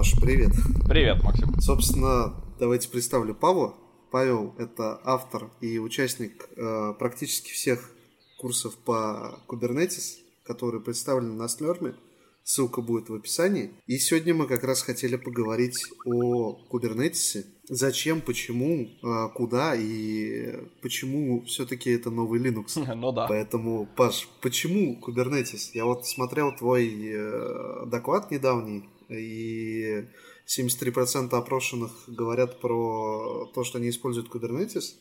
Паш, 0.00 0.14
привет. 0.18 0.52
Привет, 0.88 1.22
Максим. 1.22 1.60
Собственно, 1.60 2.32
давайте 2.58 2.88
представлю 2.88 3.34
Павла. 3.34 3.74
Павел– 4.10 4.54
это 4.58 4.98
автор 5.04 5.50
и 5.60 5.78
участник 5.78 6.48
э, 6.56 6.94
практически 6.98 7.52
всех 7.52 7.90
курсов 8.38 8.76
по 8.76 9.38
Kubernetes, 9.46 10.20
которые 10.42 10.80
представлены 10.80 11.34
на 11.34 11.42
Slurm. 11.42 11.94
Ссылка 12.42 12.80
будет 12.80 13.10
в 13.10 13.14
описании. 13.14 13.72
И 13.86 13.98
сегодня 13.98 14.32
мы 14.32 14.46
как 14.46 14.64
раз 14.64 14.80
хотели 14.80 15.16
поговорить 15.16 15.84
о 16.06 16.58
Kubernetes. 16.70 17.44
Зачем, 17.68 18.22
почему, 18.22 18.88
э, 19.02 19.28
куда 19.34 19.74
и 19.76 20.64
почему 20.80 21.44
все-таки 21.44 21.90
это 21.90 22.08
новый 22.10 22.40
Linux. 22.40 22.82
Ну 22.96 23.12
да. 23.12 23.26
Поэтому, 23.26 23.86
Паш, 23.96 24.30
почему 24.40 24.98
Kubernetes? 24.98 25.72
Я 25.74 25.84
вот 25.84 26.06
смотрел 26.06 26.56
твой 26.56 26.88
э, 26.88 27.84
доклад 27.84 28.30
недавний, 28.30 28.88
и 29.10 30.08
73% 30.46 31.32
опрошенных 31.32 32.04
говорят 32.06 32.60
про 32.60 33.46
то, 33.54 33.64
что 33.64 33.78
они 33.78 33.90
используют 33.90 34.28
Kubernetes. 34.28 34.94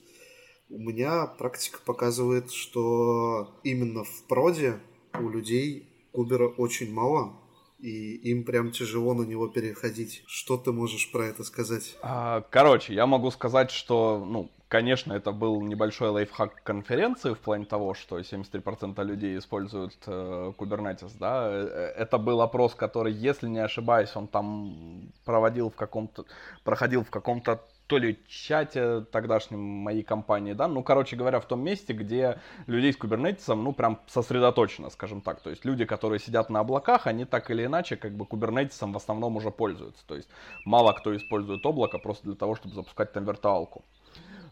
У 0.69 0.79
меня 0.79 1.25
практика 1.25 1.79
показывает, 1.83 2.51
что 2.51 3.59
именно 3.63 4.03
в 4.03 4.23
проде 4.27 4.79
у 5.19 5.29
людей 5.29 5.89
Кубера 6.11 6.47
очень 6.47 6.93
мало, 6.93 7.39
и 7.79 8.15
им 8.29 8.43
прям 8.43 8.71
тяжело 8.71 9.13
на 9.13 9.23
него 9.23 9.47
переходить. 9.47 10.23
Что 10.27 10.57
ты 10.57 10.71
можешь 10.71 11.11
про 11.11 11.27
это 11.27 11.43
сказать? 11.43 11.97
А, 12.01 12.41
короче, 12.51 12.93
я 12.93 13.07
могу 13.07 13.31
сказать, 13.31 13.71
что, 13.71 14.25
ну, 14.25 14.51
конечно, 14.69 15.13
это 15.13 15.31
был 15.31 15.61
небольшой 15.61 16.09
лайфхак 16.09 16.63
конференции 16.63 17.33
в 17.33 17.39
плане 17.39 17.65
того, 17.65 17.93
что 17.95 18.19
73% 18.19 19.03
людей 19.03 19.37
используют 19.37 19.97
э, 20.05 20.53
Kubernetes, 20.57 21.11
да. 21.19 21.49
Э, 21.49 21.93
это 21.97 22.17
был 22.17 22.41
опрос, 22.41 22.75
который, 22.75 23.11
если 23.11 23.47
не 23.49 23.59
ошибаюсь, 23.59 24.15
он 24.15 24.27
там 24.27 25.11
проводил 25.25 25.69
в 25.69 25.75
каком-то, 25.75 26.25
проходил 26.63 27.03
в 27.03 27.09
каком-то 27.09 27.61
то 27.87 27.97
ли 27.97 28.19
чате 28.27 29.01
тогдашнем 29.11 29.59
моей 29.59 30.03
компании, 30.03 30.53
да, 30.53 30.67
ну, 30.67 30.83
короче 30.83 31.15
говоря, 31.15 31.39
в 31.39 31.45
том 31.47 31.63
месте, 31.63 31.93
где 31.93 32.39
людей 32.67 32.93
с 32.93 32.97
кубернетисом, 32.97 33.63
ну, 33.63 33.73
прям 33.73 33.99
сосредоточено, 34.05 34.91
скажем 34.91 35.21
так, 35.21 35.41
то 35.41 35.49
есть 35.49 35.65
люди, 35.65 35.85
которые 35.85 36.19
сидят 36.19 36.51
на 36.51 36.59
облаках, 36.59 37.07
они 37.07 37.25
так 37.25 37.49
или 37.49 37.65
иначе, 37.65 37.95
как 37.95 38.11
бы, 38.11 38.27
кубернетисом 38.27 38.93
в 38.93 38.97
основном 38.97 39.37
уже 39.37 39.49
пользуются, 39.49 40.05
то 40.05 40.15
есть 40.15 40.29
мало 40.65 40.93
кто 40.93 41.17
использует 41.17 41.65
облако 41.65 41.97
просто 41.97 42.25
для 42.25 42.35
того, 42.35 42.53
чтобы 42.53 42.75
запускать 42.75 43.11
там 43.11 43.25
виртуалку. 43.25 43.83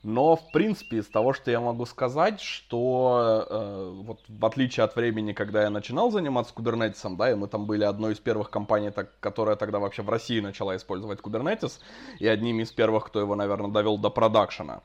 Но, 0.03 0.35
в 0.35 0.51
принципе, 0.51 0.97
из 0.97 1.07
того, 1.07 1.33
что 1.33 1.51
я 1.51 1.59
могу 1.59 1.85
сказать, 1.85 2.39
что 2.41 3.45
э, 3.49 3.91
вот 4.03 4.19
в 4.27 4.45
отличие 4.45 4.83
от 4.83 4.95
времени, 4.95 5.33
когда 5.33 5.63
я 5.63 5.69
начинал 5.69 6.11
заниматься 6.11 6.53
кубернетисом, 6.53 7.17
да, 7.17 7.31
и 7.31 7.35
мы 7.35 7.47
там 7.47 7.65
были 7.65 7.83
одной 7.83 8.13
из 8.13 8.19
первых 8.19 8.49
компаний, 8.49 8.91
так, 8.91 9.19
которая 9.19 9.55
тогда 9.55 9.79
вообще 9.79 10.01
в 10.01 10.09
России 10.09 10.39
начала 10.39 10.75
использовать 10.75 11.21
кубернетис, 11.21 11.79
и 12.19 12.27
одними 12.27 12.63
из 12.63 12.71
первых, 12.71 13.07
кто 13.07 13.19
его, 13.19 13.35
наверное, 13.35 13.71
довел 13.71 13.97
до 13.97 14.09
продакшена. 14.09 14.81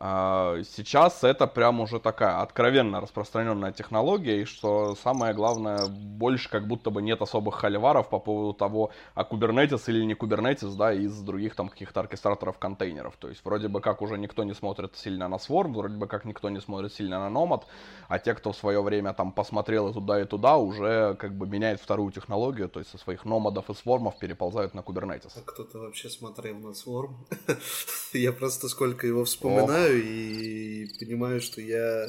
Сейчас 0.00 1.24
это 1.24 1.46
прям 1.46 1.80
уже 1.80 2.00
такая 2.00 2.40
откровенно 2.40 3.02
распространенная 3.02 3.70
технология, 3.72 4.40
и 4.40 4.44
что 4.46 4.94
самое 4.94 5.34
главное, 5.34 5.88
больше 5.88 6.48
как 6.48 6.66
будто 6.66 6.90
бы 6.90 7.02
нет 7.02 7.20
особых 7.20 7.56
холиваров 7.56 8.08
по 8.08 8.18
поводу 8.18 8.54
того, 8.54 8.92
а 9.14 9.24
Kubernetes 9.24 9.82
или 9.88 10.02
не 10.04 10.14
Kubernetes, 10.14 10.74
да, 10.74 10.94
из 10.94 11.20
других 11.20 11.54
там 11.54 11.68
каких-то 11.68 12.00
оркестраторов 12.00 12.58
контейнеров. 12.58 13.16
То 13.18 13.28
есть 13.28 13.44
вроде 13.44 13.68
бы 13.68 13.82
как 13.82 14.00
уже 14.00 14.16
никто 14.16 14.42
не 14.42 14.54
смотрит 14.54 14.96
сильно 14.96 15.28
на 15.28 15.34
Swarm, 15.34 15.74
вроде 15.74 15.96
бы 15.96 16.06
как 16.06 16.24
никто 16.24 16.48
не 16.48 16.60
смотрит 16.60 16.94
сильно 16.94 17.28
на 17.28 17.38
Nomad, 17.38 17.64
а 18.08 18.18
те, 18.18 18.34
кто 18.34 18.52
в 18.52 18.56
свое 18.56 18.80
время 18.82 19.12
там 19.12 19.32
посмотрел 19.32 19.90
и 19.90 19.92
туда, 19.92 20.18
и 20.18 20.24
туда, 20.24 20.56
уже 20.56 21.14
как 21.16 21.34
бы 21.34 21.46
меняет 21.46 21.78
вторую 21.78 22.10
технологию, 22.10 22.70
то 22.70 22.80
есть 22.80 22.90
со 22.90 22.96
своих 22.96 23.26
номадов 23.26 23.68
и 23.68 23.74
свормов 23.74 24.18
переползают 24.18 24.72
на 24.72 24.80
Kubernetes. 24.80 25.32
А 25.36 25.40
кто-то 25.44 25.78
вообще 25.78 26.08
смотрел 26.08 26.56
на 26.56 26.68
Swarm? 26.68 27.10
Я 28.14 28.32
просто 28.32 28.68
сколько 28.68 29.06
его 29.06 29.24
вспоминаю, 29.24 29.89
читаю 29.90 30.02
и 30.02 30.86
понимаю, 30.98 31.40
что 31.40 31.60
я 31.60 32.06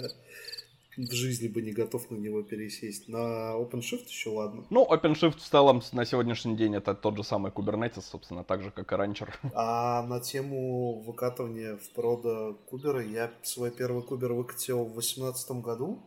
в 0.97 1.12
жизни 1.14 1.47
бы 1.47 1.62
не 1.62 1.72
готов 1.72 2.12
на 2.12 2.18
него 2.18 2.44
пересесть. 2.44 3.08
На 3.08 3.53
OpenShift 3.56 4.08
еще 4.08 4.30
ладно. 4.30 4.66
Ну, 4.69 4.86
OpenShift 4.86 5.38
в 5.38 5.42
целом 5.42 5.81
на 5.94 6.06
сегодняшний 6.06 6.56
день 6.56 6.75
это 6.75 6.94
тот 6.94 7.18
же 7.18 7.24
самый 7.24 7.52
Kubernetes, 7.52 8.02
собственно, 8.02 8.44
так 8.44 8.62
же, 8.62 8.72
как 8.72 8.92
и 8.92 8.96
Rancher. 8.96 9.30
А 9.53 10.03
на 10.03 10.19
тему 10.19 11.02
выкатывания 11.02 11.78
в 11.78 11.90
прода 11.92 12.53
кубера 12.69 13.03
я 13.03 13.31
свой 13.44 13.72
первый 13.72 14.03
кубер 14.03 14.34
выкатил 14.34 14.84
в 14.84 14.94
2018 14.94 15.52
году. 15.62 16.03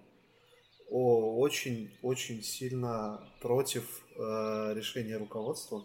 О, 0.91 1.41
очень-очень 1.41 2.43
сильно 2.43 3.25
против 3.41 3.85
э, 4.17 4.75
решения 4.75 5.17
руководства 5.17 5.83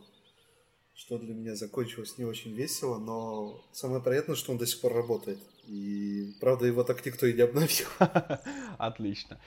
что 0.99 1.17
для 1.17 1.33
меня 1.33 1.55
закончилось 1.55 2.17
не 2.17 2.25
очень 2.25 2.51
весело, 2.51 2.97
но 2.99 3.63
самое 3.71 4.03
приятное, 4.03 4.35
что 4.35 4.51
он 4.51 4.57
до 4.57 4.65
сих 4.65 4.81
пор 4.81 4.93
работает. 4.93 5.39
И 5.69 6.33
правда 6.39 6.65
его 6.65 6.83
так 6.83 7.05
никто 7.05 7.27
и 7.27 7.33
не 7.33 7.41
обновил. 7.43 7.87
Отлично. 8.79 9.37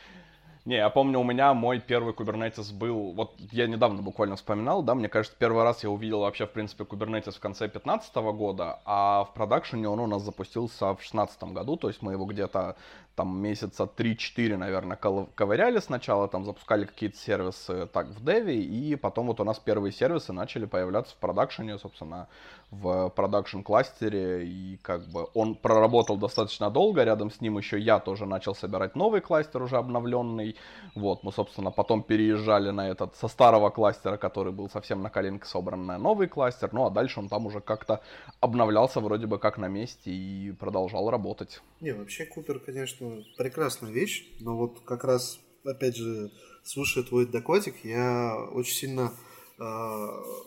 Не, 0.65 0.77
я 0.77 0.89
помню, 0.91 1.19
у 1.19 1.25
меня 1.25 1.53
мой 1.55 1.81
первый 1.81 2.15
Kubernetes 2.15 2.73
был, 2.73 3.13
вот 3.15 3.35
я 3.51 3.67
недавно 3.67 4.01
буквально 4.01 4.37
вспоминал, 4.37 4.85
да, 4.85 4.95
мне 4.95 5.09
кажется, 5.09 5.37
первый 5.37 5.65
раз 5.65 5.83
я 5.83 5.91
увидел 5.91 6.21
вообще, 6.21 6.47
в 6.47 6.53
принципе, 6.53 6.85
Kubernetes 6.85 7.33
в 7.33 7.41
конце 7.41 7.65
2015 7.67 8.15
года, 8.15 8.79
а 8.85 9.25
в 9.25 9.35
продакшене 9.35 9.89
он 9.89 9.99
у 9.99 10.07
нас 10.07 10.23
запустился 10.23 10.85
в 10.93 10.99
2016 10.99 11.43
году, 11.53 11.77
то 11.77 11.89
есть 11.89 12.01
мы 12.01 12.13
его 12.13 12.25
где-то 12.27 12.77
там 13.15 13.39
месяца 13.39 13.85
3-4, 13.85 14.57
наверное, 14.57 14.97
ковыряли 14.97 15.79
сначала, 15.81 16.29
там 16.29 16.45
запускали 16.45 16.87
какие-то 16.87 17.17
сервисы 17.17 17.87
так 17.87 18.09
в 18.09 18.25
деве, 18.25 18.63
и 18.63 18.97
потом 18.97 19.27
вот 19.27 19.41
у 19.41 19.45
нас 19.45 19.59
первые 19.59 19.93
сервисы 19.93 20.33
начали 20.33 20.65
появляться 20.65 21.15
в 21.15 21.19
продакшене, 21.19 21.79
собственно, 21.79 22.29
в 22.71 23.11
продакшн 23.11 23.61
кластере, 23.61 24.47
и 24.47 24.79
как 24.83 25.07
бы 25.09 25.29
он 25.35 25.55
проработал 25.55 26.17
достаточно 26.17 26.71
долго, 26.71 27.05
рядом 27.05 27.31
с 27.31 27.41
ним 27.41 27.59
еще 27.59 27.79
я 27.79 27.99
тоже 27.99 28.25
начал 28.25 28.55
собирать 28.55 28.97
новый 28.97 29.21
кластер 29.21 29.63
уже 29.63 29.77
обновленный, 29.77 30.57
вот, 30.95 31.23
мы, 31.23 31.33
собственно, 31.33 31.71
потом 31.71 32.03
переезжали 32.03 32.71
на 32.71 32.89
этот, 32.89 33.15
со 33.17 33.29
старого 33.29 33.69
кластера, 33.71 34.17
который 34.17 34.53
был 34.53 34.71
совсем 34.71 35.03
на 35.03 35.11
коленке 35.11 35.47
собран 35.47 35.85
на 35.85 35.99
новый 35.99 36.29
кластер, 36.29 36.71
ну 36.73 36.87
а 36.87 36.91
дальше 36.91 37.21
он 37.21 37.29
там 37.29 37.47
уже 37.47 37.61
как-то 37.61 38.01
обновлялся 38.41 39.01
вроде 39.01 39.27
бы 39.27 39.39
как 39.39 39.59
на 39.59 39.69
месте 39.69 40.11
и 40.11 40.53
продолжал 40.53 41.11
работать. 41.11 41.61
Не, 41.81 41.93
вообще 41.93 42.25
Купер, 42.25 42.59
конечно, 42.59 43.02
конечно, 43.03 43.35
прекрасная 43.37 43.91
вещь, 43.91 44.29
но 44.41 44.57
вот 44.57 44.81
как 44.81 45.05
раз, 45.05 45.41
опять 45.65 45.97
же, 45.97 46.31
слушая 46.63 47.05
твой 47.05 47.27
докладик, 47.27 47.85
я 47.85 48.37
очень 48.53 48.75
сильно 48.75 49.13
э, 49.59 50.07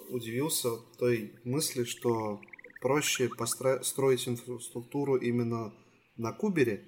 удивился 0.09 0.69
той 0.97 1.33
мысли, 1.43 1.83
что 1.83 2.39
проще 2.81 3.29
построить 3.29 4.27
инфраструктуру 4.27 5.17
именно 5.17 5.73
на 6.17 6.31
Кубере, 6.31 6.87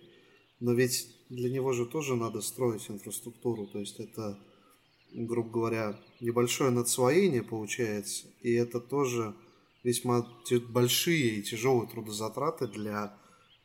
но 0.59 0.73
ведь 0.73 1.07
для 1.29 1.50
него 1.50 1.73
же 1.73 1.85
тоже 1.85 2.16
надо 2.16 2.41
строить 2.41 2.89
инфраструктуру, 2.89 3.67
то 3.67 3.79
есть 3.79 4.00
это, 4.00 4.39
грубо 5.13 5.50
говоря, 5.50 6.00
небольшое 6.22 6.72
надсвоение 6.72 7.44
получается, 7.44 8.27
и 8.41 8.53
это 8.53 8.79
тоже 8.79 9.35
весьма 9.83 10.27
большие 10.69 11.39
и 11.39 11.44
тяжелые 11.44 11.89
трудозатраты 11.89 12.67
для 12.67 13.17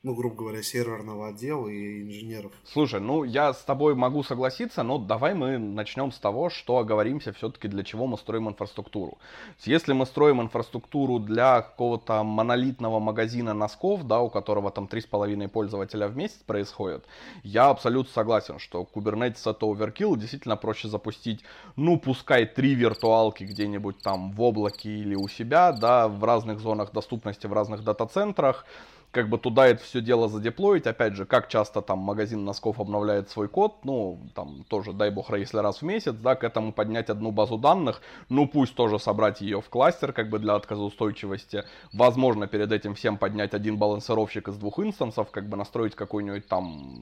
ну, 0.02 0.14
грубо 0.16 0.34
говоря, 0.34 0.62
серверного 0.62 1.28
отдела 1.28 1.68
и 1.68 2.02
инженеров. 2.02 2.50
Слушай, 2.64 3.00
ну 3.00 3.22
я 3.22 3.52
с 3.52 3.62
тобой 3.62 3.94
могу 3.94 4.24
согласиться, 4.24 4.82
но 4.82 4.98
давай 4.98 5.34
мы 5.34 5.58
начнем 5.58 6.10
с 6.10 6.18
того, 6.18 6.50
что 6.50 6.78
оговоримся 6.78 7.32
все-таки, 7.32 7.68
для 7.68 7.84
чего 7.84 8.08
мы 8.08 8.18
строим 8.18 8.48
инфраструктуру. 8.48 9.18
Если 9.60 9.92
мы 9.92 10.06
строим 10.06 10.40
инфраструктуру 10.40 11.20
для 11.20 11.62
какого-то 11.62 12.24
монолитного 12.24 12.98
магазина 12.98 13.54
носков, 13.54 14.04
да, 14.04 14.20
у 14.20 14.28
которого 14.28 14.72
там 14.72 14.88
3,5 14.90 15.48
пользователя 15.48 16.08
в 16.08 16.16
месяц 16.16 16.38
происходит, 16.38 17.04
я 17.44 17.68
абсолютно 17.68 18.12
согласен, 18.12 18.58
что 18.58 18.82
Kubernetes 18.92 19.48
это 19.48 19.66
оверкилл, 19.70 20.16
действительно 20.16 20.56
проще 20.56 20.88
запустить, 20.88 21.44
ну, 21.76 21.96
пускай 21.96 22.44
три 22.44 22.74
виртуалки 22.74 23.44
где-нибудь 23.44 23.98
там 23.98 24.32
в 24.32 24.42
облаке 24.42 24.90
или 24.90 25.14
у 25.14 25.28
себя, 25.28 25.70
да, 25.70 26.08
в 26.08 26.24
разных 26.24 26.58
зонах 26.58 26.90
доступности, 26.90 27.46
в 27.46 27.52
разных 27.52 27.84
дата-центрах, 27.84 28.66
как 29.12 29.28
бы 29.28 29.38
туда 29.38 29.66
это 29.66 29.82
все 29.84 30.00
дело 30.00 30.28
задеплоить. 30.28 30.86
Опять 30.86 31.14
же, 31.14 31.26
как 31.26 31.48
часто 31.48 31.82
там 31.82 31.98
магазин 31.98 32.44
носков 32.44 32.80
обновляет 32.80 33.28
свой 33.28 33.46
код, 33.46 33.84
ну, 33.84 34.18
там 34.34 34.64
тоже, 34.68 34.94
дай 34.94 35.10
бог, 35.10 35.30
если 35.36 35.58
раз 35.58 35.82
в 35.82 35.82
месяц, 35.82 36.14
да, 36.14 36.34
к 36.34 36.42
этому 36.44 36.72
поднять 36.72 37.10
одну 37.10 37.30
базу 37.30 37.58
данных, 37.58 38.00
ну, 38.30 38.48
пусть 38.48 38.74
тоже 38.74 38.98
собрать 38.98 39.42
ее 39.42 39.60
в 39.60 39.68
кластер, 39.68 40.14
как 40.14 40.30
бы 40.30 40.38
для 40.38 40.54
отказоустойчивости. 40.54 41.64
Возможно, 41.92 42.46
перед 42.46 42.72
этим 42.72 42.94
всем 42.94 43.18
поднять 43.18 43.52
один 43.52 43.76
балансировщик 43.76 44.48
из 44.48 44.56
двух 44.56 44.78
инстансов, 44.80 45.30
как 45.30 45.46
бы 45.46 45.58
настроить 45.58 45.94
какое-нибудь 45.94 46.46
там 46.46 46.98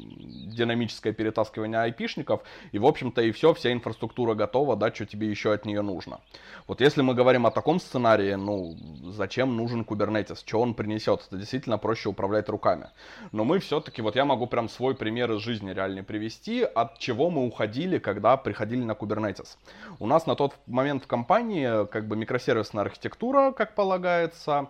динамическое 0.49 1.13
перетаскивание 1.13 1.79
айпишников, 1.79 2.43
и, 2.73 2.79
в 2.81 2.87
общем-то, 2.87 3.23
и 3.23 3.31
все, 3.31 3.55
вся 3.55 3.73
инфраструктура 3.73 4.35
готова, 4.35 4.75
да, 4.75 4.93
что 4.93 5.07
тебе 5.07 5.31
еще 5.31 5.53
от 5.53 5.65
нее 5.65 5.83
нужно. 5.83 6.19
Вот 6.67 6.81
если 6.81 7.03
мы 7.03 7.15
говорим 7.15 7.47
о 7.47 7.53
таком 7.53 7.79
сценарии, 7.79 8.35
ну, 8.35 8.77
зачем 9.13 9.57
нужен 9.57 9.83
Kubernetes, 9.83 10.41
что 10.45 10.61
он 10.61 10.75
принесет? 10.75 11.25
Это 11.29 11.37
действительно 11.37 11.79
проще 11.79 12.00
проще 12.01 12.09
управлять 12.09 12.49
руками. 12.49 12.87
Но 13.33 13.45
мы 13.45 13.59
все-таки, 13.59 14.03
вот 14.03 14.17
я 14.17 14.25
могу 14.25 14.47
прям 14.47 14.69
свой 14.69 14.95
пример 14.95 15.33
из 15.33 15.41
жизни 15.43 15.73
реально 15.73 16.03
привести, 16.03 16.63
от 16.63 16.99
чего 16.99 17.31
мы 17.31 17.47
уходили, 17.47 17.99
когда 17.99 18.37
приходили 18.37 18.83
на 18.83 18.93
Kubernetes. 18.93 19.57
У 19.99 20.07
нас 20.07 20.27
на 20.27 20.35
тот 20.35 20.55
момент 20.67 21.05
в 21.05 21.07
компании 21.07 21.87
как 21.87 22.07
бы 22.07 22.17
микросервисная 22.17 22.85
архитектура, 22.85 23.53
как 23.53 23.75
полагается, 23.75 24.69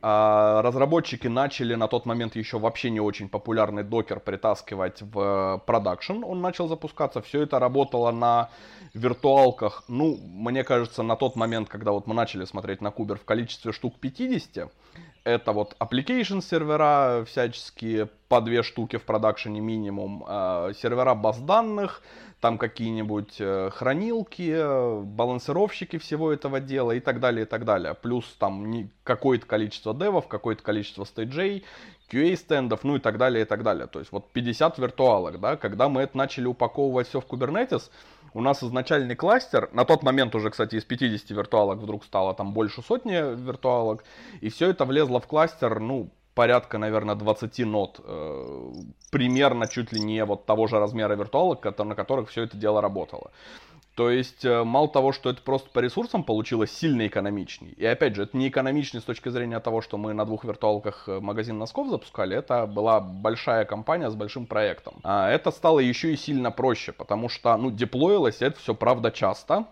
а 0.00 0.62
разработчики 0.62 1.26
начали 1.26 1.74
на 1.74 1.88
тот 1.88 2.06
момент 2.06 2.36
еще 2.36 2.58
вообще 2.58 2.90
не 2.90 3.00
очень 3.00 3.28
популярный 3.28 3.82
докер 3.82 4.20
притаскивать 4.20 5.02
в 5.02 5.62
продакшн. 5.66 6.24
Он 6.24 6.40
начал 6.40 6.68
запускаться. 6.68 7.20
Все 7.20 7.42
это 7.42 7.58
работало 7.58 8.12
на 8.12 8.50
виртуалках. 8.94 9.84
Ну, 9.88 10.18
мне 10.22 10.62
кажется, 10.62 11.02
на 11.02 11.16
тот 11.16 11.36
момент, 11.36 11.68
когда 11.68 11.92
вот 11.92 12.06
мы 12.06 12.14
начали 12.14 12.44
смотреть 12.44 12.80
на 12.80 12.90
Кубер 12.90 13.18
в 13.18 13.24
количестве 13.24 13.72
штук 13.72 13.96
50, 14.00 14.70
это 15.24 15.52
вот 15.52 15.76
application 15.80 16.40
сервера 16.42 17.24
всяческие, 17.26 18.08
по 18.28 18.40
две 18.40 18.62
штуки 18.62 18.96
в 18.96 19.04
продакшене 19.04 19.60
минимум, 19.60 20.24
а, 20.26 20.72
сервера 20.74 21.14
баз 21.14 21.38
данных, 21.38 22.02
там 22.40 22.56
какие-нибудь 22.56 23.36
э, 23.40 23.70
хранилки, 23.74 25.02
балансировщики 25.04 25.98
всего 25.98 26.32
этого 26.32 26.60
дела 26.60 26.92
и 26.92 27.00
так 27.00 27.18
далее, 27.18 27.44
и 27.44 27.48
так 27.48 27.64
далее. 27.64 27.94
Плюс 27.94 28.24
там 28.38 28.90
какое-то 29.02 29.44
количество 29.44 29.92
девов, 29.92 30.28
какое-то 30.28 30.62
количество 30.62 31.02
стейджей, 31.02 31.64
QA-стендов, 32.12 32.84
ну 32.84 32.96
и 32.96 33.00
так 33.00 33.18
далее, 33.18 33.42
и 33.42 33.44
так 33.44 33.64
далее. 33.64 33.88
То 33.88 33.98
есть 33.98 34.12
вот 34.12 34.30
50 34.30 34.78
виртуалок, 34.78 35.40
да, 35.40 35.56
когда 35.56 35.88
мы 35.88 36.02
это 36.02 36.16
начали 36.16 36.46
упаковывать 36.46 37.08
все 37.08 37.20
в 37.20 37.26
Kubernetes, 37.26 37.90
у 38.34 38.40
нас 38.40 38.62
изначальный 38.62 39.16
кластер, 39.16 39.68
на 39.72 39.84
тот 39.84 40.02
момент 40.04 40.34
уже, 40.34 40.50
кстати, 40.50 40.76
из 40.76 40.84
50 40.84 41.30
виртуалок 41.30 41.78
вдруг 41.78 42.04
стало 42.04 42.34
там 42.34 42.52
больше 42.52 42.82
сотни 42.82 43.14
виртуалок, 43.14 44.04
и 44.40 44.48
все 44.48 44.70
это 44.70 44.84
влезло 44.84 45.20
в 45.20 45.26
кластер, 45.26 45.80
ну, 45.80 46.10
порядка, 46.38 46.78
наверное, 46.78 47.16
20 47.16 47.58
нот, 47.66 48.00
э, 48.04 48.72
примерно 49.10 49.66
чуть 49.66 49.92
ли 49.92 50.00
не 50.00 50.24
вот 50.24 50.46
того 50.46 50.68
же 50.68 50.78
размера 50.78 51.16
виртуалок, 51.16 51.78
на 51.78 51.94
которых 51.96 52.28
все 52.28 52.44
это 52.44 52.56
дело 52.56 52.80
работало. 52.80 53.32
То 53.96 54.08
есть, 54.08 54.44
э, 54.44 54.62
мало 54.62 54.86
того, 54.88 55.12
что 55.12 55.30
это 55.30 55.42
просто 55.42 55.68
по 55.70 55.80
ресурсам 55.80 56.22
получилось 56.22 56.70
сильно 56.70 57.08
экономичней. 57.08 57.74
И 57.76 57.84
опять 57.84 58.14
же, 58.14 58.22
это 58.22 58.36
не 58.36 58.48
экономичнее 58.48 59.00
с 59.00 59.04
точки 59.04 59.30
зрения 59.30 59.58
того, 59.58 59.80
что 59.82 59.98
мы 59.98 60.14
на 60.14 60.24
двух 60.24 60.44
виртуалках 60.44 61.08
э, 61.08 61.18
магазин 61.18 61.58
носков 61.58 61.88
запускали. 61.88 62.36
Это 62.36 62.66
была 62.66 63.00
большая 63.00 63.64
компания 63.64 64.08
с 64.08 64.14
большим 64.14 64.46
проектом. 64.46 64.94
А 65.02 65.28
это 65.28 65.50
стало 65.50 65.80
еще 65.80 66.12
и 66.12 66.16
сильно 66.16 66.52
проще, 66.52 66.92
потому 66.92 67.28
что, 67.28 67.56
ну, 67.56 67.72
деплоилось 67.72 68.42
это 68.42 68.56
все, 68.60 68.74
правда, 68.74 69.10
часто. 69.10 69.64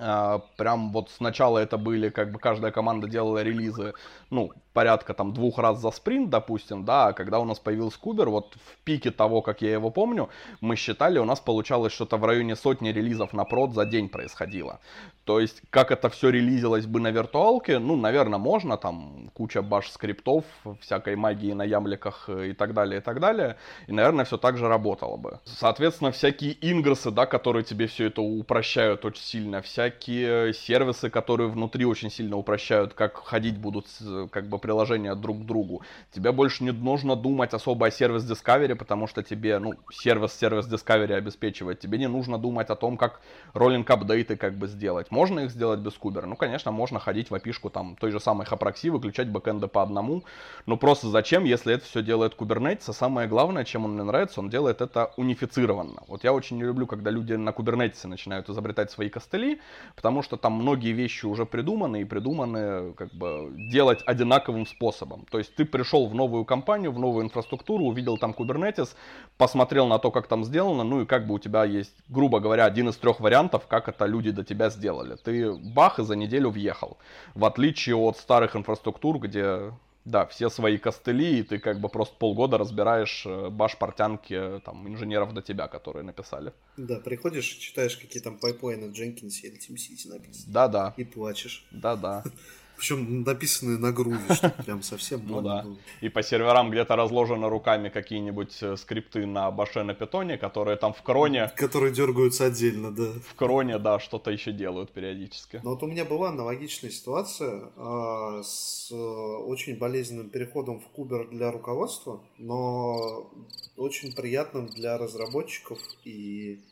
А, 0.00 0.38
прям 0.56 0.92
вот 0.92 1.10
сначала 1.10 1.58
это 1.58 1.76
были, 1.76 2.08
как 2.08 2.30
бы 2.30 2.38
каждая 2.38 2.70
команда 2.70 3.08
делала 3.08 3.42
релизы, 3.42 3.94
ну, 4.30 4.52
порядка 4.72 5.14
там 5.14 5.32
двух 5.32 5.58
раз 5.58 5.80
за 5.80 5.90
спринт, 5.90 6.30
допустим, 6.30 6.84
да, 6.84 7.08
а 7.08 7.12
когда 7.12 7.40
у 7.40 7.44
нас 7.44 7.58
появился 7.58 7.98
Кубер, 7.98 8.28
вот 8.28 8.54
в 8.54 8.84
пике 8.84 9.10
того, 9.10 9.42
как 9.42 9.62
я 9.62 9.72
его 9.72 9.90
помню, 9.90 10.28
мы 10.60 10.76
считали, 10.76 11.18
у 11.18 11.24
нас 11.24 11.40
получалось 11.40 11.92
что-то 11.92 12.16
в 12.16 12.24
районе 12.24 12.56
сотни 12.56 12.90
релизов 12.90 13.32
на 13.32 13.44
прод 13.44 13.74
за 13.74 13.84
день 13.84 14.08
происходило. 14.08 14.80
То 15.24 15.40
есть, 15.40 15.62
как 15.70 15.90
это 15.90 16.08
все 16.08 16.30
релизилось 16.30 16.86
бы 16.86 17.00
на 17.00 17.10
виртуалке, 17.10 17.78
ну, 17.78 17.96
наверное, 17.96 18.38
можно, 18.38 18.76
там 18.76 19.30
куча 19.34 19.62
баш 19.62 19.90
скриптов, 19.90 20.44
всякой 20.80 21.16
магии 21.16 21.52
на 21.52 21.64
ямликах 21.64 22.28
и 22.30 22.52
так 22.52 22.72
далее, 22.72 23.00
и 23.00 23.02
так 23.02 23.20
далее, 23.20 23.56
и, 23.88 23.92
наверное, 23.92 24.24
все 24.24 24.38
так 24.38 24.56
же 24.56 24.68
работало 24.68 25.16
бы. 25.16 25.40
Соответственно, 25.44 26.12
всякие 26.12 26.56
ингрессы, 26.60 27.10
да, 27.10 27.26
которые 27.26 27.62
тебе 27.62 27.86
все 27.88 28.06
это 28.06 28.22
упрощают 28.22 29.04
очень 29.04 29.22
сильно, 29.22 29.60
всякие 29.60 30.54
сервисы, 30.54 31.10
которые 31.10 31.50
внутри 31.50 31.84
очень 31.84 32.10
сильно 32.10 32.36
упрощают, 32.36 32.94
как 32.94 33.16
ходить 33.18 33.58
будут, 33.58 33.86
как 34.30 34.48
бы, 34.48 34.58
приложения 34.68 35.14
друг 35.14 35.38
к 35.38 35.46
другу. 35.46 35.80
Тебе 36.12 36.30
больше 36.30 36.62
не 36.62 36.72
нужно 36.72 37.16
думать 37.16 37.54
особо 37.54 37.86
о 37.86 37.90
сервис 37.90 38.30
Discovery, 38.30 38.74
потому 38.74 39.06
что 39.06 39.22
тебе, 39.22 39.58
ну, 39.58 39.72
сервис 39.90 40.34
сервис 40.34 40.66
Discovery 40.70 41.14
обеспечивает. 41.14 41.80
Тебе 41.80 41.96
не 41.96 42.06
нужно 42.06 42.36
думать 42.36 42.68
о 42.68 42.76
том, 42.76 42.98
как 42.98 43.22
роллинг 43.54 43.88
апдейты 43.88 44.36
как 44.36 44.58
бы 44.58 44.66
сделать. 44.66 45.10
Можно 45.10 45.40
их 45.40 45.50
сделать 45.50 45.80
без 45.80 45.94
кубера? 45.94 46.26
Ну, 46.26 46.36
конечно, 46.36 46.70
можно 46.70 47.00
ходить 47.00 47.30
в 47.30 47.34
опишку 47.34 47.70
там 47.70 47.96
той 47.96 48.10
же 48.10 48.20
самой 48.20 48.46
Haproxy, 48.46 48.90
выключать 48.90 49.28
бэкэнды 49.28 49.68
по 49.68 49.82
одному. 49.82 50.24
Но 50.66 50.76
просто 50.76 51.08
зачем, 51.08 51.44
если 51.44 51.72
это 51.74 51.86
все 51.86 52.02
делает 52.02 52.34
Kubernetes? 52.38 52.84
А 52.88 52.92
самое 52.92 53.26
главное, 53.26 53.64
чем 53.64 53.86
он 53.86 53.94
мне 53.94 54.02
нравится, 54.02 54.40
он 54.40 54.50
делает 54.50 54.82
это 54.82 55.12
унифицированно. 55.16 56.02
Вот 56.08 56.24
я 56.24 56.34
очень 56.34 56.58
не 56.58 56.64
люблю, 56.64 56.86
когда 56.86 57.10
люди 57.10 57.32
на 57.32 57.50
Kubernetes 57.50 58.06
начинают 58.06 58.50
изобретать 58.50 58.90
свои 58.90 59.08
костыли, 59.08 59.60
потому 59.96 60.22
что 60.22 60.36
там 60.36 60.52
многие 60.52 60.92
вещи 60.92 61.24
уже 61.24 61.46
придуманы 61.46 62.02
и 62.02 62.04
придуманы 62.04 62.92
как 62.92 63.14
бы 63.14 63.54
делать 63.72 64.02
одинаковым 64.04 64.47
одинаковым 64.48 64.66
способом. 64.66 65.26
То 65.30 65.38
есть 65.38 65.54
ты 65.54 65.64
пришел 65.64 66.06
в 66.08 66.14
новую 66.14 66.44
компанию, 66.44 66.92
в 66.92 66.98
новую 66.98 67.24
инфраструктуру, 67.24 67.84
увидел 67.84 68.18
там 68.18 68.32
Kubernetes, 68.32 68.94
посмотрел 69.36 69.86
на 69.86 69.98
то, 69.98 70.10
как 70.10 70.26
там 70.26 70.44
сделано, 70.44 70.84
ну 70.84 71.02
и 71.02 71.06
как 71.06 71.26
бы 71.26 71.34
у 71.34 71.38
тебя 71.38 71.64
есть, 71.64 71.94
грубо 72.08 72.40
говоря, 72.40 72.64
один 72.64 72.88
из 72.88 72.96
трех 72.96 73.20
вариантов, 73.20 73.66
как 73.68 73.88
это 73.88 74.06
люди 74.06 74.30
до 74.30 74.44
тебя 74.44 74.70
сделали. 74.70 75.16
Ты 75.16 75.52
бах 75.52 75.98
и 75.98 76.04
за 76.04 76.16
неделю 76.16 76.50
въехал. 76.50 76.96
В 77.34 77.44
отличие 77.44 77.96
от 77.96 78.16
старых 78.16 78.56
инфраструктур, 78.56 79.18
где 79.18 79.72
да, 80.04 80.24
все 80.24 80.48
свои 80.48 80.78
костыли, 80.78 81.40
и 81.40 81.42
ты 81.42 81.58
как 81.58 81.80
бы 81.80 81.88
просто 81.90 82.16
полгода 82.18 82.56
разбираешь 82.56 83.26
э, 83.26 83.50
баш-портянки 83.50 84.34
э, 84.34 84.60
там, 84.64 84.88
инженеров 84.88 85.34
до 85.34 85.42
тебя, 85.42 85.68
которые 85.68 86.02
написали. 86.02 86.52
Да, 86.78 86.96
приходишь, 86.96 87.44
читаешь, 87.44 87.96
какие 87.96 88.22
там 88.22 88.38
pipeline 88.38 88.82
ы 88.82 88.88
в 88.88 88.92
Jenkins 88.92 89.42
или 89.42 89.58
TeamCity 89.58 90.08
написаны. 90.08 90.52
Да-да. 90.52 90.94
И 90.96 91.04
плачешь. 91.04 91.66
Да-да. 91.70 92.24
Причем 92.78 93.24
написанные 93.24 93.76
на 93.76 93.92
Groovy, 93.92 94.22
что 94.34 94.50
прям 94.64 94.82
совсем 94.82 95.20
ну, 95.26 95.42
да. 95.42 95.66
И 96.00 96.08
по 96.08 96.22
серверам 96.22 96.70
где-то 96.70 96.94
разложены 96.94 97.48
руками 97.48 97.88
какие-нибудь 97.88 98.56
э, 98.62 98.76
скрипты 98.76 99.26
на 99.26 99.50
bash 99.50 99.76
е 99.76 99.82
на 99.82 99.94
Python 99.94 100.27
е, 100.27 100.38
которые 100.38 100.76
там 100.76 100.92
в 100.92 101.02
cron 101.02 101.26
е... 101.26 101.50
Которые 101.56 101.92
дергаются 101.92 102.46
отдельно, 102.46 102.92
да. 102.92 103.08
В 103.28 103.34
cron 103.34 103.63
е, 103.63 103.78
да, 103.78 103.98
что-то 103.98 104.30
еще 104.30 104.52
делают 104.52 104.92
периодически. 104.92 105.60
Но 105.64 105.70
вот 105.70 105.82
у 105.82 105.86
меня 105.86 106.04
была 106.04 106.28
аналогичная 106.28 106.90
ситуация 106.90 107.64
э, 107.76 108.42
с 108.44 108.92
очень 108.92 109.76
болезненным 109.76 110.30
переходом 110.30 110.78
в 110.78 110.86
кубер 110.88 111.28
для 111.28 111.50
руководства, 111.50 112.20
но 112.38 113.28
очень 113.76 114.14
приятным 114.14 114.66
для 114.68 114.98
разработчиков 114.98 115.78
и 116.04 116.38
Э, 116.38 116.67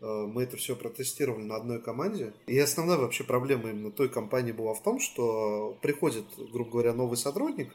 мы 0.00 0.44
это 0.44 0.56
все 0.56 0.74
протестировали 0.76 1.42
на 1.42 1.56
одной 1.56 1.80
команде. 1.80 2.32
И 2.46 2.58
основная 2.58 2.96
вообще 2.96 3.24
проблема 3.24 3.70
именно 3.70 3.90
той 3.90 4.08
компании 4.08 4.52
была 4.52 4.74
в 4.74 4.82
том, 4.82 4.98
что 4.98 5.78
приходит, 5.82 6.24
грубо 6.52 6.70
говоря, 6.70 6.92
новый 6.94 7.16
сотрудник, 7.16 7.74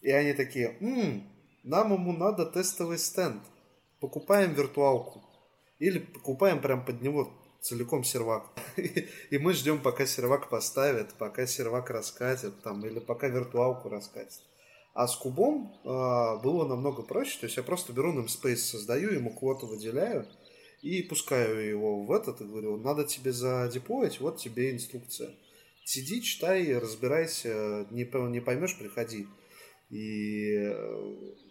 и 0.00 0.10
они 0.10 0.32
такие, 0.32 0.76
«М, 0.80 1.28
нам 1.64 1.92
ему 1.92 2.12
надо 2.12 2.46
тестовый 2.46 2.98
стенд, 2.98 3.42
покупаем 4.00 4.54
виртуалку. 4.54 5.22
Или 5.78 5.98
покупаем 5.98 6.60
прям 6.60 6.84
под 6.84 7.02
него 7.02 7.30
целиком 7.60 8.04
сервак. 8.04 8.50
И 9.30 9.38
мы 9.38 9.52
ждем, 9.52 9.80
пока 9.80 10.06
сервак 10.06 10.48
поставит, 10.48 11.14
пока 11.14 11.46
сервак 11.46 11.90
раскатит, 11.90 12.62
там, 12.62 12.84
или 12.84 12.98
пока 13.00 13.28
виртуалку 13.28 13.88
раскатит. 13.88 14.40
А 14.94 15.06
с 15.06 15.16
кубом 15.16 15.72
э, 15.84 15.88
было 16.42 16.66
намного 16.66 17.02
проще. 17.02 17.38
То 17.38 17.46
есть 17.46 17.56
я 17.56 17.62
просто 17.62 17.92
беру 17.92 18.12
namespace, 18.12 18.56
создаю, 18.56 19.10
ему 19.10 19.32
квоту 19.32 19.66
выделяю, 19.66 20.26
и 20.82 21.02
пускаю 21.02 21.66
его 21.66 22.04
в 22.04 22.12
этот 22.12 22.40
и 22.40 22.44
говорю, 22.44 22.76
надо 22.76 23.04
тебе 23.04 23.32
задеплоить, 23.32 24.20
вот 24.20 24.38
тебе 24.38 24.72
инструкция. 24.72 25.34
Сиди, 25.84 26.22
читай, 26.22 26.76
разбирайся, 26.76 27.86
не, 27.90 28.04
не 28.30 28.40
поймешь, 28.40 28.78
приходи. 28.78 29.26
И, 29.90 30.70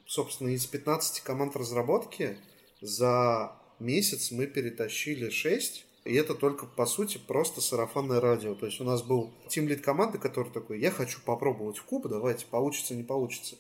собственно, 0.05 0.50
из 0.50 0.65
15 0.67 1.22
команд 1.22 1.55
разработки 1.55 2.38
за 2.81 3.51
месяц 3.79 4.31
мы 4.31 4.46
перетащили 4.46 5.29
6, 5.29 5.86
и 6.05 6.13
это 6.13 6.36
только, 6.36 6.65
по 6.65 6.86
сути, 6.86 7.17
просто 7.17 7.60
сарафанное 7.62 8.22
радио. 8.22 8.55
То 8.55 8.67
есть 8.67 8.79
у 8.79 8.84
нас 8.84 9.01
был 9.01 9.34
тимлид 9.50 9.81
команды, 9.81 10.19
который 10.19 10.51
такой, 10.51 10.79
я 10.79 10.91
хочу 10.91 11.19
попробовать 11.25 11.79
в 11.79 11.84
куб, 11.84 12.07
давайте, 12.07 12.46
получится, 12.46 12.96
не 12.96 13.03
получится. 13.03 13.57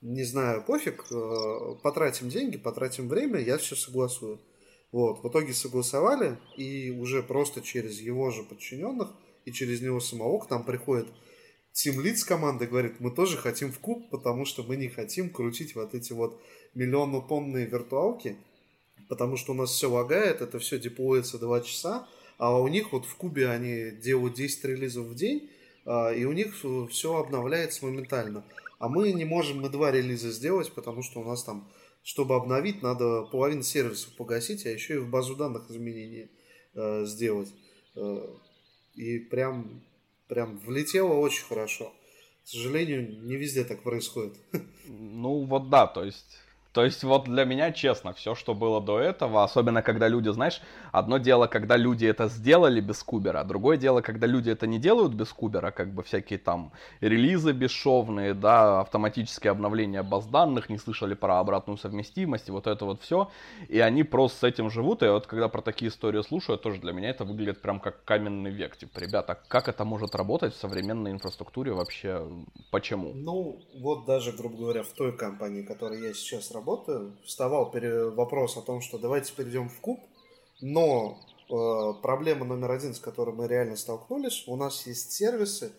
Не 0.00 0.24
знаю, 0.24 0.64
пофиг, 0.64 1.04
э, 1.10 1.74
потратим 1.82 2.30
деньги, 2.30 2.56
потратим 2.56 3.06
время, 3.06 3.38
я 3.38 3.58
все 3.58 3.76
согласую. 3.76 4.40
Вот, 4.92 5.22
в 5.22 5.28
итоге 5.28 5.52
согласовали, 5.54 6.36
и 6.56 6.90
уже 6.90 7.22
просто 7.22 7.60
через 7.60 8.00
его 8.00 8.30
же 8.30 8.42
подчиненных 8.42 9.12
и 9.44 9.52
через 9.52 9.80
него 9.80 10.00
самого 10.00 10.38
к 10.40 10.50
нам 10.50 10.64
приходит 10.64 11.06
тимлид 11.72 12.18
с 12.18 12.24
командой, 12.24 12.66
говорит, 12.66 13.00
мы 13.00 13.10
тоже 13.10 13.36
хотим 13.36 13.72
в 13.72 13.78
куб, 13.78 14.10
потому 14.10 14.44
что 14.44 14.62
мы 14.62 14.76
не 14.76 14.88
хотим 14.88 15.30
крутить 15.30 15.74
вот 15.74 15.94
эти 15.94 16.12
вот 16.12 16.40
миллионно-тонные 16.74 17.66
виртуалки, 17.66 18.36
потому 19.08 19.36
что 19.36 19.52
у 19.52 19.54
нас 19.54 19.70
все 19.70 19.88
лагает, 19.88 20.40
это 20.40 20.58
все 20.58 20.78
деплоится 20.78 21.38
2 21.38 21.60
часа, 21.60 22.08
а 22.38 22.58
у 22.58 22.68
них 22.68 22.92
вот 22.92 23.06
в 23.06 23.14
кубе 23.16 23.48
они 23.48 23.90
делают 23.90 24.34
10 24.34 24.64
релизов 24.64 25.06
в 25.06 25.14
день, 25.14 25.50
а, 25.84 26.12
и 26.12 26.24
у 26.24 26.32
них 26.32 26.54
все 26.90 27.16
обновляется 27.16 27.84
моментально. 27.84 28.44
А 28.78 28.88
мы 28.88 29.12
не 29.12 29.24
можем 29.24 29.60
мы 29.60 29.68
два 29.68 29.90
релиза 29.90 30.30
сделать, 30.30 30.72
потому 30.72 31.02
что 31.02 31.20
у 31.20 31.24
нас 31.24 31.44
там 31.44 31.68
чтобы 32.10 32.34
обновить, 32.34 32.82
надо 32.82 33.22
половину 33.22 33.62
сервисов 33.62 34.16
погасить, 34.16 34.66
а 34.66 34.68
еще 34.68 34.94
и 34.94 34.98
в 34.98 35.08
базу 35.08 35.36
данных 35.36 35.70
изменения 35.70 36.28
э, 36.74 37.04
сделать. 37.04 37.54
Э, 37.94 38.26
и 38.94 39.20
прям, 39.20 39.84
прям 40.26 40.58
влетело 40.58 41.14
очень 41.14 41.44
хорошо. 41.44 41.92
К 42.42 42.48
сожалению, 42.48 43.22
не 43.22 43.36
везде 43.36 43.62
так 43.62 43.82
происходит. 43.82 44.34
Ну 44.88 45.44
вот 45.44 45.70
да, 45.70 45.86
то 45.86 46.02
есть 46.02 46.36
то 46.72 46.84
есть 46.84 47.02
вот 47.02 47.24
для 47.24 47.44
меня, 47.44 47.72
честно, 47.72 48.12
все, 48.12 48.36
что 48.36 48.54
было 48.54 48.80
до 48.80 49.00
этого, 49.00 49.42
особенно 49.42 49.82
когда 49.82 50.06
люди, 50.06 50.28
знаешь, 50.28 50.62
одно 50.92 51.18
дело, 51.18 51.48
когда 51.48 51.76
люди 51.76 52.06
это 52.06 52.28
сделали 52.28 52.80
без 52.80 53.02
кубера, 53.02 53.40
а 53.40 53.44
другое 53.44 53.76
дело, 53.76 54.02
когда 54.02 54.28
люди 54.28 54.50
это 54.50 54.68
не 54.68 54.78
делают 54.78 55.12
без 55.12 55.28
кубера, 55.30 55.72
как 55.72 55.92
бы 55.92 56.04
всякие 56.04 56.38
там 56.38 56.72
релизы 57.00 57.52
бесшовные, 57.52 58.34
да, 58.34 58.80
автоматические 58.80 59.50
обновления 59.50 60.04
баз 60.04 60.26
данных, 60.26 60.70
не 60.70 60.78
слышали 60.78 61.14
про 61.14 61.40
обратную 61.40 61.76
совместимость 61.76 62.48
и 62.48 62.52
вот 62.52 62.68
это 62.68 62.84
вот 62.84 63.02
все, 63.02 63.30
и 63.68 63.80
они 63.80 64.04
просто 64.04 64.38
с 64.38 64.44
этим 64.44 64.70
живут, 64.70 65.02
и 65.02 65.08
вот 65.08 65.26
когда 65.26 65.48
про 65.48 65.62
такие 65.62 65.90
истории 65.90 66.22
слушаю, 66.22 66.56
тоже 66.56 66.80
для 66.80 66.92
меня 66.92 67.10
это 67.10 67.24
выглядит 67.24 67.60
прям 67.62 67.80
как 67.80 68.04
каменный 68.04 68.52
век, 68.52 68.76
типа, 68.76 69.00
ребята, 69.00 69.36
как 69.48 69.68
это 69.68 69.84
может 69.84 70.14
работать 70.14 70.54
в 70.54 70.56
современной 70.56 71.10
инфраструктуре 71.10 71.72
вообще, 71.72 72.28
почему? 72.70 73.12
Ну, 73.12 73.58
вот 73.74 74.06
даже, 74.06 74.30
грубо 74.30 74.56
говоря, 74.56 74.82
в 74.84 74.92
той 74.92 75.16
компании, 75.16 75.62
в 75.62 75.66
которой 75.66 76.00
я 76.00 76.14
сейчас 76.14 76.52
работаю, 76.52 76.59
работы 76.60 77.12
вставал 77.24 77.72
вопрос 78.14 78.56
о 78.56 78.62
том, 78.62 78.82
что 78.82 78.98
давайте 78.98 79.32
перейдем 79.32 79.68
в 79.68 79.80
куб, 79.80 79.98
но 80.60 81.18
э, 81.48 82.02
проблема 82.02 82.44
номер 82.44 82.72
один, 82.72 82.94
с 82.94 83.00
которой 83.00 83.34
мы 83.34 83.48
реально 83.48 83.76
столкнулись, 83.76 84.44
у 84.46 84.56
нас 84.56 84.86
есть 84.86 85.12
сервисы, 85.12 85.72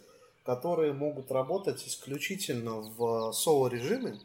которые 0.43 0.93
могут 0.93 1.31
работать 1.31 1.88
исключительно 1.88 2.81
в 2.97 3.31
соло-режиме. 3.31 4.19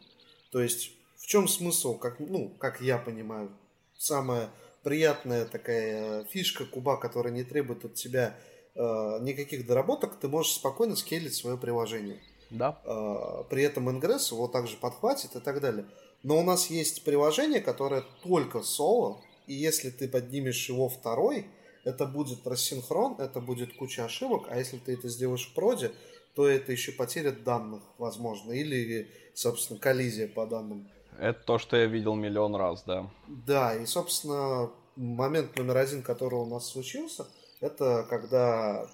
То 0.51 0.63
есть 0.63 0.93
в 1.17 1.27
чем 1.27 1.47
смысл, 1.47 1.99
как, 1.99 2.21
ну, 2.21 2.49
как 2.59 2.81
я 2.81 2.97
понимаю, 2.97 3.51
самая 3.99 4.49
приятная 4.83 5.45
такая 5.45 6.25
фишка 6.25 6.65
куба, 6.65 6.97
которая 6.97 7.35
не 7.35 7.45
требует 7.45 7.85
от 7.85 7.95
тебя 7.95 8.35
э, 8.75 8.81
никаких 9.21 9.67
доработок, 9.67 10.19
ты 10.19 10.29
можешь 10.29 10.53
спокойно 10.53 10.97
скейлить 10.97 11.35
свое 11.35 11.59
приложение. 11.59 12.19
Да. 12.51 12.79
Э, 12.85 13.45
при 13.51 13.63
этом 13.63 13.91
ингресс 13.91 14.33
его 14.33 14.49
также 14.49 14.77
подхватит 14.77 15.37
и 15.37 15.41
так 15.41 15.61
далее. 15.61 15.85
Но 16.27 16.41
у 16.41 16.43
нас 16.43 16.71
есть 16.71 17.05
приложение, 17.05 17.61
которое 17.61 18.03
только 18.25 18.61
соло, 18.63 19.21
и 19.47 19.55
если 19.55 19.91
ты 19.91 20.09
поднимешь 20.09 20.69
его 20.69 20.89
второй, 20.89 21.47
это 21.85 22.05
будет 22.05 22.45
рассинхрон, 22.45 23.15
это 23.21 23.41
будет 23.41 23.77
куча 23.77 24.05
ошибок, 24.05 24.47
а 24.51 24.59
если 24.59 24.79
ты 24.79 24.95
это 24.95 25.09
сделаешь 25.09 25.47
в 25.49 25.55
проде, 25.55 25.93
то 26.35 26.49
это 26.49 26.73
еще 26.73 26.91
потеря 26.91 27.31
данных, 27.31 27.85
возможно, 27.99 28.51
или, 28.51 29.09
собственно, 29.35 29.79
коллизия 29.79 30.27
по 30.27 30.47
данным. 30.47 30.91
Это 31.17 31.39
то, 31.45 31.59
что 31.59 31.77
я 31.77 31.87
видел 31.87 32.17
миллион 32.17 32.57
раз, 32.57 32.83
да. 32.83 33.09
Да, 33.29 33.77
и, 33.77 33.87
собственно, 33.87 34.73
момент 34.97 35.57
номер 35.57 35.77
один, 35.77 36.03
который 36.03 36.41
у 36.41 36.47
нас 36.47 36.67
случился, 36.67 37.29
это 37.61 38.05
когда 38.11 38.91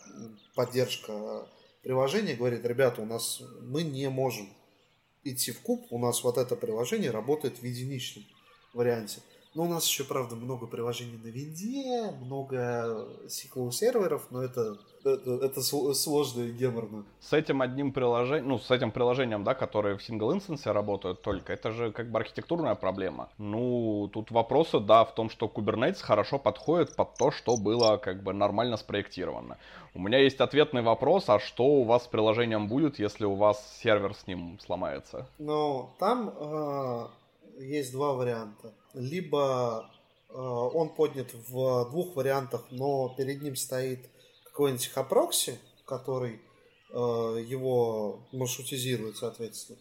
поддержка 0.55 1.49
приложения 1.83 2.35
говорит, 2.35 2.67
ребята, 2.67 3.01
у 3.01 3.07
нас 3.07 3.41
мы 3.63 3.85
не 3.85 4.11
можем 4.11 4.51
идти 5.25 5.53
в 5.53 5.61
куб, 5.61 5.87
у 5.91 5.99
нас 5.99 6.23
вот 6.25 6.39
это 6.39 6.57
приложение 6.57 7.11
работает 7.11 7.59
в 7.59 7.65
единичном 7.65 8.25
варианте. 8.73 9.21
Но 9.55 9.65
у 9.65 9.69
нас 9.69 9.87
еще, 9.87 10.05
правда, 10.05 10.35
много 10.35 10.67
приложений 10.67 11.21
на 11.23 11.29
винде, 11.29 12.11
много 12.23 13.07
SQL 13.27 13.71
серверов, 13.71 14.27
но 14.31 14.43
это, 14.43 14.79
это, 15.05 15.31
это 15.45 15.61
сложно 15.61 16.43
и 16.43 16.53
геморно. 16.53 17.05
С 17.21 17.35
этим 17.35 17.61
одним 17.61 17.93
приложением, 17.93 18.49
ну, 18.49 18.59
с 18.59 18.71
этим 18.71 18.91
приложением, 18.91 19.45
да, 19.45 19.55
которые 19.55 19.99
в 19.99 20.03
сингл 20.03 20.33
инстансе 20.33 20.73
работают 20.73 21.21
только, 21.21 21.53
это 21.53 21.71
же 21.71 21.93
как 21.93 22.11
бы 22.11 22.19
архитектурная 22.19 22.75
проблема. 22.75 23.29
Ну, 23.37 24.09
тут 24.13 24.31
вопросы, 24.31 24.81
да, 24.81 25.05
в 25.05 25.15
том, 25.15 25.29
что 25.29 25.47
Kubernetes 25.47 26.01
хорошо 26.01 26.39
подходит 26.39 26.97
под 26.97 27.15
то, 27.17 27.31
что 27.31 27.59
было 27.59 27.99
как 27.99 28.23
бы 28.23 28.33
нормально 28.33 28.79
спроектировано. 28.79 29.59
У 29.95 30.01
меня 30.01 30.19
есть 30.19 30.41
ответный 30.41 30.81
вопрос, 30.81 31.29
а 31.29 31.39
что 31.39 31.65
у 31.65 31.85
вас 31.85 32.05
с 32.05 32.07
приложением 32.07 32.69
будет, 32.69 32.99
если 32.99 33.27
у 33.27 33.35
вас 33.35 33.79
сервер 33.83 34.15
с 34.15 34.27
ним 34.27 34.59
сломается? 34.61 35.29
Ну, 35.39 35.91
там 35.99 36.33
э, 36.35 37.07
есть 37.59 37.93
два 37.93 38.13
варианта 38.15 38.75
либо 38.95 39.91
э, 40.29 40.35
он 40.35 40.95
поднят 40.95 41.33
в 41.49 41.91
двух 41.91 42.17
вариантах, 42.17 42.67
но 42.71 43.15
перед 43.17 43.43
ним 43.43 43.57
стоит 43.57 44.09
какой-нибудь 44.45 44.87
HAProxy, 44.89 45.59
который 45.87 46.41
э, 46.91 46.95
его 46.95 48.27
маршрутизирует, 48.33 49.17
соответственно, 49.17 49.79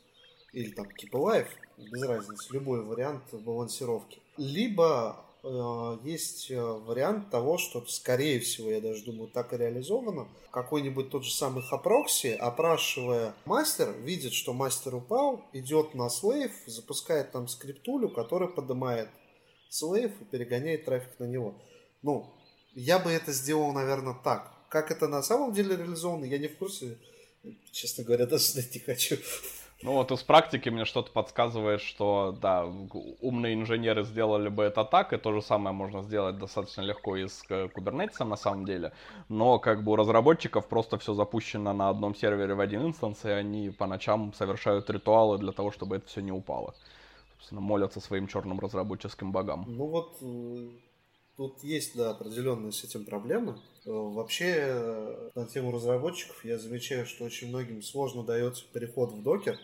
или 0.54 0.72
там 0.72 0.88
Keepalived, 0.88 1.48
без 1.78 2.04
разницы, 2.04 2.54
любой 2.54 2.84
вариант 2.84 3.24
балансировки. 3.34 4.22
Либо 4.38 5.26
э, 5.44 5.98
есть 6.04 6.52
э, 6.52 6.62
вариант 6.62 7.30
того, 7.30 7.58
что, 7.58 7.86
скорее 7.86 8.40
всего, 8.40 8.72
я 8.72 8.82
даже 8.82 9.06
думаю, 9.06 9.30
так 9.30 9.54
и 9.54 9.58
реализовано. 9.58 10.28
Какой-нибудь 10.52 11.10
тот 11.10 11.24
же 11.24 11.32
самый 11.32 11.64
HAProxy, 11.64 12.38
опрашивая 12.40 13.34
мастер, 13.46 13.92
видит, 13.92 14.34
что 14.34 14.54
мастер 14.54 14.96
упал, 14.96 15.46
идет 15.54 15.96
на 15.96 16.10
slave, 16.10 16.52
запускает 16.66 17.32
там 17.32 17.48
скриптулю, 17.48 18.10
которая 18.10 18.50
поднимает 18.50 19.10
слейв 19.70 20.12
и 20.22 20.26
перегоняет 20.26 20.86
трафик 20.86 21.20
на 21.20 21.26
него. 21.26 21.56
Ну, 22.02 22.34
я 22.74 23.00
бы 23.00 23.12
это 23.12 23.32
сделал, 23.32 23.72
наверное, 23.74 24.16
так. 24.24 24.52
Как 24.70 24.92
это 24.92 25.08
на 25.08 25.22
самом 25.22 25.54
деле 25.54 25.76
реализовано, 25.76 26.26
я 26.26 26.38
не 26.38 26.48
в 26.48 26.58
курсе. 26.58 26.98
Честно 27.72 28.04
говоря, 28.04 28.26
даже 28.26 28.46
знать 28.46 28.74
не 28.74 28.80
хочу. 28.80 29.18
Ну 29.84 29.94
вот 29.94 30.12
из 30.12 30.22
практики 30.22 30.70
мне 30.70 30.86
что-то 30.86 31.12
подсказывает, 31.12 31.82
что 31.82 32.38
да, 32.40 32.66
умные 33.20 33.56
инженеры 33.56 34.04
сделали 34.04 34.50
бы 34.50 34.64
это 34.64 34.84
так, 34.86 35.12
и 35.12 35.18
то 35.18 35.34
же 35.34 35.42
самое 35.42 35.76
можно 35.76 36.04
сделать 36.04 36.38
достаточно 36.38 36.82
легко 36.82 37.16
и 37.16 37.28
с 37.28 37.44
Kubernetes 37.50 38.24
на 38.24 38.36
самом 38.36 38.66
деле, 38.66 38.94
но 39.28 39.58
как 39.58 39.84
бы 39.84 39.94
у 39.94 39.96
разработчиков 39.96 40.68
просто 40.68 40.98
все 41.00 41.14
запущено 41.14 41.74
на 41.74 41.90
одном 41.90 42.14
сервере 42.16 42.54
в 42.54 42.60
один 42.60 42.86
инстанс, 42.86 43.26
и 43.26 43.30
они 43.30 43.72
по 43.72 43.88
ночам 43.88 44.34
совершают 44.34 44.90
ритуалы 44.90 45.40
для 45.40 45.52
того, 45.52 45.72
чтобы 45.72 45.96
это 45.96 46.08
все 46.08 46.22
не 46.22 46.32
упало. 46.32 46.76
Собственно, 47.38 47.62
молятся 47.62 48.00
своим 48.00 48.28
черным 48.28 48.60
разработческим 48.60 49.32
богам. 49.32 49.66
Ну 49.68 49.88
вот 49.88 50.18
э, 50.22 50.70
тут 51.38 51.64
есть, 51.64 51.98
да, 51.98 52.12
определенные 52.12 52.72
с 52.72 52.84
этим 52.84 53.04
проблемы. 53.04 53.58
Э, 53.86 53.90
вообще, 53.90 54.58
э, 54.58 55.30
на 55.34 55.48
тему 55.48 55.72
разработчиков 55.72 56.46
я 56.46 56.60
замечаю, 56.60 57.08
что 57.08 57.24
очень 57.24 57.50
многим 57.50 57.82
сложно 57.82 58.24
дается 58.24 58.64
переход 58.72 59.12
в 59.12 59.24
докер, 59.24 59.58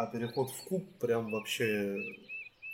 а 0.00 0.06
переход 0.06 0.50
в 0.50 0.64
куб 0.64 0.84
прям 0.98 1.30
вообще 1.30 2.02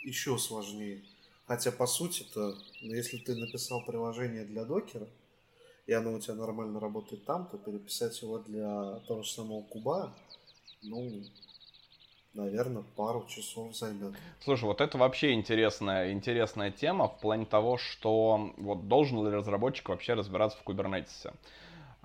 еще 0.03 0.37
сложнее. 0.37 1.03
Хотя, 1.45 1.71
по 1.71 1.85
сути-то, 1.85 2.55
ну, 2.81 2.93
если 2.93 3.17
ты 3.17 3.35
написал 3.35 3.83
приложение 3.83 4.45
для 4.45 4.63
докера, 4.63 5.07
и 5.87 5.93
оно 5.93 6.13
у 6.13 6.19
тебя 6.19 6.35
нормально 6.35 6.79
работает 6.79 7.25
там, 7.25 7.47
то 7.47 7.57
переписать 7.57 8.21
его 8.21 8.39
для 8.39 8.99
того 9.07 9.23
же 9.23 9.29
самого 9.29 9.61
куба, 9.63 10.13
ну, 10.83 11.21
наверное, 12.33 12.83
пару 12.95 13.25
часов 13.27 13.75
займет. 13.75 14.13
Слушай, 14.41 14.65
вот 14.65 14.79
это 14.79 14.97
вообще 14.97 15.33
интересная, 15.33 16.13
интересная 16.13 16.71
тема 16.71 17.09
в 17.09 17.19
плане 17.19 17.45
того, 17.45 17.77
что 17.77 18.53
вот 18.57 18.87
должен 18.87 19.25
ли 19.25 19.35
разработчик 19.35 19.89
вообще 19.89 20.13
разбираться 20.13 20.57
в 20.57 20.63
кубернетисе. 20.63 21.33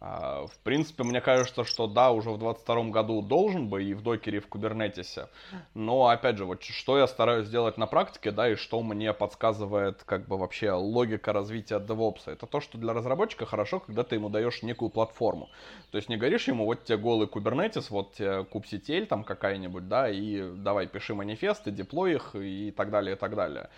А, 0.04 0.46
в 0.48 0.58
принципе, 0.64 1.04
мне 1.04 1.20
кажется, 1.20 1.62
что 1.62 1.86
да, 1.86 2.10
уже 2.10 2.30
в 2.30 2.38
22 2.38 2.90
году 2.90 3.22
должен 3.22 3.68
бы 3.68 3.84
и 3.84 3.94
в 3.94 4.02
докере, 4.02 4.38
и 4.38 4.40
в 4.40 4.48
кубернетисе. 4.48 5.28
Но, 5.74 6.08
опять 6.08 6.38
же, 6.38 6.44
вот 6.44 6.64
что 6.64 6.98
я 6.98 7.06
стараюсь 7.06 7.46
сделать 7.46 7.78
на 7.78 7.86
практике, 7.86 8.32
да, 8.32 8.50
и 8.50 8.56
что 8.56 8.82
мне 8.82 9.12
подсказывает, 9.12 10.02
как 10.02 10.26
бы 10.26 10.38
вообще 10.38 10.72
логика 10.72 11.32
развития 11.32 11.78
DevOps, 11.78 12.22
это 12.26 12.46
то, 12.46 12.60
что 12.60 12.78
для 12.78 12.92
разработчика 12.92 13.46
хорошо, 13.46 13.78
когда 13.78 14.02
ты 14.02 14.16
ему 14.16 14.28
даешь 14.28 14.64
некую 14.64 14.90
платформу. 14.90 15.48
То 15.92 15.98
есть 15.98 16.08
не 16.08 16.16
говоришь 16.16 16.48
ему, 16.48 16.64
вот 16.64 16.82
тебе 16.82 16.98
голый 16.98 17.28
кубернетис, 17.28 17.88
вот 17.90 18.14
тебе 18.14 18.42
кубсетель 18.42 19.06
там 19.06 19.22
какая-нибудь, 19.22 19.86
да, 19.86 20.10
и 20.10 20.50
давай 20.56 20.88
пиши 20.88 21.14
манифесты, 21.14 21.70
деплой 21.70 22.14
их 22.14 22.34
и 22.34 22.72
так 22.72 22.90
далее, 22.90 23.14
и 23.14 23.18
так 23.18 23.36
далее. 23.36 23.70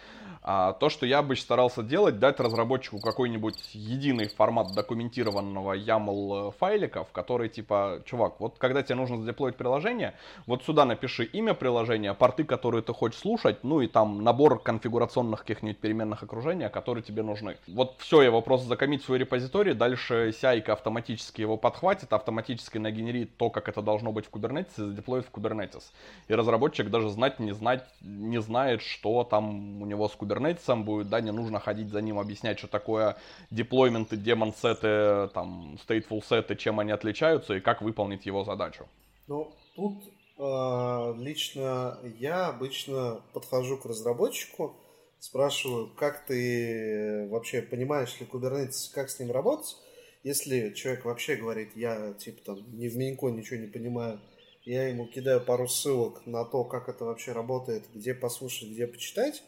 А 0.42 0.72
то, 0.72 0.88
что 0.88 1.04
я 1.04 1.18
обычно 1.18 1.44
старался 1.44 1.82
делать, 1.82 2.18
дать 2.18 2.40
разработчику 2.40 2.98
какой-нибудь 2.98 3.74
единый 3.74 4.28
формат 4.28 4.72
документированного 4.74 5.76
YAML 5.76 6.13
YAML 6.14 6.52
файликов, 6.59 7.11
которые 7.12 7.49
типа, 7.49 8.02
чувак, 8.04 8.40
вот 8.40 8.56
когда 8.59 8.83
тебе 8.83 8.97
нужно 8.97 9.18
задеплоить 9.21 9.56
приложение, 9.56 10.14
вот 10.47 10.64
сюда 10.64 10.85
напиши 10.85 11.25
имя 11.25 11.54
приложения, 11.54 12.14
порты, 12.14 12.44
которые 12.44 12.83
ты 12.83 12.92
хочешь 12.92 13.21
слушать, 13.21 13.62
ну 13.62 13.80
и 13.80 13.87
там 13.87 14.23
набор 14.23 14.61
конфигурационных 14.61 15.40
каких-нибудь 15.40 15.78
переменных 15.78 16.23
окружения, 16.23 16.68
которые 16.68 17.02
тебе 17.02 17.23
нужны. 17.23 17.56
Вот 17.68 17.94
все, 17.99 18.23
его 18.23 18.40
просто 18.40 18.68
закомить 18.68 19.02
в 19.02 19.06
свой 19.06 19.18
репозиторий, 19.18 19.75
дальше 19.75 20.30
CI 20.30 20.61
автоматически 20.71 21.40
его 21.40 21.56
подхватит, 21.56 22.12
автоматически 22.12 22.78
нагенерит 22.78 23.37
то, 23.37 23.50
как 23.50 23.68
это 23.68 23.83
должно 23.83 24.12
быть 24.12 24.26
в 24.26 24.30
Kubernetes 24.30 24.73
и 24.78 24.83
задеплоит 24.83 25.26
в 25.26 25.37
Kubernetes. 25.37 25.85
И 26.28 26.35
разработчик 26.35 26.90
даже 26.90 27.11
знать 27.11 27.38
не 27.38 27.52
знать, 27.52 27.85
не 28.00 28.40
знает, 28.40 28.83
что 28.83 29.25
там 29.25 29.83
у 29.83 29.87
него 29.87 30.09
с 30.09 30.12
Kubernetes 30.12 30.83
будет, 30.83 31.09
да, 31.09 31.21
не 31.21 31.30
нужно 31.30 31.61
ходить 31.61 31.88
за 31.88 32.00
ним, 32.00 32.18
объяснять, 32.18 32.59
что 32.59 32.68
такое 32.68 33.16
деплойменты, 33.50 34.16
демон-сеты, 34.16 35.28
там, 35.33 35.76
state 35.87 36.03
stateful 36.04 36.23
сеты, 36.23 36.56
чем 36.56 36.80
они 36.80 36.92
отличаются 36.92 37.54
и 37.54 37.61
как 37.61 37.82
выполнить 37.82 38.26
его 38.26 38.44
задачу? 38.44 38.87
Ну, 39.26 39.52
тут 39.75 40.04
э, 40.38 41.14
лично 41.18 41.99
я 42.18 42.49
обычно 42.49 43.23
подхожу 43.32 43.76
к 43.78 43.87
разработчику, 43.87 44.76
спрашиваю, 45.18 45.88
как 45.96 46.26
ты 46.26 47.28
вообще 47.30 47.62
понимаешь 47.62 48.18
ли 48.20 48.26
Kubernetes, 48.26 48.92
как 48.92 49.11
с 49.11 49.18
ним 49.18 49.30
работать. 49.30 49.76
Если 50.23 50.70
человек 50.70 51.04
вообще 51.04 51.37
говорит, 51.37 51.76
я 51.76 52.14
типа 52.14 52.42
там 52.44 52.78
не 52.78 52.88
в 52.88 52.96
Минько 52.96 53.28
ничего 53.28 53.61
не 53.61 53.66
понимаю, 53.66 54.20
я 54.64 54.88
ему 54.88 55.06
кидаю 55.06 55.42
пару 55.42 55.68
ссылок 55.68 56.25
на 56.26 56.44
то, 56.44 56.64
как 56.64 56.88
это 56.88 57.04
вообще 57.04 57.32
работает, 57.32 57.84
где 57.92 58.14
послушать, 58.14 58.70
где 58.70 58.87
почитать. 58.87 59.42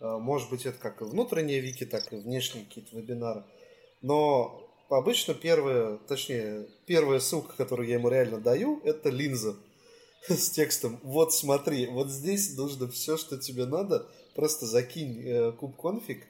А, 0.00 0.18
может 0.18 0.48
быть, 0.50 0.66
это 0.66 0.78
как 0.78 1.00
и 1.02 1.04
внутренние 1.04 1.60
вики, 1.60 1.84
так 1.84 2.12
и 2.12 2.16
внешние 2.16 2.64
какие-то 2.64 2.96
вебинары. 2.96 3.44
Но 4.02 4.69
обычно 4.96 5.34
первая, 5.34 5.98
точнее, 6.08 6.66
первая 6.86 7.20
ссылка, 7.20 7.54
которую 7.56 7.88
я 7.88 7.94
ему 7.94 8.08
реально 8.08 8.38
даю, 8.40 8.80
это 8.84 9.08
линза 9.08 9.56
с 10.28 10.50
текстом. 10.50 10.98
Вот 11.02 11.32
смотри, 11.32 11.86
вот 11.86 12.08
здесь 12.10 12.56
нужно 12.56 12.88
все, 12.88 13.16
что 13.16 13.38
тебе 13.38 13.66
надо, 13.66 14.06
просто 14.34 14.66
закинь 14.66 15.22
э, 15.24 15.52
куб 15.52 15.76
конфиг, 15.76 16.26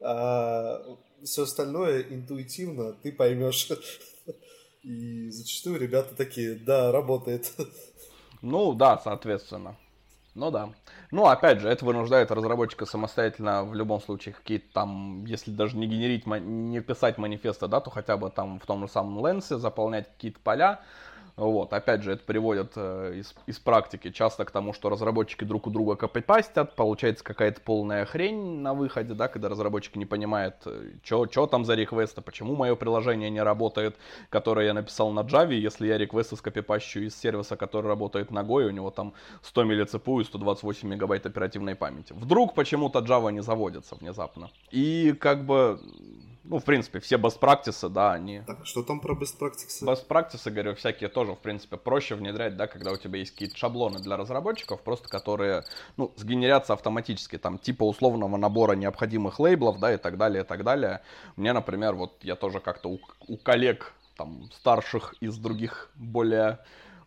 а 0.00 0.82
все 1.24 1.42
остальное 1.44 2.02
интуитивно 2.02 2.92
ты 3.02 3.12
поймешь. 3.12 3.68
И 4.82 5.30
зачастую 5.30 5.80
ребята 5.80 6.14
такие, 6.14 6.54
да, 6.54 6.92
работает. 6.92 7.52
Ну 8.46 8.74
да, 8.74 8.98
соответственно. 9.02 9.78
Ну 10.34 10.50
да. 10.50 10.70
Ну, 11.12 11.26
опять 11.26 11.60
же, 11.60 11.68
это 11.68 11.84
вынуждает 11.84 12.32
разработчика 12.32 12.86
самостоятельно 12.86 13.62
в 13.64 13.72
любом 13.74 14.00
случае 14.00 14.34
какие-то 14.34 14.66
там, 14.72 15.24
если 15.26 15.52
даже 15.52 15.76
не 15.76 15.86
генерить, 15.86 16.26
не 16.26 16.80
писать 16.80 17.18
манифесты, 17.18 17.68
да, 17.68 17.80
то 17.80 17.90
хотя 17.90 18.16
бы 18.16 18.30
там 18.30 18.58
в 18.58 18.66
том 18.66 18.80
же 18.86 18.92
самом 18.92 19.24
Ленсе 19.24 19.58
заполнять 19.58 20.08
какие-то 20.08 20.40
поля, 20.42 20.80
вот, 21.36 21.72
опять 21.72 22.02
же, 22.02 22.12
это 22.12 22.22
приводит 22.24 22.72
э, 22.76 23.14
из, 23.16 23.34
из 23.46 23.58
практики 23.58 24.10
часто 24.10 24.44
к 24.44 24.52
тому, 24.52 24.72
что 24.72 24.88
разработчики 24.88 25.42
друг 25.44 25.66
у 25.66 25.70
друга 25.70 25.96
копипастят, 25.96 26.76
получается 26.76 27.24
какая-то 27.24 27.60
полная 27.60 28.04
хрень 28.04 28.60
на 28.60 28.72
выходе, 28.72 29.14
да, 29.14 29.26
когда 29.26 29.48
разработчик 29.48 29.96
не 29.96 30.06
понимает, 30.06 30.54
э, 30.66 30.92
что 31.02 31.46
там 31.46 31.64
за 31.64 31.74
реквесты, 31.74 32.20
почему 32.20 32.54
мое 32.54 32.76
приложение 32.76 33.30
не 33.30 33.42
работает, 33.42 33.96
которое 34.30 34.66
я 34.66 34.74
написал 34.74 35.10
на 35.10 35.20
Java, 35.20 35.52
если 35.52 35.88
я 35.88 35.98
реквесты 35.98 36.36
скопипащу 36.36 37.00
из 37.00 37.16
сервиса, 37.16 37.56
который 37.56 37.88
работает 37.88 38.30
на 38.30 38.42
Go, 38.42 38.66
у 38.66 38.70
него 38.70 38.92
там 38.92 39.12
100 39.42 39.64
миллицепу 39.64 40.20
и 40.20 40.24
128 40.24 40.88
мегабайт 40.88 41.26
оперативной 41.26 41.74
памяти. 41.74 42.12
Вдруг 42.12 42.54
почему-то 42.54 43.00
Java 43.00 43.32
не 43.32 43.42
заводится 43.42 43.96
внезапно. 43.96 44.50
И 44.70 45.12
как 45.18 45.44
бы 45.44 45.80
ну, 46.44 46.58
в 46.58 46.64
принципе, 46.64 47.00
все 47.00 47.16
best 47.16 47.40
practices, 47.40 47.88
да, 47.88 48.12
они... 48.12 48.42
Так, 48.46 48.66
что 48.66 48.82
там 48.82 49.00
про 49.00 49.14
best 49.14 49.38
practices? 49.40 49.82
Best 49.82 50.06
practices, 50.06 50.50
говорю, 50.50 50.74
всякие 50.74 51.08
тоже, 51.08 51.32
в 51.32 51.38
принципе, 51.38 51.76
проще 51.76 52.14
внедрять, 52.14 52.56
да, 52.56 52.66
когда 52.66 52.92
у 52.92 52.96
тебя 52.96 53.18
есть 53.18 53.32
какие-то 53.32 53.56
шаблоны 53.56 53.98
для 53.98 54.16
разработчиков, 54.16 54.82
просто 54.82 55.08
которые, 55.08 55.64
ну, 55.96 56.12
сгенерятся 56.16 56.74
автоматически, 56.74 57.38
там, 57.38 57.58
типа 57.58 57.84
условного 57.84 58.36
набора 58.36 58.72
необходимых 58.72 59.40
лейблов, 59.40 59.78
да, 59.78 59.94
и 59.94 59.96
так 59.96 60.18
далее, 60.18 60.44
и 60.44 60.46
так 60.46 60.64
далее. 60.64 61.00
Мне, 61.36 61.52
например, 61.52 61.94
вот 61.94 62.22
я 62.22 62.36
тоже 62.36 62.60
как-то 62.60 62.90
у, 62.90 63.00
у 63.26 63.36
коллег, 63.38 63.94
там, 64.16 64.50
старших 64.52 65.14
из 65.20 65.38
других 65.38 65.90
более 65.94 66.58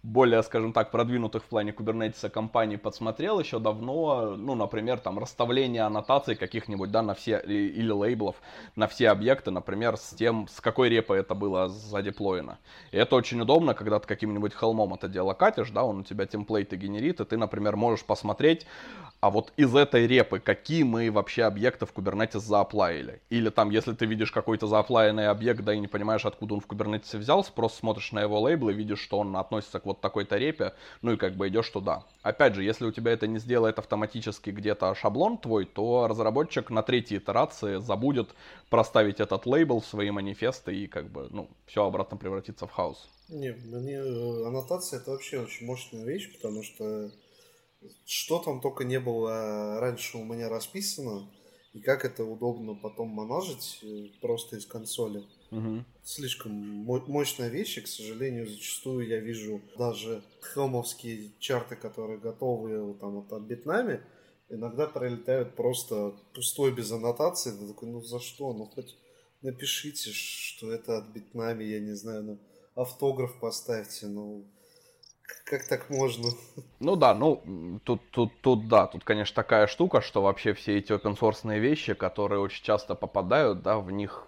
более, 0.04 0.44
скажем 0.44 0.74
так, 0.74 0.92
продвинутых 0.92 1.44
в 1.44 1.48
плане 1.48 1.74
кубернетиса 1.74 2.30
компаний 2.30 2.78
подсмотрел 2.78 3.40
еще 3.40 3.60
давно, 3.60 4.36
ну, 4.38 4.56
например, 4.56 5.00
там, 5.00 5.20
расставление 5.20 5.84
аннотаций 5.84 6.36
каких-нибудь, 6.36 6.92
да, 6.92 7.02
на 7.02 7.14
все, 7.14 7.40
или 7.40 7.92
лейблов 7.92 8.36
на 8.76 8.88
все 8.88 9.10
объекты, 9.10 9.52
например, 9.52 9.98
с 9.98 10.12
тем, 10.12 10.48
с 10.48 10.62
какой 10.62 10.90
репой 10.90 11.20
это 11.20 11.36
было 11.36 11.70
задеплоено. 11.70 12.58
И 12.92 12.98
это 12.98 13.16
очень 13.16 13.42
удобно, 13.42 13.74
когда 13.74 14.00
ты 14.00 14.08
каким-нибудь 14.08 14.54
холмом 14.54 14.94
это 14.94 15.08
дело 15.08 15.34
катишь, 15.34 15.72
да, 15.72 15.84
он 15.84 16.00
у 16.00 16.04
тебя 16.04 16.26
темплейты 16.26 16.76
генерит, 16.76 17.20
и 17.20 17.26
ты, 17.26 17.38
например, 17.38 17.76
можешь 17.76 18.06
посмотреть, 18.06 18.66
а 19.20 19.32
вот 19.32 19.52
из 19.58 19.76
этой 19.76 20.06
репы 20.06 20.40
какие 20.40 20.84
мы 20.84 21.10
вообще 21.12 21.44
объекты 21.44 21.88
в 21.88 21.94
Kubernetes 21.94 22.40
зааплавили. 22.40 23.22
Или 23.30 23.50
там, 23.50 23.72
если 23.72 23.94
ты 23.94 24.06
видишь 24.06 24.32
какой-то 24.32 24.68
зааплавленный 24.68 25.28
объект, 25.28 25.64
да 25.64 25.74
и 25.74 25.80
не 25.80 25.88
понимаешь, 25.88 26.26
откуда 26.26 26.54
он 26.54 26.62
в 26.62 26.68
Kubernetes 26.68 27.18
взялся, 27.18 27.52
просто 27.52 27.80
смотришь 27.80 28.12
на 28.12 28.22
его 28.22 28.40
лейблы, 28.40 28.74
видишь, 28.74 29.00
что 29.00 29.20
он 29.20 29.36
относится 29.36 29.80
к 29.80 29.87
вот 29.88 30.02
такой-то 30.02 30.38
репе, 30.38 30.74
ну 31.02 31.14
и 31.14 31.18
как 31.18 31.36
бы 31.36 31.48
идешь 31.48 31.70
туда. 31.70 32.06
Опять 32.22 32.56
же, 32.56 32.64
если 32.64 32.86
у 32.86 32.92
тебя 32.92 33.12
это 33.14 33.28
не 33.28 33.40
сделает 33.40 33.80
автоматически 33.80 34.52
где-то 34.52 34.94
шаблон 34.96 35.38
твой, 35.38 35.66
то 35.66 36.08
разработчик 36.08 36.70
на 36.70 36.84
третьей 36.84 37.18
итерации 37.18 37.80
забудет 37.80 38.30
проставить 38.70 39.20
этот 39.20 39.46
лейбл 39.46 39.80
в 39.80 39.86
свои 39.86 40.12
манифесты 40.12 40.76
и 40.76 40.88
как 40.88 41.10
бы, 41.10 41.28
ну, 41.32 41.50
все 41.66 41.84
обратно 41.84 42.18
превратится 42.18 42.68
в 42.68 42.72
хаос. 42.72 43.10
Не, 43.30 43.52
мне 43.52 43.96
э, 43.96 44.48
аннотация 44.48 45.00
это 45.00 45.12
вообще 45.12 45.40
очень 45.40 45.66
мощная 45.66 46.06
вещь, 46.06 46.32
потому 46.34 46.64
что 46.64 47.12
что 48.06 48.40
там 48.40 48.62
только 48.62 48.84
не 48.84 49.00
было 49.00 49.80
раньше 49.80 50.18
у 50.18 50.24
меня 50.24 50.50
расписано, 50.50 51.30
и 51.74 51.80
как 51.80 52.06
это 52.06 52.24
удобно 52.24 52.76
потом 52.76 53.10
манажить 53.10 53.80
э, 53.84 54.08
просто 54.22 54.58
из 54.58 54.66
консоли. 54.66 55.24
Угу. 55.52 55.86
Слишком 56.04 56.52
мощная 56.52 57.50
вещь, 57.50 57.78
и, 57.78 57.82
к 57.82 57.88
сожалению, 57.88 58.48
зачастую 58.48 59.08
я 59.08 59.20
вижу 59.20 59.62
даже 59.78 60.22
хромовские 60.42 61.32
чарты, 61.40 61.76
которые 61.76 62.20
готовы 62.20 62.94
там 62.96 63.20
от, 63.20 63.32
от 63.32 63.44
битнами, 63.44 64.02
иногда 64.50 64.88
пролетают 64.88 65.56
просто 65.56 66.16
пустой 66.34 66.74
без 66.74 66.92
аннотации. 66.92 67.52
Ты 67.52 67.68
такой, 67.68 67.90
ну 67.90 68.02
за 68.02 68.20
что? 68.20 68.54
Ну 68.54 68.66
хоть 68.66 68.98
напишите, 69.42 70.12
что 70.12 70.72
это 70.72 70.98
от 70.98 71.10
битнами, 71.10 71.64
я 71.64 71.80
не 71.80 71.94
знаю, 71.94 72.24
ну 72.24 72.40
автограф 72.76 73.40
поставьте, 73.40 74.08
ну 74.08 74.46
как 75.46 75.68
так 75.68 75.90
можно? 75.90 76.30
Ну 76.80 76.96
да, 76.96 77.14
ну 77.14 77.42
тут, 77.84 78.02
тут, 78.12 78.32
тут 78.42 78.68
да, 78.68 78.88
тут, 78.88 79.04
конечно, 79.04 79.36
такая 79.36 79.68
штука, 79.68 80.02
что 80.02 80.22
вообще 80.22 80.54
все 80.54 80.78
эти 80.78 80.92
open 80.92 81.18
source 81.18 81.58
вещи, 81.58 81.94
которые 81.94 82.40
очень 82.40 82.64
часто 82.64 82.96
попадают, 82.96 83.62
да, 83.62 83.80
в 83.80 83.92
них 83.92 84.28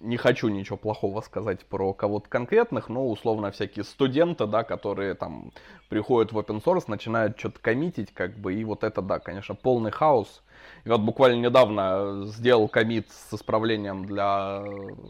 не 0.00 0.16
хочу 0.16 0.48
ничего 0.48 0.76
плохого 0.76 1.20
сказать 1.20 1.64
про 1.66 1.92
кого-то 1.92 2.28
конкретных, 2.28 2.88
но 2.88 3.08
условно 3.08 3.50
всякие 3.50 3.84
студенты, 3.84 4.46
да, 4.46 4.64
которые 4.64 5.14
там 5.14 5.52
приходят 5.88 6.32
в 6.32 6.38
open 6.38 6.62
source, 6.62 6.84
начинают 6.88 7.38
что-то 7.38 7.60
коммитить, 7.60 8.12
как 8.12 8.36
бы, 8.38 8.54
и 8.54 8.64
вот 8.64 8.84
это, 8.84 9.02
да, 9.02 9.18
конечно, 9.18 9.54
полный 9.54 9.90
хаос. 9.90 10.42
И 10.84 10.88
вот 10.88 11.00
буквально 11.00 11.46
недавно 11.46 12.24
сделал 12.26 12.68
комит 12.68 13.10
с 13.10 13.34
исправлением 13.34 14.06
для 14.06 14.62